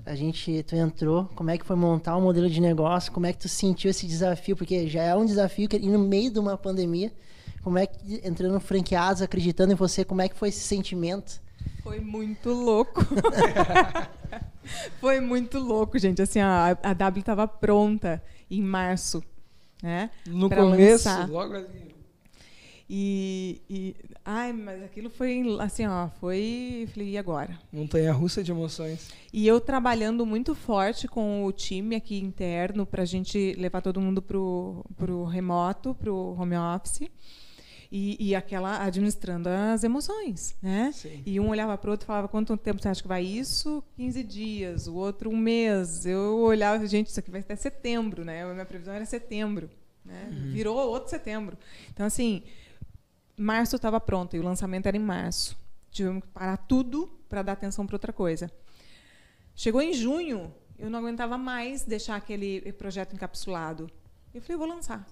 A 0.05 0.13
gente, 0.15 0.63
tu 0.63 0.75
entrou, 0.75 1.25
como 1.33 1.49
é 1.49 1.57
que 1.57 1.65
foi 1.65 1.75
montar 1.75 2.17
um 2.17 2.21
modelo 2.21 2.49
de 2.49 2.59
negócio? 2.59 3.11
Como 3.11 3.25
é 3.25 3.31
que 3.31 3.39
tu 3.39 3.47
sentiu 3.47 3.89
esse 3.89 4.05
desafio? 4.05 4.55
Porque 4.57 4.89
já 4.89 5.01
é 5.01 5.15
um 5.15 5.25
desafio 5.25 5.69
que, 5.69 5.77
e 5.77 5.87
no 5.87 5.99
meio 5.99 6.29
de 6.29 6.37
uma 6.37 6.57
pandemia, 6.57 7.11
como 7.61 7.77
é 7.77 7.87
que, 7.87 8.21
entrando 8.23 8.59
franqueados, 8.59 9.21
acreditando 9.21 9.73
em 9.73 9.75
você, 9.75 10.05
como 10.05 10.21
é 10.21 10.29
que 10.29 10.35
foi 10.35 10.49
esse 10.49 10.61
sentimento? 10.61 11.41
Foi 11.81 11.99
muito 11.99 12.51
louco. 12.51 13.01
foi 14.99 15.19
muito 15.19 15.59
louco, 15.59 15.97
gente. 15.97 16.21
Assim, 16.21 16.39
a, 16.39 16.77
a 16.81 16.93
W 16.93 17.19
estava 17.19 17.47
pronta 17.47 18.21
em 18.49 18.61
março, 18.61 19.23
né? 19.81 20.09
No 20.27 20.49
começo, 20.49 21.07
lançar. 21.07 21.29
logo 21.29 21.55
ali. 21.55 21.94
E, 22.87 23.61
e, 23.67 23.95
ai, 24.23 24.53
mas 24.53 24.83
aquilo 24.83 25.09
foi 25.09 25.43
assim, 25.59 25.87
ó, 25.87 26.07
foi, 26.19 26.87
falei, 26.93 27.09
e 27.09 27.17
agora? 27.17 27.59
Montanha 27.73 28.13
russa 28.13 28.43
de 28.43 28.51
emoções. 28.51 29.09
E 29.33 29.47
eu 29.47 29.59
trabalhando 29.59 30.23
muito 30.23 30.53
forte 30.53 31.07
com 31.07 31.45
o 31.45 31.51
time 31.51 31.95
aqui 31.95 32.19
interno 32.19 32.85
para 32.85 33.01
a 33.01 33.05
gente 33.05 33.53
levar 33.57 33.81
todo 33.81 33.99
mundo 33.99 34.21
pro 34.21 34.85
pro 34.95 35.23
remoto, 35.23 35.95
pro 35.95 36.35
home 36.39 36.55
office. 36.55 37.09
E, 37.91 38.17
e, 38.19 38.35
aquela 38.35 38.83
administrando 38.83 39.47
as 39.47 39.83
emoções, 39.83 40.55
né? 40.61 40.91
Sim. 40.91 41.21
E 41.25 41.39
um 41.39 41.49
olhava 41.49 41.77
para 41.77 41.87
o 41.87 41.91
outro 41.91 42.05
e 42.05 42.07
falava 42.07 42.27
quanto 42.27 42.57
tempo 42.57 42.81
você 42.81 42.89
acha 42.89 43.01
que 43.01 43.07
vai 43.07 43.23
isso? 43.23 43.83
15 43.95 44.23
dias, 44.23 44.87
o 44.87 44.95
outro 44.95 45.29
um 45.29 45.37
mês. 45.37 46.05
Eu 46.05 46.39
olhava, 46.39 46.85
gente, 46.87 47.07
isso 47.07 47.19
aqui 47.19 47.31
vai 47.31 47.41
até 47.41 47.55
setembro, 47.55 48.25
né? 48.25 48.43
A 48.43 48.53
minha 48.53 48.65
previsão 48.65 48.93
era 48.93 49.05
setembro, 49.05 49.69
né? 50.03 50.29
Uhum. 50.29 50.51
Virou 50.51 50.75
outro 50.75 51.09
setembro. 51.09 51.57
Então 51.93 52.05
assim, 52.05 52.43
março 53.37 53.75
estava 53.75 53.99
pronto 53.99 54.35
e 54.35 54.39
o 54.39 54.43
lançamento 54.43 54.85
era 54.87 54.97
em 54.97 55.01
março. 55.01 55.57
Tivemos 55.91 56.23
que 56.23 56.29
parar 56.29 56.57
tudo 56.57 57.07
para 57.29 57.41
dar 57.41 57.53
atenção 57.53 57.85
para 57.85 57.95
outra 57.95 58.13
coisa. 58.13 58.51
Chegou 59.55 59.81
em 59.81 59.93
junho, 59.93 60.53
eu 60.77 60.89
não 60.89 60.99
aguentava 60.99 61.37
mais 61.37 61.83
deixar 61.83 62.15
aquele 62.15 62.71
projeto 62.73 63.13
encapsulado. 63.13 63.89
Eu 64.33 64.41
falei, 64.41 64.57
vou 64.57 64.67
lançar. 64.67 65.07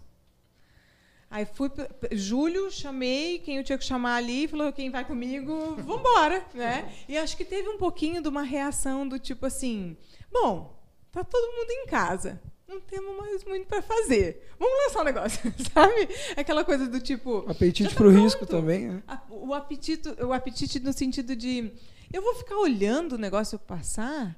Aí 1.34 1.45
fui 1.45 1.71
julho, 2.11 2.69
chamei 2.69 3.39
quem 3.39 3.57
eu 3.57 3.63
tinha 3.63 3.78
que 3.78 3.84
chamar 3.84 4.17
ali, 4.17 4.47
falou 4.47 4.71
quem 4.71 4.91
vai 4.91 5.03
comigo, 5.03 5.76
vamos 5.78 5.99
embora, 5.99 6.45
né? 6.53 6.93
E 7.09 7.17
acho 7.17 7.36
que 7.36 7.43
teve 7.43 7.67
um 7.69 7.78
pouquinho 7.78 8.21
de 8.21 8.28
uma 8.28 8.43
reação 8.43 9.07
do 9.07 9.17
tipo 9.17 9.47
assim, 9.47 9.97
bom, 10.32 10.80
tá 11.11 11.24
todo 11.24 11.57
mundo 11.57 11.71
em 11.71 11.88
casa, 11.88 12.39
não 12.68 12.80
temos 12.82 13.18
mais 13.18 13.43
muito 13.43 13.68
para 13.68 13.82
fazer. 13.82 14.49
Vamos 14.57 14.74
lançar 14.86 15.01
um 15.01 15.05
negócio, 15.05 15.53
sabe? 15.74 16.09
Aquela 16.36 16.64
coisa 16.64 16.88
do 16.88 16.99
tipo. 16.99 17.39
Apetite 17.49 17.89
tá 17.89 17.95
para 17.95 18.07
o 18.07 18.11
risco 18.11 18.45
também. 18.45 18.88
Né? 18.88 19.03
O 19.30 19.53
apetite, 19.53 20.09
o 20.22 20.34
apetite 20.34 20.80
no 20.80 20.93
sentido 20.93 21.36
de 21.36 21.72
eu 22.11 22.22
vou 22.22 22.36
ficar 22.36 22.57
olhando 22.57 23.14
o 23.14 23.18
negócio 23.18 23.57
passar, 23.59 24.38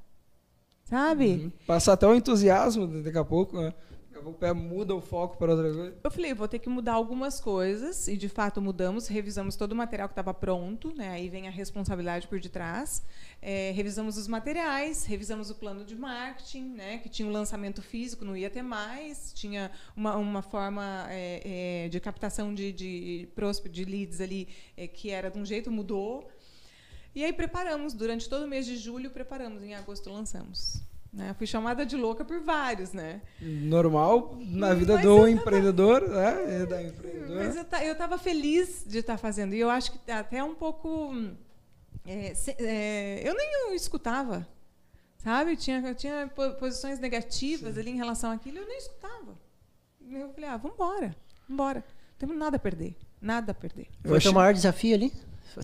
sabe? 0.86 1.26
Uhum. 1.26 1.52
Passar 1.68 1.94
até 1.94 2.08
o 2.08 2.16
entusiasmo 2.16 2.88
daqui 3.04 3.18
a 3.18 3.26
pouco. 3.26 3.58
Né? 3.58 3.74
O 4.26 4.34
pé 4.34 4.54
muda 4.54 4.96
o 4.96 5.02
foco 5.02 5.38
para 5.38 5.52
outra 5.52 5.72
coisa. 5.72 5.98
Eu 6.04 6.12
falei, 6.12 6.34
vou 6.34 6.48
ter 6.48 6.60
que 6.60 6.70
mudar 6.70 6.94
algumas 6.94 7.40
coisas 7.40 8.08
e 8.08 8.18
de 8.18 8.28
fato 8.28 8.62
mudamos, 8.62 9.08
revisamos 9.08 9.56
todo 9.56 9.72
o 9.72 9.76
material 9.76 10.08
que 10.08 10.14
estava 10.14 10.34
pronto, 10.34 10.94
né? 10.94 11.10
Aí 11.10 11.30
vem 11.30 11.48
a 11.48 11.52
responsabilidade 11.52 12.28
por 12.28 12.40
detrás. 12.40 13.04
É, 13.42 13.72
revisamos 13.72 14.18
os 14.18 14.28
materiais, 14.28 15.06
revisamos 15.06 15.50
o 15.50 15.56
plano 15.56 15.86
de 15.86 15.96
marketing, 15.96 16.74
né? 16.76 16.98
Que 16.98 17.10
tinha 17.10 17.28
um 17.28 17.32
lançamento 17.32 17.82
físico, 17.82 18.26
não 18.26 18.36
ia 18.36 18.50
ter 18.50 18.64
mais, 18.64 19.32
tinha 19.34 19.72
uma, 19.96 20.16
uma 20.16 20.42
forma 20.42 21.06
é, 21.10 21.86
é, 21.86 21.90
de 21.90 22.00
captação 22.00 22.54
de, 22.54 22.72
de, 22.72 23.30
de 23.72 23.86
leads 23.86 24.22
ali 24.22 24.48
é, 24.76 24.88
que 24.88 25.12
era 25.12 25.30
de 25.30 25.38
um 25.38 25.46
jeito, 25.46 25.72
mudou. 25.72 26.28
E 27.14 27.24
aí 27.24 27.32
preparamos 27.32 27.94
durante 27.94 28.28
todo 28.28 28.44
o 28.44 28.48
mês 28.48 28.66
de 28.66 28.76
julho, 28.76 29.10
preparamos. 29.10 29.64
Em 29.64 29.74
agosto 29.74 30.10
lançamos. 30.10 30.84
Né? 31.16 31.34
Fui 31.38 31.48
chamada 31.48 31.86
de 31.86 31.96
louca 31.96 32.26
por 32.26 32.42
vários, 32.42 32.92
né? 32.92 33.22
Normal 33.40 34.38
na 34.38 34.74
vida 34.74 34.96
Mas 34.96 35.04
do 35.04 35.16
tava... 35.16 35.32
empreendedor, 35.32 36.10
né? 36.10 36.62
E 36.62 36.66
da 36.66 36.84
empreendedora. 36.84 37.46
Mas 37.46 37.56
eu 37.56 37.94
estava 37.94 38.18
feliz 38.18 38.84
de 38.86 38.98
estar 38.98 39.14
tá 39.14 39.18
fazendo. 39.18 39.56
E 39.56 39.60
eu 39.60 39.70
acho 39.70 39.94
que 39.94 40.12
até 40.12 40.44
um 40.44 40.54
pouco... 40.54 41.14
É, 42.06 42.34
se, 42.34 42.54
é, 42.60 43.22
eu 43.24 43.34
nem 43.34 43.74
escutava, 43.76 44.46
sabe? 45.24 45.54
Eu 45.54 45.58
tinha, 45.58 45.80
eu 45.80 45.96
tinha 45.96 46.30
posições 46.60 47.00
negativas 47.00 47.76
Sim. 47.76 47.80
ali 47.80 47.92
em 47.92 47.98
relação 47.98 48.32
àquilo, 48.32 48.58
eu 48.58 48.68
nem 48.68 48.78
escutava. 48.78 49.40
Eu 50.12 50.34
falei, 50.34 50.50
ah, 50.50 50.58
vamos 50.58 50.76
embora, 50.76 51.16
embora. 51.50 51.80
Não 51.80 52.18
temos 52.20 52.38
nada 52.38 52.58
a 52.58 52.60
perder, 52.60 52.96
nada 53.22 53.54
a 53.54 53.56
perder. 53.56 53.88
Foi 54.04 54.18
o 54.18 54.22
teu 54.22 54.34
maior 54.34 54.54
desafio 54.54 54.94
ali? 54.94 55.14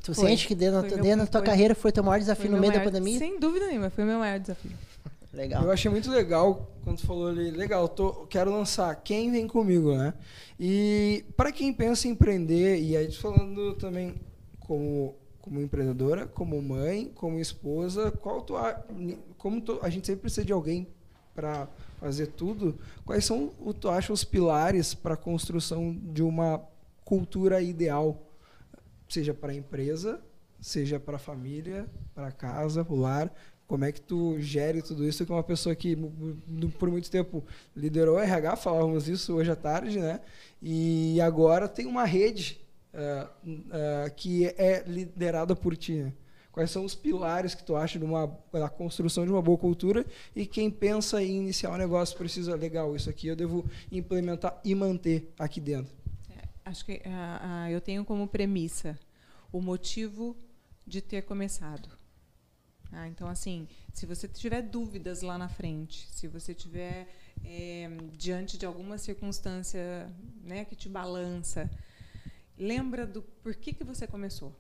Tu 0.02 0.16
foi, 0.16 0.30
sente 0.30 0.48
que 0.48 0.56
dentro, 0.56 0.82
dentro 0.82 1.04
meu, 1.04 1.18
da 1.18 1.28
tua 1.28 1.42
foi, 1.42 1.50
carreira 1.50 1.76
foi 1.76 1.90
o 1.90 1.94
teu 1.94 2.04
maior 2.04 2.20
desafio 2.20 2.50
no 2.50 2.58
meio 2.58 2.72
maior, 2.72 2.86
da 2.86 2.90
pandemia? 2.90 3.20
Sem 3.20 3.38
dúvida 3.38 3.68
nenhuma, 3.68 3.90
foi 3.90 4.04
o 4.04 4.08
meu 4.08 4.18
maior 4.18 4.40
desafio. 4.40 4.72
Legal. 5.34 5.64
Eu 5.64 5.72
achei 5.72 5.90
muito 5.90 6.12
legal 6.12 6.70
quando 6.84 6.98
tu 6.98 7.06
falou 7.06 7.28
ali, 7.28 7.52
legal, 7.52 7.88
tô, 7.88 8.26
quero 8.26 8.52
lançar, 8.52 8.94
quem 8.96 9.32
vem 9.32 9.48
comigo, 9.48 9.96
né? 9.96 10.14
E 10.60 11.24
para 11.38 11.52
quem 11.52 11.72
pensa 11.74 12.08
em 12.08 12.12
empreender, 12.12 12.82
e 12.82 12.98
aí 12.98 13.10
falando 13.14 13.76
também 13.76 14.16
como, 14.60 15.16
como 15.40 15.62
empreendedora, 15.62 16.26
como 16.28 16.62
mãe, 16.62 17.12
como 17.16 17.40
esposa, 17.40 18.12
qual 18.12 18.42
tu, 18.42 18.56
como 19.38 19.62
tu, 19.62 19.80
a 19.82 19.90
gente 19.90 20.08
sempre 20.08 20.22
precisa 20.22 20.46
de 20.46 20.52
alguém 20.52 20.88
para 21.34 21.68
fazer 21.98 22.28
tudo, 22.28 22.78
quais 23.06 23.24
são, 23.24 23.52
o, 23.60 23.74
tu 23.74 23.90
acha, 23.90 24.12
os 24.12 24.24
pilares 24.24 24.94
para 24.94 25.14
a 25.14 25.18
construção 25.18 25.96
de 26.12 26.22
uma 26.22 26.62
cultura 27.06 27.62
ideal, 27.62 28.22
seja 29.08 29.34
para 29.34 29.52
a 29.52 29.56
empresa, 29.56 30.22
seja 30.60 31.00
para 31.00 31.16
a 31.16 31.20
família, 31.20 31.88
para 32.14 32.32
casa, 32.32 32.84
para 32.84 32.94
o 32.94 33.00
lar, 33.00 33.34
como 33.72 33.86
é 33.86 33.92
que 33.94 34.02
tu 34.02 34.38
gere 34.38 34.82
tudo 34.82 35.08
isso 35.08 35.26
que 35.26 35.32
uma 35.32 35.42
pessoa 35.42 35.74
que 35.74 35.96
por 36.78 36.92
muito 36.92 37.10
tempo 37.10 37.42
liderou 37.74 38.20
RH, 38.20 38.58
falávamos 38.58 39.08
isso 39.08 39.34
hoje 39.34 39.50
à 39.50 39.56
tarde, 39.56 39.98
né? 39.98 40.20
E 40.62 41.22
agora 41.22 41.70
tem 41.70 41.86
uma 41.86 42.04
rede 42.04 42.60
uh, 42.94 43.48
uh, 43.48 44.14
que 44.14 44.48
é 44.58 44.84
liderada 44.86 45.56
por 45.56 45.78
ti. 45.78 45.94
Né? 45.94 46.14
Quais 46.52 46.70
são 46.70 46.84
os 46.84 46.94
pilares 46.94 47.56
que 47.56 47.64
tu 47.64 47.78
acha 47.78 47.98
da 48.52 48.68
construção 48.68 49.24
de 49.24 49.32
uma 49.32 49.42
boa 49.42 49.58
cultura 49.58 50.06
e 50.36 50.46
quem 50.46 50.70
pensa 50.70 51.24
em 51.24 51.38
iniciar 51.38 51.72
um 51.72 51.78
negócio 51.78 52.18
precisa, 52.18 52.54
legal, 52.58 52.94
isso 52.94 53.10
aqui 53.10 53.28
eu 53.28 53.38
devo 53.38 53.64
implementar 53.90 54.60
e 54.66 54.76
manter 54.76 55.32
aqui 55.40 55.62
dentro? 55.62 55.96
É, 56.30 56.44
acho 56.66 56.84
que 56.84 56.96
uh, 57.06 57.70
eu 57.72 57.80
tenho 57.80 58.04
como 58.04 58.28
premissa 58.28 59.00
o 59.50 59.62
motivo 59.62 60.36
de 60.86 61.00
ter 61.00 61.22
começado. 61.22 62.01
Ah, 62.92 63.08
então, 63.08 63.28
assim, 63.28 63.68
se 63.94 64.06
você 64.06 64.28
tiver 64.28 64.62
dúvidas 64.62 65.22
lá 65.22 65.38
na 65.38 65.48
frente, 65.48 66.08
se 66.12 66.28
você 66.28 66.54
tiver 66.54 67.08
é, 67.44 67.90
diante 68.14 68.58
de 68.58 68.66
alguma 68.66 68.98
circunstância 68.98 70.10
né, 70.44 70.66
que 70.66 70.76
te 70.76 70.90
balança, 70.90 71.70
lembra 72.58 73.08
do 73.08 73.22
porquê 73.22 73.72
que 73.74 73.84
você 73.84 74.06
começou. 74.06 74.54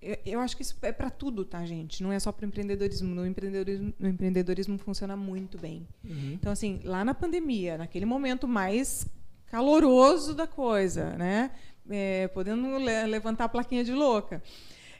Eu, 0.00 0.16
eu 0.24 0.40
acho 0.40 0.56
que 0.56 0.62
isso 0.62 0.76
é 0.82 0.92
para 0.92 1.10
tudo, 1.10 1.44
tá, 1.44 1.64
gente? 1.66 2.02
Não 2.02 2.12
é 2.12 2.18
só 2.18 2.32
para 2.32 2.46
empreendedorismo. 2.46 3.14
No 3.14 3.26
empreendedorismo, 3.26 3.92
no 3.98 4.08
empreendedorismo 4.08 4.78
funciona 4.78 5.16
muito 5.16 5.58
bem. 5.58 5.86
Uhum. 6.04 6.32
Então, 6.32 6.52
assim, 6.52 6.80
lá 6.84 7.04
na 7.04 7.14
pandemia, 7.14 7.76
naquele 7.76 8.06
momento 8.06 8.46
mais 8.46 9.06
caloroso 9.46 10.34
da 10.34 10.46
coisa, 10.46 11.16
né? 11.16 11.50
É, 11.90 12.28
podendo 12.28 12.78
le 12.78 13.06
levantar 13.06 13.44
a 13.44 13.48
plaquinha 13.48 13.82
de 13.82 13.92
louca. 13.92 14.42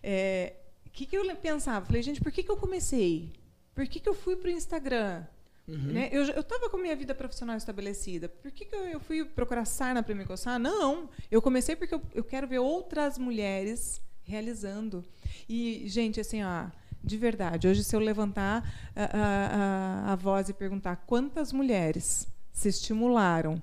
É, 0.02 0.54
que, 0.98 1.06
que 1.06 1.16
eu 1.16 1.36
pensava? 1.36 1.86
Falei, 1.86 2.02
gente, 2.02 2.20
por 2.20 2.32
que, 2.32 2.42
que 2.42 2.50
eu 2.50 2.56
comecei? 2.56 3.32
Por 3.72 3.86
que, 3.86 4.00
que 4.00 4.08
eu 4.08 4.14
fui 4.14 4.34
para 4.34 4.48
o 4.48 4.50
Instagram? 4.50 5.24
Uhum. 5.68 5.92
Né? 5.92 6.08
Eu 6.10 6.22
estava 6.22 6.68
com 6.68 6.76
a 6.76 6.80
minha 6.80 6.96
vida 6.96 7.14
profissional 7.14 7.56
estabelecida. 7.56 8.28
Por 8.28 8.50
que, 8.50 8.64
que 8.64 8.74
eu, 8.74 8.80
eu 8.80 9.00
fui 9.00 9.24
procurar 9.24 9.64
sarna 9.64 10.02
para 10.02 10.14
me 10.14 10.24
coçar? 10.24 10.58
Não, 10.58 11.08
eu 11.30 11.40
comecei 11.40 11.76
porque 11.76 11.94
eu, 11.94 12.02
eu 12.12 12.24
quero 12.24 12.48
ver 12.48 12.58
outras 12.58 13.16
mulheres 13.16 14.00
realizando. 14.24 15.04
E, 15.48 15.84
gente, 15.86 16.20
assim, 16.20 16.42
ó, 16.42 16.66
de 17.04 17.16
verdade, 17.16 17.68
hoje 17.68 17.84
se 17.84 17.94
eu 17.94 18.00
levantar 18.00 18.68
a, 18.96 19.04
a, 19.04 20.10
a, 20.10 20.12
a 20.14 20.16
voz 20.16 20.48
e 20.48 20.52
perguntar 20.52 20.96
quantas 21.06 21.52
mulheres 21.52 22.26
se 22.52 22.68
estimularam 22.68 23.62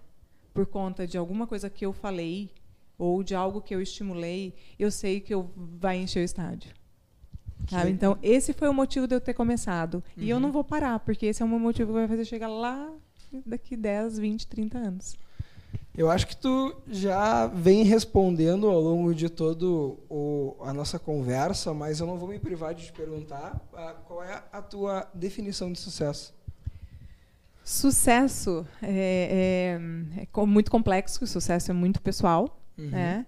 por 0.53 0.65
conta 0.65 1.05
de 1.05 1.17
alguma 1.17 1.45
coisa 1.45 1.69
que 1.69 1.86
eu 1.86 1.91
falei 1.91 2.49
ou 2.97 3.21
de 3.23 3.36
algo 3.36 3.61
que 3.61 3.75
eu 3.75 3.81
estimulei, 3.81 4.53
eu 4.79 4.89
sei 4.89 5.19
que 5.19 5.33
eu 5.33 5.51
vai 5.55 5.97
encher 5.97 6.21
o 6.21 6.23
estádio. 6.23 6.73
Sabe? 7.70 7.91
Então, 7.91 8.18
esse 8.22 8.53
foi 8.53 8.70
o 8.70 8.74
motivo 8.74 9.07
de 9.07 9.16
eu 9.16 9.22
ter 9.22 9.34
começado. 9.34 9.95
Uhum. 9.95 10.24
E 10.24 10.30
eu 10.30 10.39
não 10.39 10.47
uhum. 10.47 10.53
vou 10.53 10.63
parar, 10.63 10.99
porque 10.99 11.26
esse 11.26 11.41
é 11.41 11.45
o 11.45 11.49
meu 11.49 11.59
motivo 11.59 11.91
que 11.91 11.99
vai 11.99 12.07
fazer 12.07 12.26
chegar 12.26 12.47
lá 12.47 12.89
daqui 13.45 13.76
10, 13.76 14.20
20, 14.20 14.47
30 14.47 14.78
anos. 14.78 15.18
Eu 15.97 16.09
acho 16.09 16.28
que 16.28 16.36
tu 16.36 16.76
já 16.88 17.47
vem 17.47 17.84
respondendo 17.84 18.68
ao 18.68 18.80
longo 18.82 19.16
de 19.16 19.30
todo 19.30 19.97
o, 20.09 20.55
a 20.61 20.74
nossa 20.74 20.99
conversa, 20.99 21.74
mas 21.74 21.99
eu 21.99 22.07
não 22.07 22.18
vou 22.18 22.28
me 22.28 22.38
privar 22.38 22.74
de 22.74 22.86
te 22.86 22.91
perguntar 22.91 23.55
uh, 23.74 24.03
qual 24.05 24.24
é 24.24 24.43
a 24.51 24.61
tua 24.61 25.07
definição 25.13 25.72
de 25.72 25.80
sucesso. 25.80 26.34
Sucesso 27.63 28.68
é, 28.82 29.80
é, 30.22 30.22
é 30.22 30.45
muito 30.45 30.70
complexo, 30.70 31.24
o 31.24 31.28
sucesso 31.28 31.72
é 31.72 31.74
muito 31.74 32.01
pessoal, 32.01 32.61
uhum. 32.78 32.89
né? 32.89 33.26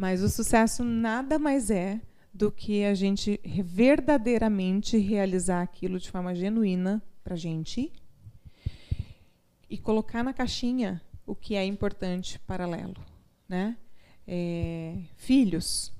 mas 0.00 0.22
o 0.22 0.30
sucesso 0.30 0.82
nada 0.82 1.38
mais 1.38 1.70
é 1.70 2.00
do 2.32 2.50
que 2.50 2.84
a 2.84 2.94
gente 2.94 3.40
verdadeiramente 3.44 4.96
realizar 4.98 5.62
aquilo 5.62 5.98
de 5.98 6.10
forma 6.10 6.34
genuína 6.34 7.02
para 7.22 7.34
a 7.34 7.36
gente 7.36 7.92
e 9.68 9.76
colocar 9.76 10.22
na 10.22 10.32
caixinha 10.32 11.02
o 11.26 11.34
que 11.34 11.54
é 11.54 11.64
importante 11.64 12.38
paralelo, 12.40 12.96
né? 13.48 13.76
É, 14.26 14.96
filhos 15.16 15.92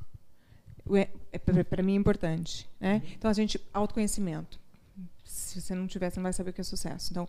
é, 0.93 1.09
é 1.33 1.39
para 1.39 1.83
mim 1.83 1.95
é 1.95 1.97
importante, 1.97 2.69
né? 2.79 3.03
Então 3.17 3.31
a 3.31 3.35
gente 3.35 3.61
autoconhecimento. 3.73 4.61
Se 5.25 5.61
você 5.61 5.75
não 5.75 5.87
tiver, 5.87 6.11
você 6.11 6.19
não 6.19 6.25
vai 6.25 6.33
saber 6.33 6.51
o 6.51 6.53
que 6.53 6.61
é 6.61 6.65
sucesso. 6.65 7.13
Então 7.13 7.29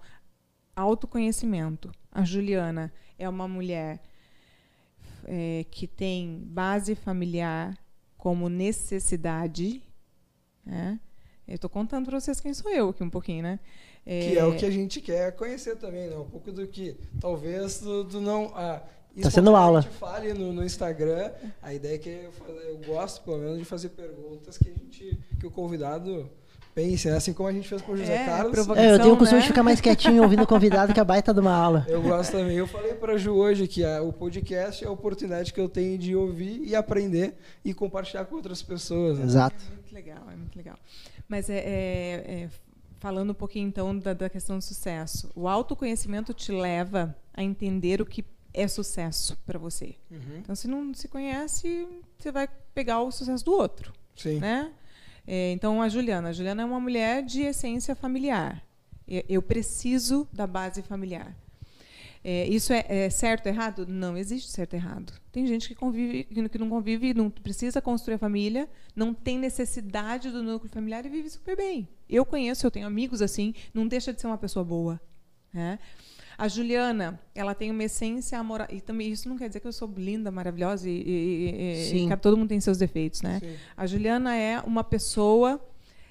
autoconhecimento. 0.76 1.92
A 2.12 2.24
Juliana 2.24 2.92
é 3.18 3.28
uma 3.28 3.48
mulher 3.48 4.02
é, 5.26 5.66
que 5.70 5.88
tem 5.88 6.40
base 6.46 6.96
familiar 6.96 7.78
como 8.22 8.48
necessidade, 8.48 9.82
né? 10.64 11.00
Eu 11.48 11.56
estou 11.56 11.68
contando 11.68 12.06
para 12.06 12.20
vocês 12.20 12.40
quem 12.40 12.54
sou 12.54 12.70
eu 12.70 12.90
aqui 12.90 13.04
um 13.04 13.10
pouquinho, 13.10 13.42
né? 13.42 13.60
É, 14.06 14.30
que 14.30 14.38
é 14.38 14.46
o 14.46 14.56
que 14.56 14.64
a 14.64 14.70
gente 14.70 15.02
quer 15.02 15.36
conhecer 15.36 15.76
também, 15.78 16.08
né? 16.08 16.16
Um 16.16 16.30
pouco 16.30 16.52
do 16.52 16.68
que 16.68 16.96
talvez 17.20 17.80
do, 17.80 18.04
do 18.04 18.22
não. 18.22 18.52
Ah, 18.56 18.84
tá 19.20 19.32
sendo 19.32 19.56
aula. 19.56 19.80
A 19.80 19.82
gente 19.82 19.94
fale 19.94 20.36
no, 20.36 20.54
no 20.54 20.64
Instagram. 20.64 21.32
A 21.64 21.74
ideia 21.74 21.96
é 21.96 21.98
que 21.98 22.10
eu, 22.10 22.32
eu 22.48 22.78
gosto, 22.86 23.24
pelo 23.24 23.40
menos, 23.40 23.58
de 23.58 23.66
fazer 23.66 23.90
perguntas 23.90 24.56
que 24.56 24.70
a 24.70 24.74
gente, 24.74 25.20
que 25.40 25.48
o 25.48 25.52
convidado 25.52 26.30
pense, 26.74 27.10
né? 27.10 27.18
assim 27.18 27.34
como 27.34 27.50
a 27.50 27.52
gente 27.52 27.68
fez 27.68 27.82
com 27.82 27.94
o 27.94 27.98
José 27.98 28.16
é, 28.16 28.26
Carlos. 28.26 28.58
É, 28.78 28.94
eu 28.94 29.00
tenho 29.00 29.14
o 29.14 29.18
costume 29.18 29.40
né? 29.40 29.42
de 29.42 29.48
ficar 29.48 29.64
mais 29.64 29.82
quietinho 29.82 30.24
ouvindo 30.24 30.44
o 30.44 30.48
convidado 30.48 30.94
que 30.94 31.00
a 31.00 31.04
baita 31.04 31.34
de 31.34 31.40
uma 31.40 31.54
aula. 31.54 31.86
Eu 31.88 32.02
gosto 32.02 32.32
também. 32.32 32.58
Eu 32.58 32.68
falei 32.68 32.94
para 32.94 33.18
Ju 33.18 33.34
hoje 33.34 33.68
que 33.68 33.84
a, 33.84 34.02
o 34.02 34.12
podcast 34.12 34.84
é 34.84 34.88
a 34.88 34.92
oportunidade 34.92 35.54
que 35.54 35.60
eu 35.60 35.70
tenho 35.70 35.98
de 35.98 36.16
ouvir 36.16 36.62
e 36.64 36.76
aprender 36.76 37.36
e 37.64 37.74
compartilhar 37.74 38.26
com 38.26 38.36
outras 38.36 38.62
pessoas. 38.62 39.20
Né? 39.20 39.26
Exato. 39.26 39.64
É 39.70 39.76
muito 39.76 39.94
legal, 39.94 40.24
é 40.32 40.36
muito 40.36 40.56
legal. 40.56 40.78
Mas 41.28 41.50
é, 41.50 41.58
é, 41.58 41.64
é 41.64 42.50
falando 43.00 43.32
um 43.32 43.36
pouquinho 43.36 43.68
então 43.68 43.98
da, 43.98 44.14
da 44.14 44.30
questão 44.30 44.58
do 44.58 44.64
sucesso. 44.64 45.32
O 45.36 45.48
autoconhecimento 45.48 46.34
te 46.34 46.52
leva 46.52 47.16
a 47.34 47.44
entender 47.44 48.02
o 48.02 48.06
que 48.06 48.24
é 48.54 48.68
sucesso 48.68 49.38
para 49.46 49.58
você. 49.58 49.96
Uhum. 50.10 50.38
Então, 50.38 50.56
se 50.56 50.68
não 50.68 50.94
se 50.94 51.08
conhece, 51.08 51.88
você 52.18 52.32
vai 52.32 52.48
pegar 52.74 53.02
o 53.02 53.12
sucesso 53.12 53.44
do 53.44 53.54
outro. 53.54 53.94
Sim. 54.16 54.40
Né? 54.40 54.72
É, 55.26 55.52
então, 55.52 55.82
a 55.82 55.90
Juliana. 55.90 56.30
A 56.30 56.34
Juliana 56.34 56.64
é 56.64 56.66
uma 56.66 56.80
mulher 56.80 57.24
de 57.24 57.42
essência 57.42 57.96
familiar. 57.96 58.64
Eu 59.28 59.42
preciso 59.42 60.28
da 60.32 60.48
base 60.48 60.82
familiar. 60.82 61.36
É, 62.24 62.48
isso 62.48 62.72
é, 62.72 62.86
é, 62.88 63.10
certo 63.10 63.48
errado? 63.48 63.86
Não 63.88 64.16
existe 64.16 64.50
certo 64.52 64.76
errado. 64.76 65.12
Tem 65.32 65.46
gente 65.48 65.68
que 65.68 65.76
convive, 65.76 66.24
que 66.24 66.58
não 66.58 66.70
convive, 66.70 67.14
não 67.14 67.30
precisa 67.30 67.82
construir 67.82 68.16
a 68.16 68.20
família, 68.20 68.70
não 68.96 69.14
tem 69.14 69.40
necessidade 69.40 70.30
do 70.30 70.44
núcleo 70.44 70.72
familiar 70.72 71.06
e 71.06 71.10
vive 71.10 71.30
super 71.30 71.58
bem. 71.58 71.88
Eu 72.08 72.24
conheço, 72.24 72.66
eu 72.66 72.72
tenho 72.72 72.86
amigos 72.86 73.22
assim, 73.22 73.56
não 73.74 73.88
deixa 73.88 74.14
de 74.14 74.22
ser 74.22 74.28
uma 74.28 74.38
pessoa 74.38 74.64
boa. 74.64 75.02
Né? 75.52 75.80
A 76.42 76.48
Juliana, 76.48 77.20
ela 77.36 77.54
tem 77.54 77.70
uma 77.70 77.84
essência 77.84 78.40
amorosa. 78.40 78.74
E 78.74 78.82
também 78.82 79.12
isso 79.12 79.30
não 79.30 79.38
quer 79.38 79.48
dizer 79.48 79.60
que 79.60 79.68
eu 79.68 79.72
sou 79.72 79.88
linda, 79.96 80.32
maravilhosa 80.32 80.90
e, 80.90 80.92
e, 80.92 82.04
e 82.04 82.08
que 82.08 82.18
todo 82.18 82.36
mundo 82.36 82.50
tem 82.50 82.60
seus 82.60 82.80
defeitos, 82.80 83.22
né? 83.22 83.40
Sim. 83.40 83.56
A 83.78 83.86
Juliana 83.86 84.36
é 84.36 84.60
uma 84.62 84.84
pessoa 84.84 85.64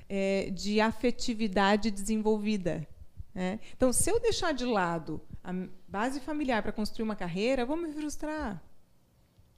é, 0.08 0.48
de 0.50 0.80
afetividade 0.80 1.90
desenvolvida. 1.90 2.86
Né? 3.34 3.58
Então, 3.76 3.92
se 3.92 4.08
eu 4.08 4.20
deixar 4.20 4.54
de 4.54 4.64
lado 4.64 5.20
a 5.42 5.52
base 5.88 6.20
familiar 6.20 6.62
para 6.62 6.70
construir 6.70 7.02
uma 7.02 7.16
carreira, 7.16 7.62
eu 7.62 7.66
vou 7.66 7.76
me 7.76 7.92
frustrar. 7.92 8.52
Uhum. 8.52 8.58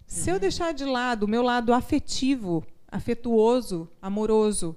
Se 0.06 0.30
eu 0.30 0.36
uhum. 0.36 0.40
deixar 0.40 0.72
de 0.72 0.86
lado 0.86 1.24
o 1.24 1.28
meu 1.28 1.42
lado 1.42 1.74
afetivo, 1.74 2.64
afetuoso, 2.90 3.90
amoroso, 4.00 4.74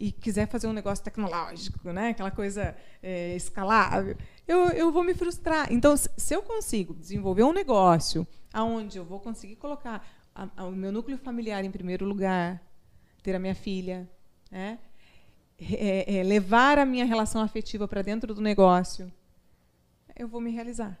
e 0.00 0.10
quiser 0.10 0.48
fazer 0.48 0.66
um 0.66 0.72
negócio 0.72 1.04
tecnológico, 1.04 1.92
né? 1.92 2.08
aquela 2.08 2.30
coisa 2.30 2.74
é, 3.02 3.36
escalável, 3.36 4.16
eu, 4.50 4.68
eu 4.70 4.90
vou 4.90 5.04
me 5.04 5.14
frustrar. 5.14 5.72
Então, 5.72 5.96
se 5.96 6.34
eu 6.34 6.42
consigo 6.42 6.92
desenvolver 6.94 7.44
um 7.44 7.52
negócio 7.52 8.26
aonde 8.52 8.98
eu 8.98 9.04
vou 9.04 9.20
conseguir 9.20 9.54
colocar 9.54 10.04
a, 10.34 10.48
a, 10.56 10.64
o 10.64 10.72
meu 10.72 10.90
núcleo 10.90 11.16
familiar 11.16 11.64
em 11.64 11.70
primeiro 11.70 12.04
lugar, 12.04 12.60
ter 13.22 13.36
a 13.36 13.38
minha 13.38 13.54
filha, 13.54 14.10
né? 14.50 14.80
É, 15.56 16.16
é, 16.16 16.22
levar 16.22 16.78
a 16.78 16.86
minha 16.86 17.04
relação 17.04 17.42
afetiva 17.42 17.86
para 17.86 18.02
dentro 18.02 18.34
do 18.34 18.40
negócio, 18.40 19.12
eu 20.16 20.26
vou 20.26 20.40
me 20.40 20.50
realizar. 20.50 20.98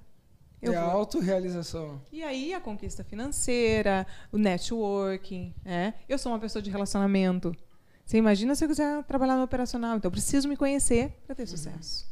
Eu 0.60 0.74
é 0.74 0.76
a 0.76 0.82
autorrealização. 0.82 2.00
E 2.12 2.22
aí 2.22 2.52
a 2.52 2.60
conquista 2.60 3.02
financeira, 3.02 4.06
o 4.30 4.36
networking. 4.36 5.54
Né? 5.64 5.94
Eu 6.06 6.18
sou 6.18 6.30
uma 6.30 6.38
pessoa 6.38 6.60
de 6.60 6.70
relacionamento. 6.70 7.56
Você 8.04 8.18
imagina 8.18 8.54
se 8.54 8.62
eu 8.62 8.68
quiser 8.68 9.02
trabalhar 9.04 9.36
no 9.36 9.44
operacional. 9.44 9.96
Então, 9.96 10.08
eu 10.08 10.12
preciso 10.12 10.46
me 10.46 10.58
conhecer 10.58 11.10
para 11.26 11.34
ter 11.34 11.46
sucesso. 11.46 12.09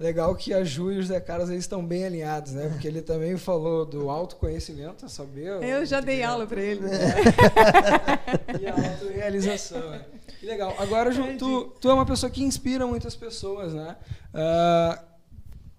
Legal 0.00 0.34
que 0.34 0.54
a 0.54 0.64
Ju 0.64 0.90
e 0.90 0.96
o 0.96 1.02
José 1.02 1.20
Carlos 1.20 1.50
eles 1.50 1.62
estão 1.62 1.84
bem 1.84 2.06
alinhados, 2.06 2.52
né? 2.52 2.70
Porque 2.70 2.88
ele 2.88 3.02
também 3.02 3.36
falou 3.36 3.84
do 3.84 4.08
autoconhecimento, 4.08 5.06
saber. 5.10 5.62
Eu 5.62 5.84
já 5.84 6.00
dei 6.00 6.22
aula 6.22 6.46
para 6.46 6.62
ele. 6.62 6.80
e 8.58 8.66
a 8.66 8.92
autorrealização. 8.92 9.90
Né? 9.90 10.06
Que 10.38 10.46
legal. 10.46 10.74
Agora, 10.78 11.12
Ju, 11.12 11.36
tu, 11.36 11.64
tu 11.78 11.90
é 11.90 11.92
uma 11.92 12.06
pessoa 12.06 12.30
que 12.30 12.42
inspira 12.42 12.86
muitas 12.86 13.14
pessoas, 13.14 13.74
né? 13.74 13.94
Uh, 14.32 15.04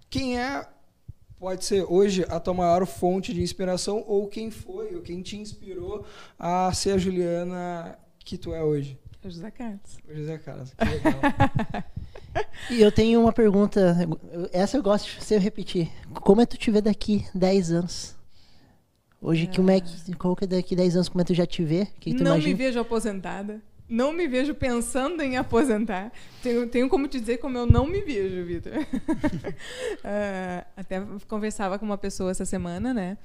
quem 0.08 0.38
é, 0.38 0.68
pode 1.36 1.64
ser 1.64 1.84
hoje, 1.88 2.24
a 2.28 2.38
tua 2.38 2.54
maior 2.54 2.86
fonte 2.86 3.34
de 3.34 3.42
inspiração 3.42 4.04
ou 4.06 4.28
quem 4.28 4.52
foi, 4.52 4.94
ou 4.94 5.02
quem 5.02 5.20
te 5.20 5.36
inspirou 5.36 6.06
a 6.38 6.72
ser 6.72 6.92
a 6.92 6.98
Juliana 6.98 7.98
que 8.20 8.38
tu 8.38 8.54
é 8.54 8.62
hoje? 8.62 8.96
O 9.24 9.28
José 9.28 9.50
Carlos. 9.50 9.98
O 10.08 10.14
José 10.14 10.38
Carlos, 10.38 10.72
que 10.74 10.84
legal. 10.84 11.14
E 12.70 12.80
eu 12.80 12.90
tenho 12.90 13.20
uma 13.20 13.32
pergunta, 13.32 13.96
essa 14.52 14.76
eu 14.76 14.82
gosto 14.82 15.06
de 15.06 15.24
você 15.24 15.38
repetir. 15.38 15.90
Como 16.14 16.40
é 16.40 16.46
tu 16.46 16.56
te 16.56 16.70
vê 16.70 16.80
daqui 16.80 17.24
10 17.34 17.72
anos? 17.72 18.16
Hoje, 19.20 19.48
ah. 19.48 19.72
é 19.72 19.80
que, 19.80 20.14
qual 20.16 20.34
que 20.34 20.44
é 20.44 20.46
daqui 20.46 20.74
10 20.74 20.96
anos, 20.96 21.08
como 21.08 21.20
é 21.20 21.24
que 21.24 21.32
tu 21.32 21.36
já 21.36 21.46
te 21.46 21.62
vê? 21.62 21.86
Que 22.00 22.12
Não 22.12 22.32
imagina? 22.32 22.48
me 22.48 22.54
vejo 22.54 22.80
aposentada. 22.80 23.60
Não 23.88 24.12
me 24.12 24.26
vejo 24.26 24.54
pensando 24.54 25.20
em 25.22 25.36
aposentar. 25.36 26.10
Tenho, 26.42 26.66
tenho 26.66 26.88
como 26.88 27.06
te 27.06 27.20
dizer 27.20 27.38
como 27.38 27.58
eu 27.58 27.66
não 27.66 27.86
me 27.86 28.00
vejo, 28.00 28.44
Vitor. 28.44 28.72
uh, 28.72 30.66
até 30.76 31.02
conversava 31.28 31.78
com 31.78 31.84
uma 31.84 31.98
pessoa 31.98 32.30
essa 32.30 32.44
semana, 32.44 32.94
né? 32.94 33.18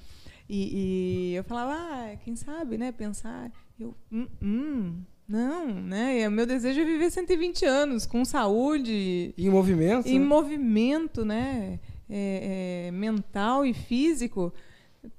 E, 0.49 1.31
e 1.31 1.35
eu 1.35 1.43
falava, 1.43 1.73
ah, 1.73 2.15
quem 2.23 2.35
sabe, 2.35 2.77
né? 2.77 2.91
Pensar. 2.91 3.51
Eu, 3.79 3.95
hum, 4.11 4.27
hum 4.41 5.01
não, 5.27 5.67
né? 5.67 6.27
O 6.27 6.31
meu 6.31 6.45
desejo 6.45 6.79
é 6.79 6.85
viver 6.85 7.11
120 7.11 7.65
anos 7.65 8.05
com 8.05 8.23
saúde. 8.23 9.33
E 9.37 9.45
em 9.45 9.49
movimento? 9.49 10.07
Em 10.07 10.19
né? 10.19 10.25
movimento, 10.25 11.25
né? 11.25 11.79
É, 12.09 12.87
é, 12.87 12.91
mental 12.91 13.65
e 13.65 13.73
físico. 13.73 14.53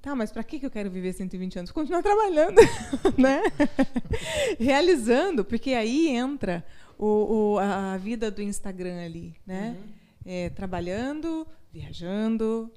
Tá, 0.01 0.15
mas 0.15 0.31
para 0.31 0.43
que 0.43 0.63
eu 0.65 0.71
quero 0.71 0.89
viver 0.89 1.13
120 1.13 1.59
anos? 1.59 1.71
Continuar 1.71 2.01
trabalhando, 2.01 2.59
né? 3.17 3.41
Realizando, 4.59 5.45
porque 5.45 5.73
aí 5.73 6.07
entra 6.07 6.65
o, 6.97 7.53
o, 7.55 7.59
a 7.59 7.95
vida 7.97 8.31
do 8.31 8.41
Instagram 8.41 9.03
ali, 9.03 9.35
né? 9.45 9.77
Uhum. 9.77 9.89
É, 10.25 10.49
trabalhando, 10.49 11.47
viajando, 11.71 12.71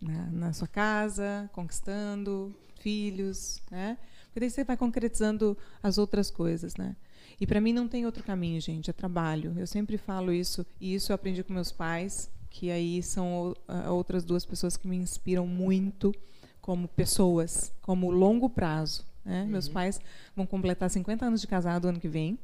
na, 0.00 0.30
na 0.30 0.52
sua 0.52 0.68
casa, 0.68 1.48
conquistando 1.52 2.54
filhos, 2.80 3.62
né? 3.70 3.96
Porque 4.34 4.40
daí 4.40 4.50
você 4.50 4.64
vai 4.64 4.76
concretizando 4.76 5.56
as 5.80 5.96
outras 5.96 6.28
coisas, 6.28 6.74
né? 6.74 6.96
E 7.40 7.46
para 7.46 7.60
mim 7.60 7.72
não 7.72 7.86
tem 7.86 8.04
outro 8.04 8.24
caminho, 8.24 8.60
gente, 8.60 8.90
é 8.90 8.92
trabalho. 8.92 9.54
Eu 9.56 9.64
sempre 9.64 9.96
falo 9.96 10.32
isso, 10.32 10.66
e 10.80 10.92
isso 10.92 11.12
eu 11.12 11.14
aprendi 11.14 11.44
com 11.44 11.52
meus 11.52 11.70
pais, 11.70 12.28
que 12.50 12.68
aí 12.68 13.00
são 13.00 13.54
outras 13.88 14.24
duas 14.24 14.44
pessoas 14.44 14.76
que 14.76 14.88
me 14.88 14.96
inspiram 14.96 15.46
muito 15.46 16.12
como 16.60 16.88
pessoas, 16.88 17.72
como 17.80 18.10
longo 18.10 18.50
prazo. 18.50 19.06
Né? 19.24 19.44
Uhum. 19.44 19.50
Meus 19.50 19.68
pais 19.68 20.00
vão 20.34 20.46
completar 20.46 20.90
50 20.90 21.24
anos 21.24 21.40
de 21.40 21.46
casado 21.46 21.86
ano 21.86 22.00
que 22.00 22.08
vem. 22.08 22.36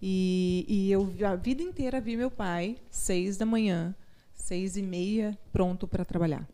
E, 0.00 0.64
e 0.68 0.92
eu 0.92 1.12
a 1.26 1.34
vida 1.34 1.60
inteira 1.60 2.00
vi 2.00 2.16
meu 2.16 2.30
pai, 2.30 2.76
seis 2.88 3.36
da 3.36 3.44
manhã, 3.44 3.96
seis 4.32 4.76
e 4.76 4.82
meia, 4.82 5.36
pronto 5.52 5.88
para 5.88 6.04
trabalhar. 6.04 6.48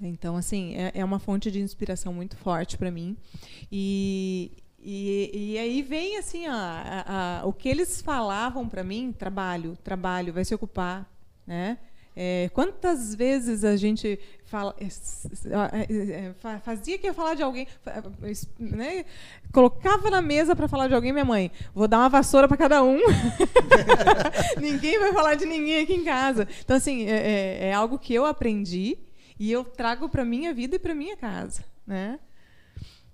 Então, 0.00 0.36
assim, 0.36 0.74
é, 0.76 0.92
é 0.94 1.04
uma 1.04 1.18
fonte 1.18 1.50
de 1.50 1.60
inspiração 1.60 2.12
muito 2.12 2.36
forte 2.36 2.78
para 2.78 2.90
mim. 2.90 3.16
E, 3.70 4.52
e, 4.78 5.30
e, 5.52 5.58
aí 5.58 5.82
vem 5.82 6.16
assim, 6.16 6.46
a, 6.46 7.40
a, 7.42 7.46
o 7.46 7.52
que 7.52 7.68
eles 7.68 8.00
falavam 8.00 8.68
para 8.68 8.84
mim, 8.84 9.12
trabalho, 9.12 9.76
trabalho, 9.82 10.32
vai 10.32 10.44
se 10.44 10.54
ocupar, 10.54 11.10
né? 11.46 11.78
É, 12.20 12.50
quantas 12.52 13.14
vezes 13.14 13.62
a 13.62 13.76
gente 13.76 14.18
fala, 14.44 14.74
é, 14.80 14.86
é, 15.94 16.34
é, 16.34 16.58
fazia 16.58 16.98
que 16.98 17.06
ia 17.06 17.14
falar 17.14 17.34
de 17.34 17.44
alguém, 17.44 17.68
né? 18.58 19.04
colocava 19.52 20.10
na 20.10 20.20
mesa 20.20 20.56
para 20.56 20.66
falar 20.66 20.88
de 20.88 20.94
alguém, 20.94 21.12
minha 21.12 21.24
mãe, 21.24 21.52
vou 21.72 21.86
dar 21.86 21.98
uma 21.98 22.08
vassoura 22.08 22.48
para 22.48 22.56
cada 22.56 22.82
um. 22.82 22.98
ninguém 24.60 24.98
vai 24.98 25.12
falar 25.12 25.36
de 25.36 25.46
ninguém 25.46 25.84
aqui 25.84 25.94
em 25.94 26.02
casa. 26.02 26.48
Então, 26.64 26.76
assim, 26.76 27.06
é, 27.06 27.68
é 27.68 27.72
algo 27.72 28.00
que 28.00 28.12
eu 28.14 28.26
aprendi 28.26 28.98
e 29.38 29.50
eu 29.52 29.64
trago 29.64 30.08
para 30.08 30.24
minha 30.24 30.52
vida 30.52 30.76
e 30.76 30.78
para 30.78 30.94
minha 30.94 31.16
casa, 31.16 31.64
né? 31.86 32.18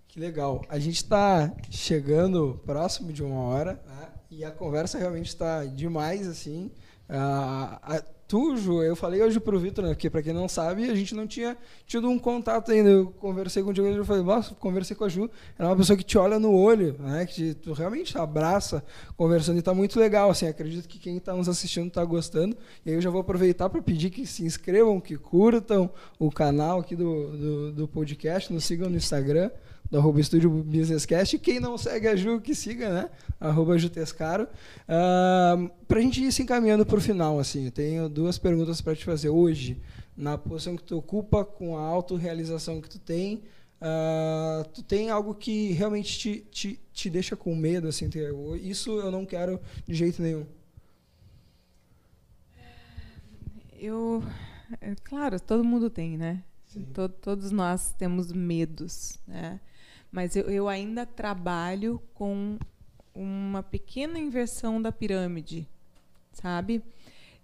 Que 0.09 0.20
legal. 0.20 0.64
A 0.68 0.79
gente 0.79 0.97
está 0.97 1.53
chegando 1.70 2.61
próximo 2.64 3.12
de 3.12 3.22
uma 3.22 3.41
hora 3.41 3.83
né? 3.87 4.09
e 4.31 4.45
a 4.45 4.51
conversa 4.51 4.99
realmente 4.99 5.27
está 5.27 5.64
demais, 5.64 6.29
assim. 6.29 6.70
Uh, 7.09 8.13
tu, 8.27 8.57
Ju, 8.57 8.83
eu 8.83 8.97
falei 8.97 9.22
hoje 9.22 9.39
pro 9.39 9.59
Vitor, 9.59 9.85
né? 9.85 9.91
Porque 9.91 10.11
pra 10.11 10.22
quem 10.22 10.33
não 10.33 10.49
sabe, 10.49 10.91
a 10.91 10.95
gente 10.95 11.14
não 11.14 11.27
tinha 11.27 11.57
tido 11.87 12.09
um 12.09 12.18
contato 12.18 12.72
ainda. 12.72 12.91
Eu 12.91 13.07
conversei 13.18 13.62
contigo 13.62 13.87
e 13.87 13.97
eu 13.97 14.05
falei, 14.05 14.22
nossa, 14.22 14.55
conversei 14.55 14.97
com 14.97 15.05
a 15.05 15.09
Ju. 15.09 15.31
Ela 15.59 15.68
é 15.68 15.72
uma 15.72 15.77
pessoa 15.77 15.97
que 15.97 16.05
te 16.05 16.18
olha 16.18 16.39
no 16.39 16.53
olho, 16.53 16.97
né? 16.99 17.27
Que 17.27 17.35
te, 17.35 17.55
tu 17.55 17.72
realmente 17.72 18.16
abraça 18.18 18.85
conversando 19.16 19.59
e 19.59 19.62
tá 19.62 19.75
muito 19.75 19.99
legal, 19.99 20.31
assim. 20.31 20.47
Acredito 20.47 20.89
que 20.89 20.99
quem 20.99 21.18
tá 21.18 21.35
nos 21.35 21.49
assistindo 21.49 21.91
tá 21.91 22.05
gostando. 22.05 22.57
E 22.85 22.91
aí 22.91 22.97
eu 22.97 23.01
já 23.01 23.11
vou 23.11 23.20
aproveitar 23.20 23.68
para 23.68 23.83
pedir 23.83 24.11
que 24.11 24.27
se 24.27 24.45
inscrevam, 24.45 25.01
que 25.01 25.16
curtam 25.16 25.91
o 26.18 26.31
canal 26.31 26.81
aqui 26.81 26.97
do, 26.97 27.37
do, 27.37 27.72
do 27.72 27.89
podcast, 27.89 28.53
nos 28.53 28.64
sigam 28.64 28.89
no 28.89 28.97
Instagram 28.97 29.51
do 29.91 29.99
arroba 29.99 30.20
Estúdio 30.20 30.51
Businesscast. 30.51 31.39
Quem 31.39 31.61
não 31.61 31.76
segue 31.78 32.09
a 32.09 32.16
Ju, 32.16 32.41
que 32.41 32.55
siga, 32.55 32.93
né? 32.93 33.11
Arroba 33.39 33.78
Jutescaro. 33.78 34.45
Uh, 34.45 35.70
para 35.87 35.99
a 35.99 36.03
gente 36.03 36.22
ir 36.22 36.32
se 36.32 36.43
encaminhando 36.43 36.85
para 36.85 36.97
o 36.97 37.01
final, 37.01 37.39
assim, 37.39 37.66
eu 37.66 37.70
tenho 37.70 38.09
duas 38.09 38.39
perguntas 38.39 38.80
para 38.80 38.95
te 38.97 39.05
fazer 39.05 39.28
hoje. 39.28 39.80
Na 40.16 40.39
posição 40.39 40.76
que 40.76 40.82
tu 40.82 40.97
ocupa, 40.97 41.45
com 41.45 41.76
a 41.76 41.82
autorrealização 41.82 42.80
que 42.80 42.89
tu 42.89 42.99
tem, 42.99 43.43
uh, 43.80 44.68
tu 44.72 44.82
tem 44.82 45.11
algo 45.11 45.35
que 45.35 45.72
realmente 45.72 46.18
te, 46.18 46.41
te, 46.51 46.80
te 46.93 47.11
deixa 47.11 47.37
com 47.37 47.55
medo, 47.55 47.89
assim, 47.89 48.09
isso 48.62 48.99
eu 49.01 49.11
não 49.11 49.26
quero 49.26 49.61
de 49.87 49.95
jeito 49.95 50.22
nenhum. 50.22 50.47
Eu, 53.76 54.22
é, 54.80 54.95
claro, 55.03 55.39
todo 55.39 55.64
mundo 55.64 55.91
tem, 55.91 56.16
né? 56.16 56.43
Todo, 56.93 57.12
todos 57.12 57.51
nós 57.51 57.93
temos 57.93 58.32
medos, 58.32 59.20
né? 59.26 59.61
Mas 60.14 60.36
eu, 60.36 60.44
eu 60.44 60.68
ainda 60.68 61.04
trabalho 61.04 62.00
com 62.14 62.56
uma 63.12 63.64
pequena 63.64 64.16
inversão 64.16 64.80
da 64.80 64.92
pirâmide, 64.92 65.68
sabe? 66.30 66.80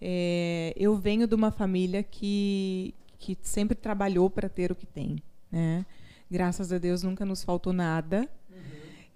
É, 0.00 0.72
eu 0.76 0.94
venho 0.94 1.26
de 1.26 1.34
uma 1.34 1.50
família 1.50 2.00
que, 2.04 2.94
que 3.18 3.36
sempre 3.42 3.74
trabalhou 3.74 4.30
para 4.30 4.48
ter 4.48 4.70
o 4.70 4.76
que 4.76 4.86
tem, 4.86 5.20
né? 5.50 5.84
Graças 6.30 6.72
a 6.72 6.78
Deus 6.78 7.02
nunca 7.02 7.24
nos 7.24 7.42
faltou 7.42 7.72
nada. 7.72 8.30
Uhum. 8.48 8.56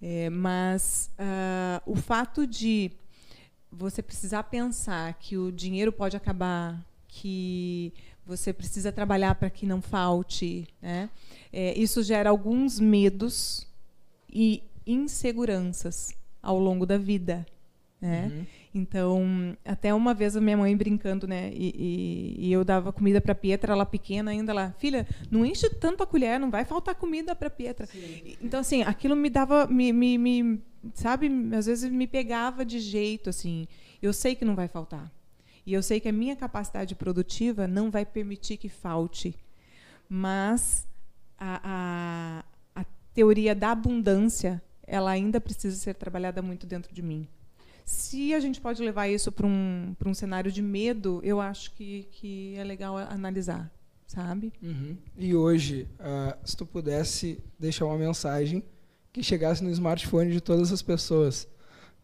É, 0.03 0.31
mas 0.31 1.13
uh, 1.17 1.81
o 1.93 1.95
fato 1.95 2.49
de 2.49 2.91
você 3.71 4.03
precisar 4.03 4.43
pensar 4.43 5.15
que 5.15 5.39
o 5.39 5.53
dinheiro 5.53 5.93
pode 5.93 6.17
acabar, 6.17 6.85
que 7.07 7.95
você 8.27 8.53
precisa 8.53 8.91
trabalhar 8.91 9.35
para 9.35 9.51
que 9.51 9.67
não 9.67 9.83
falte, 9.83 10.67
né? 10.81 11.11
É, 11.53 11.79
isso 11.79 12.03
gera 12.03 12.31
alguns 12.31 12.81
medos 12.81 13.67
e 14.29 14.63
inseguranças 14.87 16.15
ao 16.43 16.59
longo 16.59 16.85
da 16.85 16.99
vida. 16.99 17.47
Né? 18.01 18.31
Uhum. 18.31 18.47
Então, 18.75 19.57
até 19.65 19.95
uma 19.95 20.13
vez 20.13 20.37
a 20.37 20.41
minha 20.41 20.57
mãe 20.57 20.77
brincando, 20.77 21.27
né? 21.27 21.51
E, 21.55 22.35
e, 22.39 22.49
e 22.49 22.53
eu 22.53 22.65
dava 22.65 22.93
comida 22.93 23.21
para 23.21 23.35
Pietra, 23.35 23.73
ela 23.73 23.87
pequena 23.87 24.31
ainda, 24.31 24.53
lá, 24.53 24.75
filha, 24.79 25.07
não 25.31 25.47
enche 25.47 25.71
tanto 25.71 26.03
a 26.03 26.07
colher, 26.07 26.39
não 26.41 26.51
vai 26.51 26.65
faltar 26.65 26.95
comida 26.97 27.35
para 27.35 27.49
Pietra. 27.49 27.87
Sim. 27.87 28.37
Então, 28.43 28.61
assim, 28.61 28.83
aquilo 28.83 29.15
me 29.15 29.31
dava, 29.31 29.67
me, 29.69 29.93
me, 29.93 30.19
me, 30.19 30.61
sabe, 30.93 31.31
às 31.57 31.67
vezes 31.67 31.91
me 31.91 32.07
pegava 32.07 32.65
de 32.65 32.81
jeito, 32.81 33.31
assim. 33.31 33.67
Eu 34.03 34.13
sei 34.13 34.35
que 34.35 34.45
não 34.45 34.55
vai 34.57 34.69
faltar. 34.69 35.11
E 35.67 35.73
eu 35.73 35.83
sei 35.83 36.01
que 36.01 36.09
a 36.09 36.13
minha 36.13 36.37
capacidade 36.37 36.95
produtiva 36.95 37.67
não 37.67 37.91
vai 37.91 38.05
permitir 38.05 38.57
que 38.57 38.69
falte. 38.69 39.35
Mas 40.09 40.87
a, 41.39 42.45
a, 42.75 42.81
a 42.81 42.85
teoria 43.15 43.55
da 43.55 43.71
abundância 43.71 44.63
ela 44.87 45.11
ainda 45.11 45.41
precisa 45.41 45.77
ser 45.77 45.95
trabalhada 45.95 46.43
muito 46.43 46.67
dentro 46.67 46.95
de 46.95 47.03
mim. 47.03 47.27
Se 47.85 48.33
a 48.33 48.41
gente 48.41 48.61
pode 48.61 48.83
levar 48.83 49.09
isso 49.09 49.31
para 49.31 49.47
um, 49.47 49.95
um 50.05 50.15
cenário 50.15 50.51
de 50.51 50.63
medo, 50.63 51.21
eu 51.23 51.41
acho 51.41 51.71
que, 51.73 52.09
que 52.13 52.55
é 52.57 52.65
legal 52.65 52.97
analisar, 52.97 53.71
sabe? 54.07 54.53
Uhum. 54.63 54.97
E 55.17 55.35
hoje, 55.35 55.87
uh, 56.01 56.37
se 56.45 56.57
tu 56.57 56.65
pudesse 56.65 57.43
deixar 57.59 57.85
uma 57.85 57.99
mensagem 57.99 58.63
que 59.13 59.23
chegasse 59.23 59.63
no 59.63 59.71
smartphone 59.71 60.33
de 60.33 60.41
todas 60.41 60.73
as 60.73 60.81
pessoas, 60.81 61.47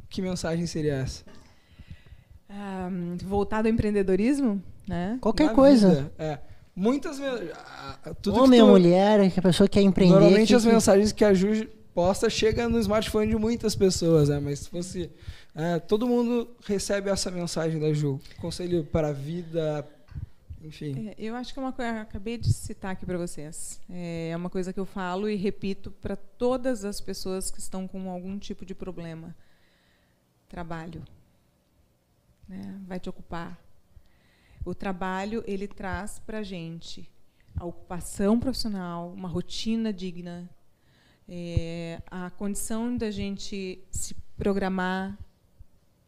que 0.09 0.21
mensagem 0.21 0.67
seria 0.67 0.95
essa? 0.97 1.25
Um, 2.51 3.17
voltado 3.17 3.69
ao 3.69 3.73
empreendedorismo, 3.73 4.61
né? 4.87 5.19
Qualquer 5.21 5.47
Na 5.47 5.55
coisa. 5.55 5.89
Vida, 5.89 6.13
é. 6.19 6.39
Muitas. 6.75 7.21
Tudo 8.21 8.43
Homem 8.43 8.61
ou 8.61 8.69
mulher, 8.69 9.31
que 9.31 9.39
a 9.39 9.43
pessoa 9.43 9.69
quer 9.69 9.83
empreender. 9.83 10.15
Normalmente 10.15 10.49
que, 10.49 10.55
as 10.55 10.65
mensagens 10.65 11.13
que 11.13 11.25
a 11.25 11.33
Ju 11.33 11.69
posta 11.95 12.29
chegam 12.31 12.69
no 12.69 12.79
smartphone 12.81 13.29
de 13.29 13.37
muitas 13.37 13.77
pessoas, 13.77 14.29
né? 14.29 14.41
Mas 14.41 14.61
se 14.61 14.71
fosse. 14.71 15.11
É, 15.55 15.79
todo 15.79 16.07
mundo 16.07 16.49
recebe 16.65 17.11
essa 17.11 17.31
mensagem 17.31 17.79
da 17.79 17.93
Ju. 17.93 18.21
Conselho 18.41 18.85
para 18.85 19.09
a 19.09 19.13
vida, 19.13 19.87
enfim. 20.63 21.09
É, 21.09 21.15
eu 21.19 21.37
acho 21.37 21.53
que 21.53 21.59
é 21.59 21.63
uma 21.63 21.73
coisa. 21.73 22.01
Acabei 22.01 22.37
de 22.39 22.53
citar 22.53 22.93
aqui 22.93 23.07
para 23.07 23.19
vocês. 23.19 23.81
É 23.89 24.33
uma 24.37 24.51
coisa 24.51 24.73
que 24.73 24.81
eu 24.81 24.87
falo 24.87 25.29
e 25.29 25.37
repito 25.37 25.91
para 26.01 26.17
todas 26.17 26.85
as 26.85 27.01
pessoas 27.01 27.51
que 27.51 27.61
estão 27.61 27.87
com 27.87 28.11
algum 28.11 28.39
tipo 28.39 28.65
de 28.65 28.75
problema. 28.75 29.37
Trabalho. 30.49 31.03
Né? 32.51 32.83
Vai 32.87 33.01
te 33.01 33.09
ocupar 33.09 33.71
o 34.65 34.75
trabalho 34.75 35.43
ele 35.47 35.67
traz 35.67 36.19
para 36.19 36.39
a 36.39 36.43
gente 36.43 37.11
a 37.57 37.65
ocupação 37.65 38.39
profissional, 38.39 39.11
uma 39.11 39.29
rotina 39.29 39.93
digna, 39.93 40.49
é, 41.29 42.01
a 42.11 42.31
condição 42.31 42.97
da 42.97 43.11
gente 43.11 43.83
se 43.91 44.15
programar, 44.37 45.19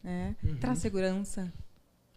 né? 0.03 0.35
uhum. 0.43 0.57
traz 0.57 0.79
segurança 0.79 1.51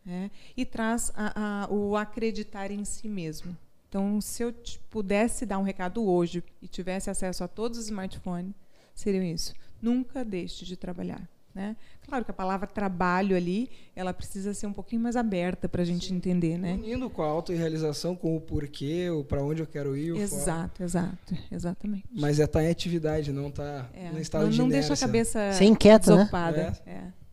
né? 0.05 0.31
e 0.57 0.65
traz 0.65 1.11
a, 1.15 1.65
a, 1.65 1.73
o 1.73 1.97
acreditar 1.97 2.71
em 2.71 2.85
si 2.85 3.09
mesmo. 3.09 3.57
Então, 3.89 4.21
se 4.21 4.43
eu 4.43 4.55
pudesse 4.91 5.47
dar 5.47 5.59
um 5.59 5.63
recado 5.63 6.05
hoje 6.05 6.43
e 6.61 6.69
tivesse 6.69 7.09
acesso 7.09 7.43
a 7.43 7.49
todos 7.49 7.79
os 7.79 7.87
smartphones, 7.87 8.55
seria 8.95 9.25
isso. 9.25 9.55
Nunca 9.81 10.25
deixe 10.25 10.65
de 10.65 10.77
trabalhar. 10.77 11.27
Né? 11.57 11.75
Claro 12.07 12.23
que 12.23 12.31
a 12.31 12.35
palavra 12.35 12.67
trabalho 12.67 13.35
ali, 13.35 13.71
ela 13.95 14.13
precisa 14.13 14.53
ser 14.53 14.67
um 14.67 14.75
pouquinho 14.75 15.01
mais 15.01 15.17
aberta 15.17 15.67
para 15.67 15.81
a 15.81 15.85
gente 15.87 16.09
Sim. 16.09 16.17
entender, 16.17 16.59
né? 16.59 16.75
Unindo 16.75 17.09
com 17.09 17.23
a 17.23 17.27
autorrealização, 17.27 18.15
com 18.15 18.37
o 18.37 18.41
porquê, 18.43 19.09
o 19.09 19.25
para 19.25 19.43
onde 19.43 19.63
eu 19.63 19.67
quero 19.67 19.97
ir. 19.97 20.15
exato, 20.17 20.83
exato, 20.83 21.35
exatamente. 21.51 22.05
Mas 22.13 22.39
é 22.39 22.45
estar 22.45 22.59
tá 22.59 22.65
em 22.67 22.69
atividade, 22.69 23.33
não 23.33 23.51
tá 23.51 23.89
é. 23.95 24.11
no 24.11 24.21
estado 24.21 24.43
não, 24.45 24.51
de 24.51 24.59
Não 24.59 24.69
deixa 24.69 24.93
a 24.93 24.97
cabeça 24.99 25.51
Sem 25.55 25.71
inquieta, 25.71 26.11
né? 26.11 26.17
desocupada. 26.17 26.77
Né? 26.85 26.93
É. 26.93 27.27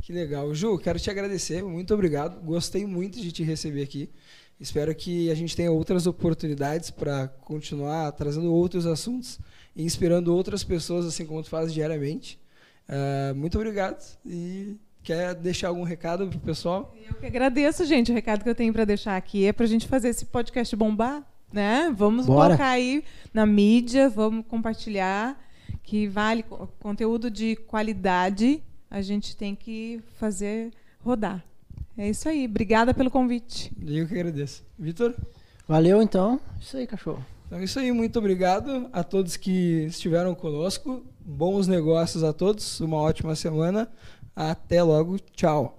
Que 0.00 0.14
legal. 0.14 0.54
Ju, 0.54 0.78
quero 0.78 0.98
te 0.98 1.10
agradecer, 1.10 1.62
muito 1.62 1.92
obrigado. 1.92 2.40
Gostei 2.40 2.86
muito 2.86 3.20
de 3.20 3.30
te 3.30 3.42
receber 3.42 3.82
aqui. 3.82 4.10
Espero 4.58 4.94
que 4.94 5.30
a 5.30 5.34
gente 5.34 5.54
tenha 5.54 5.70
outras 5.70 6.06
oportunidades 6.06 6.90
para 6.90 7.28
continuar 7.28 8.10
trazendo 8.12 8.50
outros 8.50 8.86
assuntos 8.86 9.38
e 9.76 9.84
inspirando 9.84 10.34
outras 10.34 10.64
pessoas, 10.64 11.04
assim 11.04 11.26
como 11.26 11.42
tu 11.42 11.50
faz 11.50 11.72
diariamente. 11.72 12.40
Uh, 12.88 13.34
muito 13.34 13.56
obrigado. 13.58 14.16
E 14.24 14.76
quer 15.02 15.34
deixar 15.34 15.68
algum 15.68 15.82
recado 15.82 16.26
para 16.28 16.36
o 16.36 16.40
pessoal? 16.40 16.94
Eu 17.06 17.14
que 17.14 17.26
agradeço, 17.26 17.84
gente. 17.84 18.10
O 18.10 18.14
recado 18.14 18.42
que 18.42 18.48
eu 18.48 18.54
tenho 18.54 18.72
para 18.72 18.84
deixar 18.84 19.16
aqui 19.16 19.46
é 19.46 19.52
para 19.52 19.64
a 19.64 19.68
gente 19.68 19.86
fazer 19.86 20.08
esse 20.08 20.24
podcast 20.24 20.74
bombar. 20.74 21.22
Né? 21.52 21.92
Vamos 21.96 22.26
Bora. 22.26 22.48
colocar 22.48 22.68
aí 22.68 23.02
na 23.32 23.46
mídia, 23.46 24.10
vamos 24.10 24.44
compartilhar, 24.46 25.42
que 25.82 26.06
vale 26.06 26.44
conteúdo 26.78 27.30
de 27.30 27.56
qualidade, 27.56 28.62
a 28.90 29.00
gente 29.00 29.34
tem 29.34 29.54
que 29.54 30.02
fazer 30.18 30.70
rodar. 31.00 31.42
É 31.96 32.08
isso 32.08 32.28
aí. 32.28 32.44
Obrigada 32.44 32.92
pelo 32.92 33.10
convite. 33.10 33.72
Eu 33.84 34.06
que 34.06 34.14
agradeço. 34.14 34.62
Vitor? 34.78 35.14
Valeu, 35.66 36.00
então. 36.02 36.40
Isso 36.60 36.76
aí, 36.76 36.86
cachorro. 36.86 37.24
Então, 37.46 37.58
é 37.58 37.64
isso 37.64 37.78
aí. 37.78 37.90
Muito 37.92 38.18
obrigado 38.18 38.88
a 38.92 39.02
todos 39.02 39.36
que 39.36 39.84
estiveram 39.86 40.34
conosco. 40.34 41.02
Bons 41.30 41.66
negócios 41.66 42.24
a 42.24 42.32
todos. 42.32 42.80
Uma 42.80 42.96
ótima 42.96 43.36
semana. 43.36 43.86
Até 44.34 44.82
logo. 44.82 45.18
Tchau. 45.18 45.78